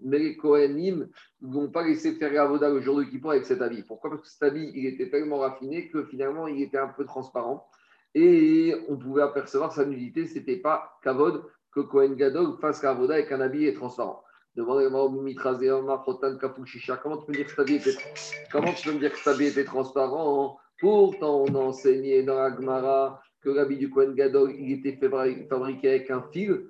Mais 0.00 0.18
les 0.18 0.36
Kohanim 0.36 1.08
ne 1.40 1.52
vont 1.52 1.68
pas 1.68 1.82
laisser 1.82 2.12
faire 2.12 2.40
Avoda 2.40 2.70
le 2.70 2.80
jour 2.80 2.96
de 2.96 3.02
Kippour 3.02 3.32
avec 3.32 3.44
cet 3.44 3.60
habit. 3.60 3.82
Pourquoi? 3.82 4.10
Parce 4.10 4.22
que 4.22 4.28
cet 4.28 4.44
habit, 4.44 4.70
il 4.72 4.86
était 4.86 5.10
tellement 5.10 5.38
raffiné 5.38 5.88
que 5.88 6.04
finalement, 6.04 6.46
il 6.46 6.62
était 6.62 6.78
un 6.78 6.88
peu 6.88 7.04
transparent. 7.04 7.68
Et 8.14 8.72
on 8.88 8.96
pouvait 8.96 9.22
apercevoir 9.22 9.72
sa 9.72 9.84
nudité. 9.84 10.26
Ce 10.26 10.38
n'était 10.38 10.58
pas 10.58 10.96
Kavod 11.02 11.42
que 11.72 11.80
Kohen 11.80 12.14
Gadol 12.14 12.56
fasse 12.60 12.84
Avoda 12.84 13.14
avec 13.14 13.32
un 13.32 13.40
habit 13.40 13.74
transparent. 13.74 14.22
Demandez-moi 14.54 15.10
Comment 17.02 17.16
tu 17.16 17.26
peux 17.26 17.32
dire 17.32 17.44
que 17.44 17.50
cet 17.50 17.58
habit 17.58 17.74
était, 17.76 17.96
comment 18.50 18.72
tu 18.72 18.88
peux 18.88 18.94
me 18.94 19.00
dire 19.00 19.12
que 19.12 19.18
cet 19.18 19.28
habit 19.28 19.46
était 19.46 19.64
transparent 19.64 20.58
Pourtant, 20.78 21.44
on 21.48 21.54
enseignait 21.54 22.22
dans 22.22 22.36
la 22.36 22.54
Gemara 22.54 23.22
que 23.40 23.50
l'habit 23.50 23.76
du 23.76 23.88
Kohen 23.88 24.14
Gadol, 24.14 24.54
il 24.58 24.72
était 24.72 24.98
fabriqué 25.48 25.88
avec 25.88 26.10
un 26.10 26.24
fil 26.32 26.66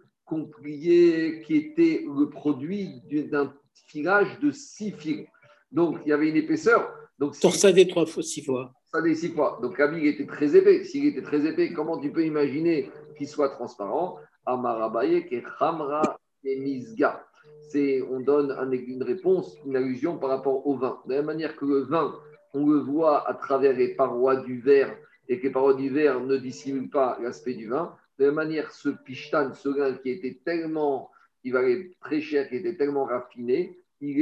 qui 1.44 1.56
était 1.56 2.04
le 2.06 2.28
produit 2.30 3.02
d'un 3.30 3.52
filage 3.86 4.38
de 4.40 4.50
six 4.50 4.92
fils. 4.92 5.26
Donc, 5.70 5.98
il 6.04 6.08
y 6.08 6.12
avait 6.12 6.28
une 6.28 6.36
épaisseur. 6.36 6.90
Donc, 7.18 7.38
Torsadé 7.38 7.86
trois 7.86 8.06
fois, 8.06 8.22
six 8.22 8.42
fois. 8.42 8.72
Torsadé 8.90 9.14
six 9.14 9.30
fois. 9.30 9.58
Donc, 9.62 9.78
l'habit 9.78 10.06
était 10.06 10.26
très 10.26 10.56
épais. 10.56 10.84
S'il 10.84 11.06
était 11.06 11.22
très 11.22 11.46
épais, 11.46 11.72
comment 11.72 11.98
tu 11.98 12.10
peux 12.10 12.24
imaginer 12.24 12.90
qu'il 13.16 13.28
soit 13.28 13.50
transparent? 13.50 14.18
Amarabaye, 14.46 15.26
qui 15.26 15.36
est 15.36 15.44
Hamra 15.60 16.18
et 16.44 16.58
Misga. 16.58 17.24
On 17.74 18.20
donne 18.20 18.50
une 18.72 19.02
réponse, 19.02 19.56
une 19.64 19.76
allusion 19.76 20.18
par 20.18 20.28
rapport 20.28 20.66
au 20.66 20.76
vin. 20.76 21.00
De 21.06 21.12
la 21.12 21.16
même 21.18 21.26
manière 21.26 21.56
que 21.56 21.64
le 21.64 21.80
vin, 21.80 22.14
on 22.52 22.66
le 22.66 22.78
voit 22.78 23.28
à 23.28 23.34
travers 23.34 23.72
les 23.72 23.94
parois 23.94 24.36
du 24.36 24.60
verre 24.60 24.94
et 25.28 25.38
que 25.38 25.44
les 25.44 25.52
parois 25.52 25.74
du 25.74 25.88
verre 25.88 26.20
ne 26.20 26.36
dissimulent 26.36 26.90
pas 26.90 27.18
l'aspect 27.22 27.54
du 27.54 27.68
vin, 27.68 27.96
de 28.18 28.24
la 28.24 28.30
même 28.30 28.36
manière, 28.36 28.70
ce 28.70 28.90
pichtan, 28.90 29.54
ce 29.54 29.68
grain 29.70 29.94
qui 29.94 30.10
était 30.10 30.38
tellement, 30.44 31.10
il 31.44 31.52
valait 31.52 31.92
très 32.00 32.20
cher, 32.20 32.48
qui 32.48 32.56
était 32.56 32.76
tellement 32.76 33.04
raffiné, 33.04 33.78
il, 34.02 34.18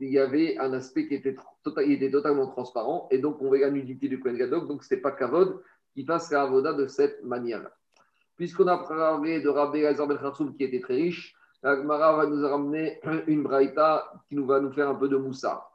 y 0.00 0.18
avait 0.18 0.58
un 0.58 0.72
aspect 0.72 1.06
qui 1.06 1.14
était, 1.14 1.36
tota-, 1.62 2.10
totalement 2.10 2.48
transparent, 2.48 3.08
et 3.10 3.18
donc 3.18 3.40
on 3.42 3.48
voit 3.48 3.58
la 3.58 3.70
nudité 3.70 4.08
du 4.08 4.18
Kohen 4.18 4.36
Gadok, 4.36 4.66
donc 4.66 4.82
ce 4.82 4.94
n'est 4.94 5.00
pas 5.00 5.12
Kavod 5.12 5.62
qui 5.94 6.04
passe 6.04 6.30
la 6.32 6.42
Avoda 6.42 6.72
de 6.72 6.86
cette 6.86 7.22
manière-là. 7.22 7.70
Puisqu'on 8.36 8.66
a 8.66 8.78
parlé 8.78 9.40
de 9.40 9.48
Rabbi 9.48 9.84
Azar 9.84 10.08
Ben 10.08 10.18
qui 10.56 10.64
était 10.64 10.80
très 10.80 10.94
riche, 10.94 11.36
la 11.62 11.76
Gemara 11.76 12.16
va 12.16 12.26
nous 12.26 12.46
ramener 12.46 13.00
une 13.26 13.44
braïta 13.44 14.12
qui 14.28 14.34
nous 14.34 14.46
va 14.46 14.60
nous 14.60 14.72
faire 14.72 14.88
un 14.88 14.96
peu 14.96 15.08
de 15.08 15.16
moussa. 15.16 15.70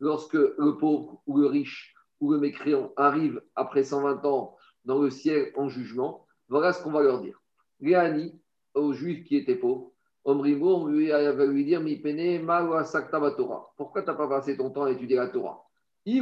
Lorsque 0.00 0.34
le 0.34 0.76
pauvre 0.78 1.22
ou 1.26 1.38
le 1.38 1.46
riche 1.46 1.94
ou 2.20 2.32
le 2.32 2.38
mécréant 2.38 2.92
arrive 2.96 3.40
après 3.54 3.84
120 3.84 4.24
ans 4.24 4.56
dans 4.84 5.00
le 5.00 5.10
ciel 5.10 5.52
en 5.56 5.68
jugement, 5.68 6.26
voilà 6.48 6.72
ce 6.72 6.82
qu'on 6.82 6.90
va 6.90 7.02
leur 7.02 7.20
dire. 7.20 7.40
Léani, 7.80 8.40
aux 8.74 8.92
juifs 8.92 9.24
qui 9.24 9.36
étaient 9.36 9.54
pauvres, 9.54 9.92
Omrivo, 10.24 10.76
on 10.76 10.84
va 10.84 11.46
lui 11.46 11.64
dire 11.64 11.82
Pourquoi 13.76 14.02
tu 14.02 14.08
n'as 14.08 14.14
pas 14.14 14.28
passé 14.28 14.56
ton 14.56 14.70
temps 14.70 14.84
à 14.84 14.90
étudier 14.90 15.16
la 15.16 15.28
Torah? 15.28 15.63
Ici, 16.06 16.20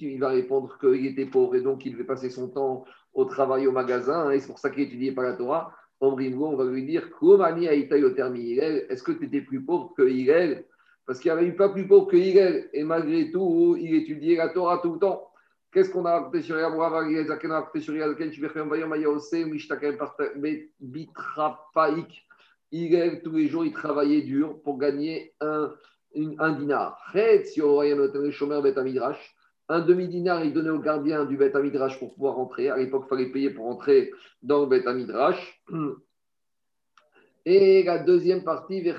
il 0.00 0.18
va 0.18 0.28
répondre 0.28 0.78
qu'il 0.78 1.06
était 1.06 1.24
pauvre 1.24 1.54
et 1.54 1.62
donc 1.62 1.86
il 1.86 1.92
devait 1.92 2.04
passer 2.04 2.28
son 2.28 2.48
temps 2.48 2.84
au 3.14 3.24
travail 3.24 3.66
au 3.66 3.72
magasin, 3.72 4.30
et 4.30 4.40
c'est 4.40 4.46
pour 4.46 4.58
ça 4.58 4.68
qu'il 4.68 4.82
étudiait 4.82 5.12
par 5.12 5.24
la 5.24 5.32
Torah. 5.32 5.74
on 6.00 6.14
va 6.14 6.64
lui 6.70 6.84
dire 6.84 7.08
Est-ce 8.90 9.02
que 9.02 9.12
tu 9.12 9.24
étais 9.24 9.40
plus 9.40 9.62
pauvre 9.64 9.94
que 9.96 10.06
Hillel 10.06 10.66
Parce 11.06 11.18
qu'il 11.18 11.32
n'y 11.32 11.38
avait 11.38 11.52
pas 11.52 11.70
plus 11.70 11.88
pauvre 11.88 12.08
que 12.08 12.16
Hillel, 12.16 12.68
et 12.74 12.84
malgré 12.84 13.30
tout, 13.30 13.76
il 13.80 13.94
étudiait 13.94 14.36
la 14.36 14.50
Torah 14.50 14.80
tout 14.82 14.92
le 14.92 14.98
temps. 14.98 15.24
Qu'est-ce 15.72 15.90
qu'on 15.90 16.04
a 16.04 16.12
raconté 16.18 16.42
sur. 16.42 16.56
Hillel, 22.70 23.22
tous 23.22 23.32
les 23.32 23.48
jours, 23.48 23.64
il 23.64 23.72
travaillait 23.72 24.22
dur 24.22 24.60
pour 24.62 24.76
gagner 24.76 25.32
un, 25.40 25.72
un 26.38 26.52
dinar. 26.52 27.00
Un 29.70 29.80
demi-dinar, 29.80 30.44
il 30.44 30.52
donnait 30.52 30.70
au 30.70 30.78
gardien 30.78 31.24
du 31.26 31.36
Beth 31.36 31.54
Amidrash 31.54 31.98
pour 31.98 32.14
pouvoir 32.14 32.36
rentrer. 32.36 32.70
À 32.70 32.78
l'époque, 32.78 33.04
il 33.06 33.08
fallait 33.08 33.30
payer 33.30 33.50
pour 33.50 33.66
rentrer 33.66 34.10
dans 34.42 34.60
le 34.60 34.66
Beth. 34.66 34.86
Et 37.44 37.82
la 37.82 37.98
deuxième 37.98 38.44
partie, 38.44 38.82
la 38.82 38.94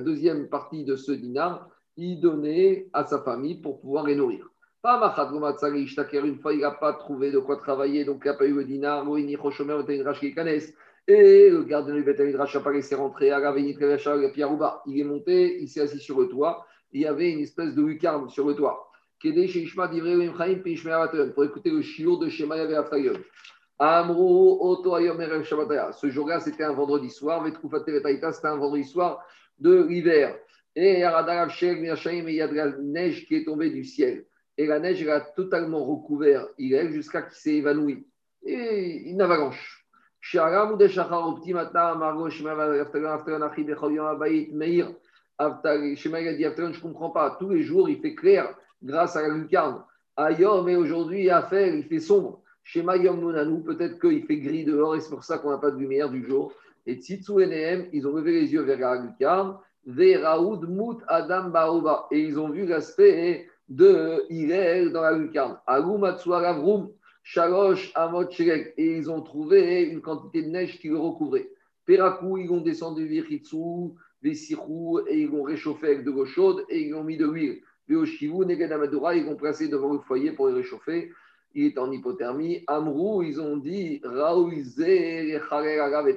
deuxième 0.00 0.48
partie 0.48 0.84
de 0.84 0.96
ce 0.96 1.12
dinar, 1.12 1.68
il 1.96 2.20
donnait 2.20 2.88
à 2.92 3.04
sa 3.04 3.20
famille 3.22 3.60
pour 3.60 3.80
pouvoir 3.80 4.06
les 4.06 4.16
nourrir. 4.16 4.48
Une 4.84 6.38
fois, 6.38 6.52
il 6.52 6.60
n'a 6.60 6.70
pas 6.72 6.92
trouvé 6.92 7.30
de 7.32 7.38
quoi 7.38 7.56
travailler, 7.56 8.04
donc 8.04 8.22
il 8.24 8.28
n'a 8.28 8.34
pas 8.34 8.46
eu 8.46 8.54
le 8.54 8.64
dinar. 8.64 9.04
Et 11.06 11.50
le 11.50 11.64
gardien 11.64 11.94
du 11.94 12.02
Beth 12.02 12.20
Amidrash 12.20 12.54
n'a 12.54 12.60
pas 12.60 12.72
laissé 12.72 12.94
rentrer. 12.94 13.26
Il 13.28 15.00
est 15.00 15.04
monté, 15.04 15.58
il 15.60 15.68
s'est 15.68 15.80
assis 15.80 15.98
sur 15.98 16.20
le 16.20 16.28
toit 16.28 16.66
il 16.94 17.02
y 17.02 17.06
avait 17.06 17.30
une 17.32 17.40
espèce 17.40 17.74
de 17.74 17.82
lucarne 17.82 18.30
sur 18.30 18.46
le 18.46 18.54
toit. 18.54 18.88
Pour 21.34 21.44
écouter 21.44 21.70
le 21.70 21.82
chiour 21.82 22.18
de 22.18 22.28
Shema 22.28 22.56
Yavé 22.56 22.80
Ce 25.92 26.10
jour-là, 26.10 26.40
c'était 26.40 26.64
un 26.64 26.72
vendredi 26.72 27.10
soir. 27.10 27.44
C'était 27.44 28.46
un 28.46 28.56
vendredi 28.56 28.84
soir 28.84 29.26
de 29.58 29.82
l'hiver. 29.82 30.38
Et 30.76 30.94
il 30.94 31.00
y 31.00 31.02
a 31.04 32.48
de 32.48 32.54
la 32.54 32.76
neige 32.78 33.26
qui 33.26 33.36
est 33.36 33.44
tombée 33.44 33.70
du 33.70 33.84
ciel. 33.84 34.26
Et 34.56 34.66
la 34.66 34.78
neige, 34.78 35.02
elle 35.02 35.10
a 35.10 35.20
totalement 35.20 35.84
recouvert 35.84 36.46
Hillel 36.58 36.92
jusqu'à 36.92 37.22
qu'il 37.22 37.36
s'est 37.36 37.56
évanoui. 37.56 38.06
Et 38.44 39.10
une 39.10 39.20
avalanche. 39.20 39.83
Je 40.26 40.38
comprends 46.80 47.10
pas. 47.10 47.36
Tous 47.38 47.50
les 47.50 47.62
jours, 47.62 47.90
il 47.90 48.00
fait 48.00 48.14
clair 48.14 48.54
grâce 48.82 49.16
à 49.16 49.22
la 49.22 49.34
lucarne. 49.34 49.82
Ayom, 50.16 50.64
mais 50.64 50.76
aujourd'hui, 50.76 51.28
à 51.28 51.42
faire, 51.42 51.74
il 51.74 51.84
fait 51.84 51.98
sombre. 51.98 52.40
Shema 52.62 52.96
Yom 52.96 53.20
Nonanou, 53.20 53.62
peut-être 53.62 54.00
qu'il 54.00 54.24
fait 54.24 54.38
gris 54.38 54.64
dehors 54.64 54.96
et 54.96 55.00
c'est 55.00 55.10
pour 55.10 55.24
ça 55.24 55.36
qu'on 55.36 55.50
n'a 55.50 55.58
pas 55.58 55.70
de 55.70 55.76
lumière 55.76 56.08
du 56.08 56.24
jour. 56.24 56.54
Et 56.86 56.94
Tzitsu 56.94 57.42
et 57.42 57.90
ils 57.92 58.06
ont 58.06 58.16
levé 58.16 58.32
les 58.32 58.50
yeux 58.50 58.62
vers 58.62 58.78
la 58.78 59.02
lucarne. 59.02 59.58
Mut 59.84 61.00
Adam. 61.06 61.52
Et 62.10 62.20
ils 62.20 62.40
ont 62.40 62.48
vu 62.48 62.64
l'aspect 62.64 63.46
de 63.68 64.24
Hirel 64.30 64.90
dans 64.90 65.02
la 65.02 65.12
lucarne. 65.12 65.58
Alou 65.66 65.98
Matsuaravrum, 65.98 66.88
Shalosh 67.24 67.90
Amot 67.94 68.28
Et 68.38 68.74
ils 68.76 69.10
ont 69.10 69.22
trouvé 69.22 69.82
une 69.84 70.02
quantité 70.02 70.42
de 70.42 70.48
neige 70.48 70.78
qui 70.78 70.88
le 70.88 70.98
recouvrait. 70.98 71.48
Perakou, 71.86 72.36
ils 72.36 72.52
ont 72.52 72.60
descendu 72.60 73.06
Vichitsu 73.06 73.94
des 74.22 74.34
sirou 74.34 75.00
et 75.06 75.22
ils 75.22 75.28
vont 75.28 75.42
réchauffer 75.42 75.86
avec 75.86 76.04
de 76.04 76.10
l'eau 76.10 76.26
chaude 76.26 76.64
et 76.68 76.82
ils 76.82 76.94
ont 76.94 77.02
mis 77.02 77.16
de 77.16 77.26
l'huile. 77.26 77.60
Les 77.88 77.96
oshivu, 77.96 78.44
Negadamadura, 78.46 79.16
ils 79.16 79.24
vont 79.24 79.36
placer 79.36 79.68
devant 79.68 79.92
le 79.94 79.98
foyer 80.00 80.32
pour 80.32 80.48
les 80.48 80.54
réchauffer. 80.54 81.12
Il 81.54 81.66
est 81.66 81.78
en 81.78 81.90
hypothermie. 81.90 82.62
Amrou, 82.66 83.22
ils 83.22 83.40
ont 83.40 83.56
dit 83.56 84.00
Raouize 84.04 84.80
et 84.80 85.38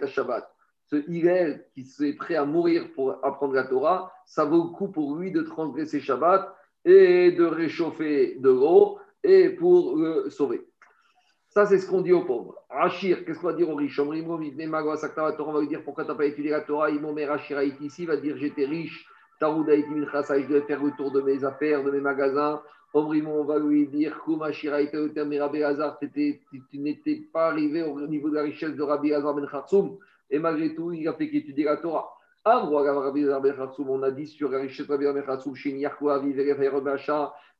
Shabbat. 0.07 0.49
Ce 0.85 0.95
Hillel 1.09 1.65
qui 1.73 1.85
est 2.01 2.13
prêt 2.13 2.35
à 2.35 2.45
mourir 2.45 2.91
pour 2.93 3.23
apprendre 3.23 3.53
la 3.53 3.63
Torah, 3.63 4.11
ça 4.25 4.43
vaut 4.43 4.63
le 4.63 4.69
coup 4.69 4.89
pour 4.89 5.15
lui 5.15 5.31
de 5.31 5.41
transgresser 5.41 6.01
Shabbat 6.01 6.53
et 6.83 7.31
de 7.31 7.43
réchauffer 7.45 8.35
de 8.39 8.49
l'eau 8.49 8.99
et 9.23 9.49
pour 9.49 9.97
le 9.97 10.29
sauver. 10.29 10.67
Ça, 11.57 11.65
c'est 11.65 11.79
ce 11.79 11.89
qu'on 11.89 12.01
dit 12.01 12.13
aux 12.13 12.21
pauvres. 12.21 12.53
Rachir, 12.69 13.25
qu'est-ce 13.25 13.39
qu'on 13.39 13.47
va 13.47 13.53
dire 13.53 13.67
aux 13.67 13.73
riches? 13.73 13.97
On 13.97 14.05
va 14.05 14.13
lui 14.13 14.21
dire 15.67 15.81
pourquoi 15.83 16.03
tu 16.03 16.11
n'as 16.11 16.15
pas 16.15 16.25
étudié 16.25 16.51
la 16.51 16.61
Torah? 16.61 16.91
Il 16.91 17.01
m'a 17.01 17.25
Rachir 17.25 17.59
ici, 17.81 18.05
va 18.05 18.15
dire 18.15 18.37
j'étais 18.37 18.65
riche. 18.65 19.07
Tarouda 19.39 19.73
je 19.75 20.47
devais 20.47 20.61
faire 20.61 20.83
le 20.83 20.91
tour 20.91 21.11
de 21.11 21.19
mes 21.21 21.43
affaires, 21.43 21.83
de 21.83 21.89
mes 21.89 21.99
magasins. 21.99 22.61
on 22.93 23.43
va 23.43 23.57
lui 23.57 23.87
dire 23.87 24.23
tu 24.23 24.33
n'étais 26.77 27.23
pas 27.33 27.47
arrivé 27.47 27.81
au 27.81 28.05
niveau 28.05 28.29
de 28.29 28.35
la 28.35 28.43
richesse 28.43 28.75
de 28.75 28.83
Rabbi 28.83 29.11
Azar 29.11 29.33
ben 29.33 29.47
Kharsoum. 29.47 29.97
Et 30.29 30.37
malgré 30.37 30.75
tout, 30.75 30.91
il 30.91 31.07
a 31.07 31.13
fait 31.13 31.27
qu'étudier 31.27 31.65
la 31.65 31.77
Torah. 31.77 32.07
Ben 32.45 32.69
on 32.69 34.03
a 34.03 34.11
dit 34.11 34.27
sur 34.27 34.51
la 34.51 34.59
richesse 34.59 34.85
de 34.85 34.91
Rabbi 34.91 35.07
Azar 35.07 35.15
ben 35.15 35.25
Kharsoum, 35.25 35.55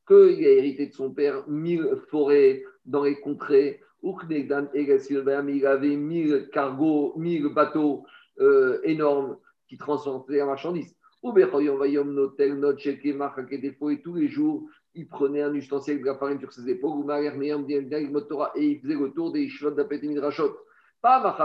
qu'il 0.08 0.46
a 0.46 0.50
hérité 0.50 0.86
de 0.86 0.94
son 0.94 1.10
père 1.10 1.44
mille 1.48 1.98
forêts 2.12 2.64
dans 2.86 3.04
les 3.04 3.20
contrées 3.20 3.82
il 4.04 5.66
avait 5.66 5.96
1000 5.96 6.50
cargos, 6.52 7.14
1000 7.18 7.54
bateaux 7.54 8.06
euh, 8.40 8.80
énormes 8.84 9.38
qui 9.68 9.78
transportaient 9.78 10.38
la 10.38 10.46
marchandise. 10.46 10.96
Et 11.24 11.32
tous 14.02 14.14
les 14.14 14.28
jours, 14.28 14.70
il 14.94 15.08
prenait 15.08 15.42
un 15.42 15.54
ustensile 15.54 16.00
de 16.00 16.06
la 16.06 16.16
farine 16.16 16.40
sur 16.40 16.54
ses 16.54 16.70
épaules, 16.70 17.12
et 17.12 18.66
il 18.66 18.80
faisait 18.82 18.96
le 18.96 19.12
tour 19.12 19.32
des 19.32 19.50
chevaux 19.50 19.72
d'Apet 19.72 20.00
Pas 21.02 21.38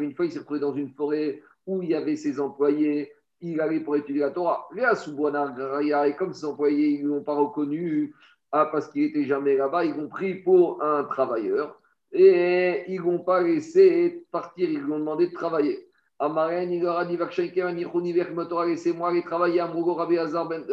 une 0.00 0.14
fois, 0.14 0.24
il 0.24 0.32
s'est 0.32 0.38
retrouvé 0.38 0.60
dans 0.60 0.74
une 0.74 0.90
forêt 0.90 1.42
où 1.66 1.82
il 1.82 1.90
y 1.90 1.94
avait 1.94 2.16
ses 2.16 2.40
employés, 2.40 3.12
il 3.40 3.60
allait 3.60 3.80
pour 3.80 3.96
étudier 3.96 4.22
la 4.22 4.30
Torah. 4.30 4.68
Et 4.76 6.16
comme 6.16 6.32
ses 6.32 6.44
employés, 6.46 7.02
ne 7.02 7.08
l'ont 7.08 7.22
pas 7.22 7.34
reconnu, 7.34 8.14
ah, 8.50 8.66
parce 8.66 8.88
qu'il 8.88 9.02
n'était 9.02 9.24
jamais 9.24 9.56
là-bas, 9.56 9.84
ils 9.84 9.94
l'ont 9.94 10.08
pris 10.08 10.34
pour 10.36 10.82
un 10.82 11.04
travailleur 11.04 11.81
et 12.12 12.84
ils 12.88 12.98
ne 12.98 13.02
vont 13.02 13.20
pas 13.20 13.42
laisser 13.42 14.26
partir, 14.30 14.68
ils 14.70 14.80
lui 14.80 14.92
ont 14.92 14.98
demandé 14.98 15.28
de 15.28 15.32
travailler. 15.32 15.88
Amaren, 16.18 16.70
il 16.70 16.82
leur 16.82 16.98
a 16.98 17.04
dit 17.04 17.16
laissez-moi 17.16 19.08
aller 19.08 19.22
travailler 19.22 19.60
à 19.60 19.66
Rabbi 19.66 20.18
Azar 20.18 20.48
ben 20.48 20.64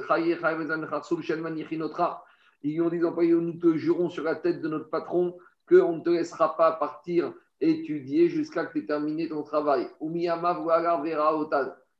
Ils 2.61 2.73
lui 2.73 2.81
ont 2.81 2.89
dit 2.89 2.99
nous 2.99 3.53
te 3.53 3.75
jurons 3.75 4.09
sur 4.09 4.23
la 4.23 4.35
tête 4.35 4.61
de 4.61 4.67
notre 4.67 4.89
patron 4.89 5.35
qu'on 5.67 5.97
ne 5.97 6.03
te 6.03 6.09
laissera 6.09 6.55
pas 6.55 6.73
partir 6.73 7.33
étudier 7.61 8.29
jusqu'à 8.29 8.65
que 8.65 8.73
tu 8.73 8.79
aies 8.79 8.85
terminé 8.85 9.27
ton 9.27 9.43
travail. 9.43 9.87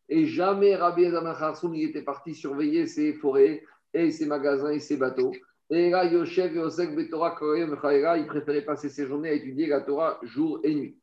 Et 0.10 0.26
jamais 0.26 0.76
Rabbi 0.76 1.04
Elazar 1.04 1.56
il 1.74 1.84
était 1.84 2.02
parti 2.02 2.36
surveiller 2.36 2.88
ses 2.88 3.14
forêts 3.14 3.64
et 3.94 4.12
ses 4.12 4.26
magasins 4.26 4.72
et 4.72 4.80
ses 4.80 4.98
bateaux. 4.98 5.32
Et 5.72 5.90
là, 5.92 6.06
Yoshev 6.06 6.54
Betorah 6.96 7.38
il 8.18 8.26
préférait 8.28 8.64
passer 8.64 8.90
ses 8.90 9.06
journées 9.06 9.30
à 9.30 9.34
étudier 9.34 9.68
la 9.68 9.82
Torah 9.82 10.20
jour 10.24 10.60
et 10.64 10.74
nuit. 10.74 10.98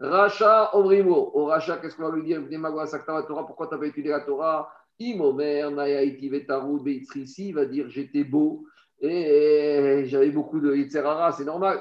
Racha 0.00 0.74
Omrimo. 0.76 1.30
Au 1.34 1.44
Racha, 1.44 1.76
qu'est-ce 1.76 1.96
qu'on 1.96 2.10
va 2.10 2.16
lui 2.16 2.24
dire? 2.24 2.42
Pourquoi 2.42 2.86
tu 3.68 3.74
n'as 3.74 3.78
pas 3.78 3.86
étudié 3.86 4.10
la 4.10 4.20
Torah? 4.20 4.72
Imomer, 4.98 5.70
Nayaiti 5.70 6.28
Vetarud, 6.28 6.86
va 7.54 7.64
dire 7.64 7.88
j'étais 7.88 8.24
beau 8.24 8.66
et 9.00 10.02
j'avais 10.06 10.30
beaucoup 10.30 10.60
de 10.60 10.74
Yitzhara, 10.74 11.32
c'est 11.32 11.44
normal. 11.44 11.80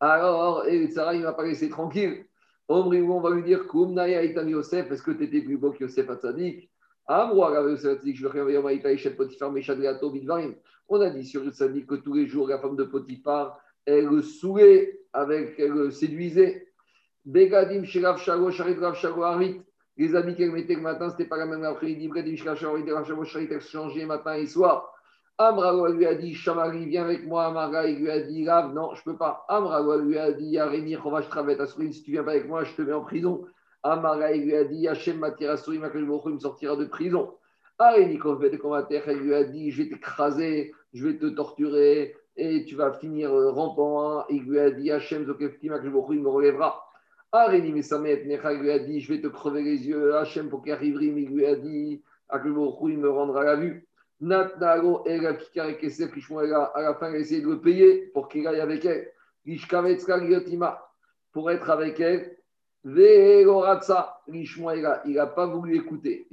Alors, 0.00 0.66
et 0.66 0.78
Yitzhara, 0.78 1.14
il 1.14 1.20
ne 1.20 1.26
m'a 1.26 1.34
pas 1.34 1.44
laissé 1.44 1.68
tranquille. 1.68 2.24
Omrimo, 2.68 3.16
on 3.16 3.20
va 3.20 3.30
lui 3.30 3.42
dire 3.42 3.66
Koum 3.66 3.94
Nayaitam 3.94 4.48
Yosef, 4.48 4.90
est-ce 4.90 5.02
que 5.02 5.10
tu 5.10 5.24
étais 5.24 5.42
plus 5.42 5.58
beau 5.58 5.72
que 5.72 5.80
Yosef 5.80 6.08
Atzadik 6.08 6.70
on 10.88 11.00
a 11.00 11.10
dit 11.10 11.24
sur 11.24 11.42
le 11.42 11.50
Tzadik 11.50 11.86
que 11.86 11.94
tous 11.96 12.14
les 12.14 12.26
jours, 12.26 12.48
la 12.48 12.58
femme 12.58 12.76
de 12.76 12.84
Potiphar, 12.84 13.58
elle 13.86 14.06
le 14.06 14.22
saoulait, 14.22 15.00
avec, 15.12 15.58
elle 15.58 15.70
le 15.70 15.90
séduisait. 15.90 16.68
Begadim 17.24 17.84
Shirav 17.84 18.18
Shalo, 18.18 18.50
Sharit 18.50 18.78
Rav 18.78 18.96
Shalo 18.96 19.22
Harit. 19.22 19.62
Les 19.96 20.14
habits 20.14 20.34
qu'elle 20.34 20.50
mettait 20.50 20.74
le 20.74 20.82
matin, 20.82 21.08
ce 21.08 21.14
n'était 21.14 21.28
pas 21.28 21.36
la 21.36 21.46
même 21.46 21.64
après-midi. 21.64 22.08
Begadim 22.08 22.36
Shirav 22.36 22.58
Shalo, 22.58 22.84
Rav 22.94 23.06
Shalo 23.06 23.24
Sharit, 23.24 23.48
elle 23.50 23.60
changeait 23.60 24.06
matin 24.06 24.34
et 24.34 24.46
soir. 24.46 24.90
Amrago 25.36 25.88
lui 25.88 26.06
a 26.06 26.14
dit, 26.14 26.32
Shamari, 26.32 26.86
viens 26.86 27.04
avec 27.04 27.26
moi. 27.26 27.46
Amara, 27.46 27.88
il 27.88 27.98
lui 27.98 28.10
a 28.10 28.20
dit, 28.20 28.48
Rav, 28.48 28.72
non, 28.72 28.94
je 28.94 29.00
ne 29.00 29.12
peux 29.12 29.18
pas. 29.18 29.44
Amrago 29.48 29.98
lui 29.98 30.16
a 30.16 30.32
dit, 30.32 30.50
Yarémi, 30.50 30.94
Chovash 30.94 31.28
Travet, 31.28 31.60
Asrin, 31.60 31.90
si 31.90 32.04
tu 32.04 32.12
viens 32.12 32.22
pas 32.22 32.32
avec 32.32 32.46
moi, 32.46 32.62
je 32.62 32.72
te 32.74 32.82
mets 32.82 32.92
en 32.92 33.02
prison. 33.02 33.44
Amara, 33.82 34.32
il 34.32 34.44
lui 34.44 34.54
a 34.54 34.64
dit, 34.64 34.86
Hachem 34.86 35.18
Matirasuri, 35.18 35.80
il 35.94 36.04
me 36.04 36.38
sortira 36.38 36.76
de 36.76 36.84
prison. 36.84 37.32
Arénikov, 37.78 38.44
elle 38.44 39.18
lui 39.18 39.34
a 39.34 39.44
dit, 39.44 39.70
je 39.70 39.82
vais 39.82 39.88
t'écraser, 39.88 40.72
je 40.92 41.06
vais 41.06 41.18
te 41.18 41.26
torturer, 41.26 42.14
et 42.36 42.64
tu 42.64 42.76
vas 42.76 42.92
finir 42.92 43.32
euh, 43.32 43.50
rampant. 43.50 44.26
Il 44.28 44.44
lui 44.44 44.58
a 44.58 44.70
dit, 44.70 44.90
Hachem 44.90 45.26
Zokefti, 45.26 45.66
il 45.66 46.20
me 46.20 46.28
relèvera. 46.28 46.84
Aréni 47.32 47.72
Mesamet, 47.72 48.22
il 48.24 48.60
lui 48.60 48.70
a 48.70 48.78
dit, 48.78 49.00
je 49.00 49.12
vais 49.12 49.20
te 49.20 49.26
crever 49.26 49.62
les 49.62 49.88
yeux. 49.88 50.14
Hachem 50.14 50.48
Pokerivri, 50.48 51.06
il 51.06 51.28
lui 51.30 51.46
a 51.46 51.56
dit, 51.56 52.02
il 52.32 52.98
me 52.98 53.08
rendra 53.08 53.44
la 53.44 53.56
vue. 53.56 53.88
Natnago, 54.20 55.02
elle 55.06 55.26
a 55.26 55.30
à 55.30 56.82
la 56.82 56.94
fin, 56.94 57.08
elle 57.08 57.16
a 57.16 57.18
essayé 57.18 57.40
de 57.40 57.48
le 57.48 57.60
payer 57.60 58.06
pour 58.14 58.28
qu'il 58.28 58.46
aille 58.46 58.60
avec 58.60 58.84
elle. 58.84 59.10
Pour 61.32 61.50
être 61.50 61.70
avec 61.70 62.00
elle, 62.00 62.36
il 62.84 63.46
n'a 65.06 65.26
pas 65.26 65.46
voulu 65.46 65.76
écouter. 65.76 66.26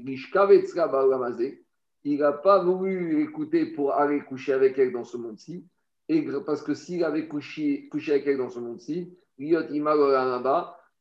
Il 2.03 2.19
n'a 2.19 2.31
pas 2.33 2.63
voulu 2.63 3.23
écouter 3.23 3.67
pour 3.67 3.93
aller 3.93 4.19
coucher 4.21 4.53
avec 4.53 4.77
elle 4.77 4.91
dans 4.91 5.05
ce 5.05 5.17
monde-ci. 5.17 5.65
Et 6.09 6.27
parce 6.45 6.61
que 6.61 6.73
s'il 6.73 7.03
avait 7.05 7.27
couché, 7.27 7.87
couché 7.89 8.11
avec 8.13 8.27
elle 8.27 8.37
dans 8.37 8.49
ce 8.49 8.59
monde-ci, 8.59 9.15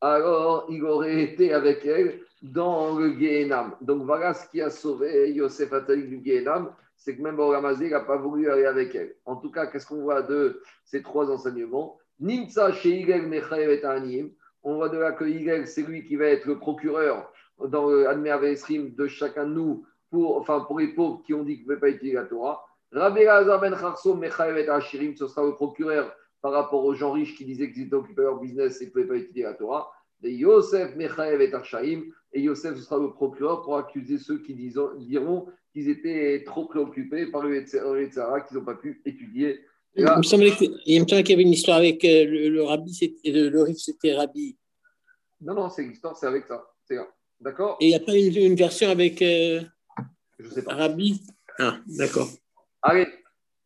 alors 0.01 0.67
il 0.71 0.85
aurait 0.85 1.23
été 1.23 1.53
avec 1.53 1.85
elle 1.85 2.21
dans 2.43 2.97
le 2.97 3.19
Gehenam. 3.19 3.75
Donc 3.81 4.05
voilà 4.05 4.35
ce 4.35 4.49
qui 4.49 4.63
a 4.63 4.71
sauvé 4.71 5.33
Yosef 5.33 5.73
Atalik 5.73 6.09
du 6.09 6.23
Gehenam, 6.25 6.73
c'est 6.97 7.17
que 7.17 7.23
même 7.23 7.37
Boramazé 7.37 7.91
n'a 7.91 8.01
pas 8.01 8.17
voulu 8.17 8.49
aller 8.51 8.67
avec 8.67 8.95
elle. 8.95 9.17
En 9.25 9.37
tout 9.37 9.51
cas, 9.51 9.67
qu'est-ce 9.67 9.87
qu'on 9.87 10.03
voit 10.03 10.23
de 10.23 10.63
ces 10.85 11.03
trois 11.03 11.31
enseignements? 11.31 11.99
Nimsa 12.21 12.73
Sheigel 12.73 13.27
Mechaevet 13.27 13.85
Anim 13.85 14.31
on 14.63 14.75
voit 14.75 14.89
de 14.89 14.99
là 14.99 15.13
que 15.13 15.25
Higel, 15.25 15.67
c'est 15.67 15.83
lui 15.83 16.05
qui 16.05 16.17
va 16.17 16.27
être 16.27 16.47
le 16.47 16.59
procureur 16.59 17.33
dans 17.69 17.89
le 17.89 18.09
Admer 18.09 18.37
de 18.41 19.07
chacun 19.07 19.47
de 19.47 19.53
nous, 19.53 19.87
pour, 20.11 20.37
enfin 20.37 20.61
pour 20.61 20.79
les 20.79 20.89
pauvres 20.89 21.23
qui 21.25 21.35
ont 21.35 21.43
dit 21.43 21.55
qu'ils 21.57 21.63
ne 21.63 21.75
pouvaient 21.75 21.81
pas 21.81 21.89
étudier 21.89 22.15
la 22.15 22.25
Torah. 22.25 22.65
Rabbi 22.93 23.25
Lazar 23.25 23.61
ben 23.61 23.77
Charsom, 23.77 24.23
et 24.25 24.69
Ashirim, 24.69 25.15
ce 25.15 25.29
sera 25.29 25.47
le 25.47 25.55
procureur 25.55 26.15
par 26.43 26.53
rapport 26.53 26.85
aux 26.85 26.95
gens 26.95 27.13
riches 27.13 27.37
qui 27.37 27.45
disaient 27.45 27.71
qu'ils 27.71 27.85
étaient 27.85 27.95
occupés 27.95 28.23
à 28.23 28.25
leur 28.25 28.41
business 28.41 28.81
et 28.81 28.87
ne 28.87 28.91
pouvaient 28.91 29.07
pas 29.07 29.17
étudier 29.17 29.45
la 29.45 29.55
Torah. 29.55 29.93
Et 30.23 30.33
Yosef, 30.33 30.97
Mechaev 30.97 31.41
et 31.41 31.55
Arshaim, 31.55 32.03
et 32.33 32.41
Yosef 32.43 32.77
ce 32.77 32.83
sera 32.83 32.99
le 32.99 33.13
procureur 33.13 33.63
pour 33.63 33.77
accuser 33.77 34.19
ceux 34.19 34.39
qui 34.39 34.55
diront 34.55 35.47
qu'ils 35.73 35.89
étaient 35.89 36.43
trop 36.45 36.67
préoccupés 36.67 37.27
par 37.27 37.43
le 37.43 37.55
Yetzara, 37.55 38.41
qu'ils 38.41 38.59
n'ont 38.59 38.65
pas 38.65 38.75
pu 38.75 39.01
étudier 39.05 39.61
il 39.97 40.05
me 40.05 40.22
semblait 40.22 40.53
qu'il 40.53 40.72
y 40.86 41.32
avait 41.32 41.43
une 41.43 41.53
histoire 41.53 41.78
avec 41.78 42.05
euh, 42.05 42.24
le, 42.24 42.49
le 42.49 42.62
rabbi, 42.62 43.16
le, 43.24 43.49
le 43.49 43.62
riff, 43.62 43.78
c'était 43.78 44.14
rabbi. 44.14 44.57
Non, 45.41 45.55
non, 45.55 45.70
c'est 45.70 45.82
l'histoire, 45.82 46.16
c'est 46.16 46.26
avec 46.26 46.47
ça. 46.47 46.64
D'accord 47.41 47.78
Et 47.80 47.86
il 47.86 47.88
n'y 47.88 47.95
a 47.95 48.01
pas 48.01 48.14
une, 48.14 48.34
une 48.36 48.55
version 48.55 48.91
avec 48.91 49.22
euh, 49.22 49.62
Je 50.38 50.49
sais 50.51 50.62
pas. 50.62 50.74
rabbi? 50.74 51.20
Ah, 51.59 51.78
d'accord. 51.86 52.28
Allez, 52.82 53.07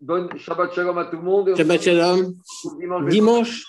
bonne 0.01 0.37
Shabbat 0.39 0.73
Shalom 0.73 0.99
à 0.99 1.07
tout 1.07 1.17
le 1.17 1.23
monde. 1.23 1.57
Shabbat 1.57 1.83
Shalom. 1.83 2.35
Dimanche, 2.79 3.11
dimanche 3.11 3.65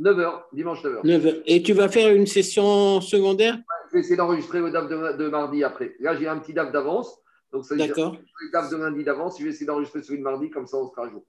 9h. 0.00 0.42
Dimanche 0.52 0.84
9h. 0.84 1.02
9h. 1.04 1.42
Et 1.46 1.62
tu 1.62 1.72
vas 1.72 1.88
faire 1.88 2.14
une 2.14 2.26
session 2.26 3.00
secondaire? 3.00 3.58
Je 3.88 3.94
vais 3.94 4.00
essayer 4.00 4.16
d'enregistrer 4.16 4.60
le 4.60 4.70
DAF 4.70 4.88
de, 4.88 5.16
de, 5.16 5.28
mardi 5.28 5.64
après. 5.64 5.94
Là, 6.00 6.14
j'ai 6.14 6.28
un 6.28 6.38
petit 6.38 6.52
DAF 6.52 6.70
d'avance. 6.72 7.18
Donc, 7.52 7.64
ça 7.64 7.74
D'accord. 7.74 8.14
Le 8.40 8.50
DAF 8.52 8.70
de 8.70 8.76
lundi 8.76 9.02
d'avance. 9.02 9.38
Je 9.38 9.44
vais 9.44 9.50
essayer 9.50 9.66
d'enregistrer 9.66 10.02
celui 10.02 10.18
de 10.18 10.24
mardi, 10.24 10.50
comme 10.50 10.66
ça, 10.66 10.76
on 10.76 10.88
sera 10.90 11.06
à 11.06 11.10
jour. 11.10 11.24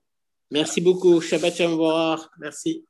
Merci 0.51 0.81
beaucoup. 0.81 1.21
Shabbat 1.21 1.55
Shalom. 1.55 2.17
Merci. 2.39 2.88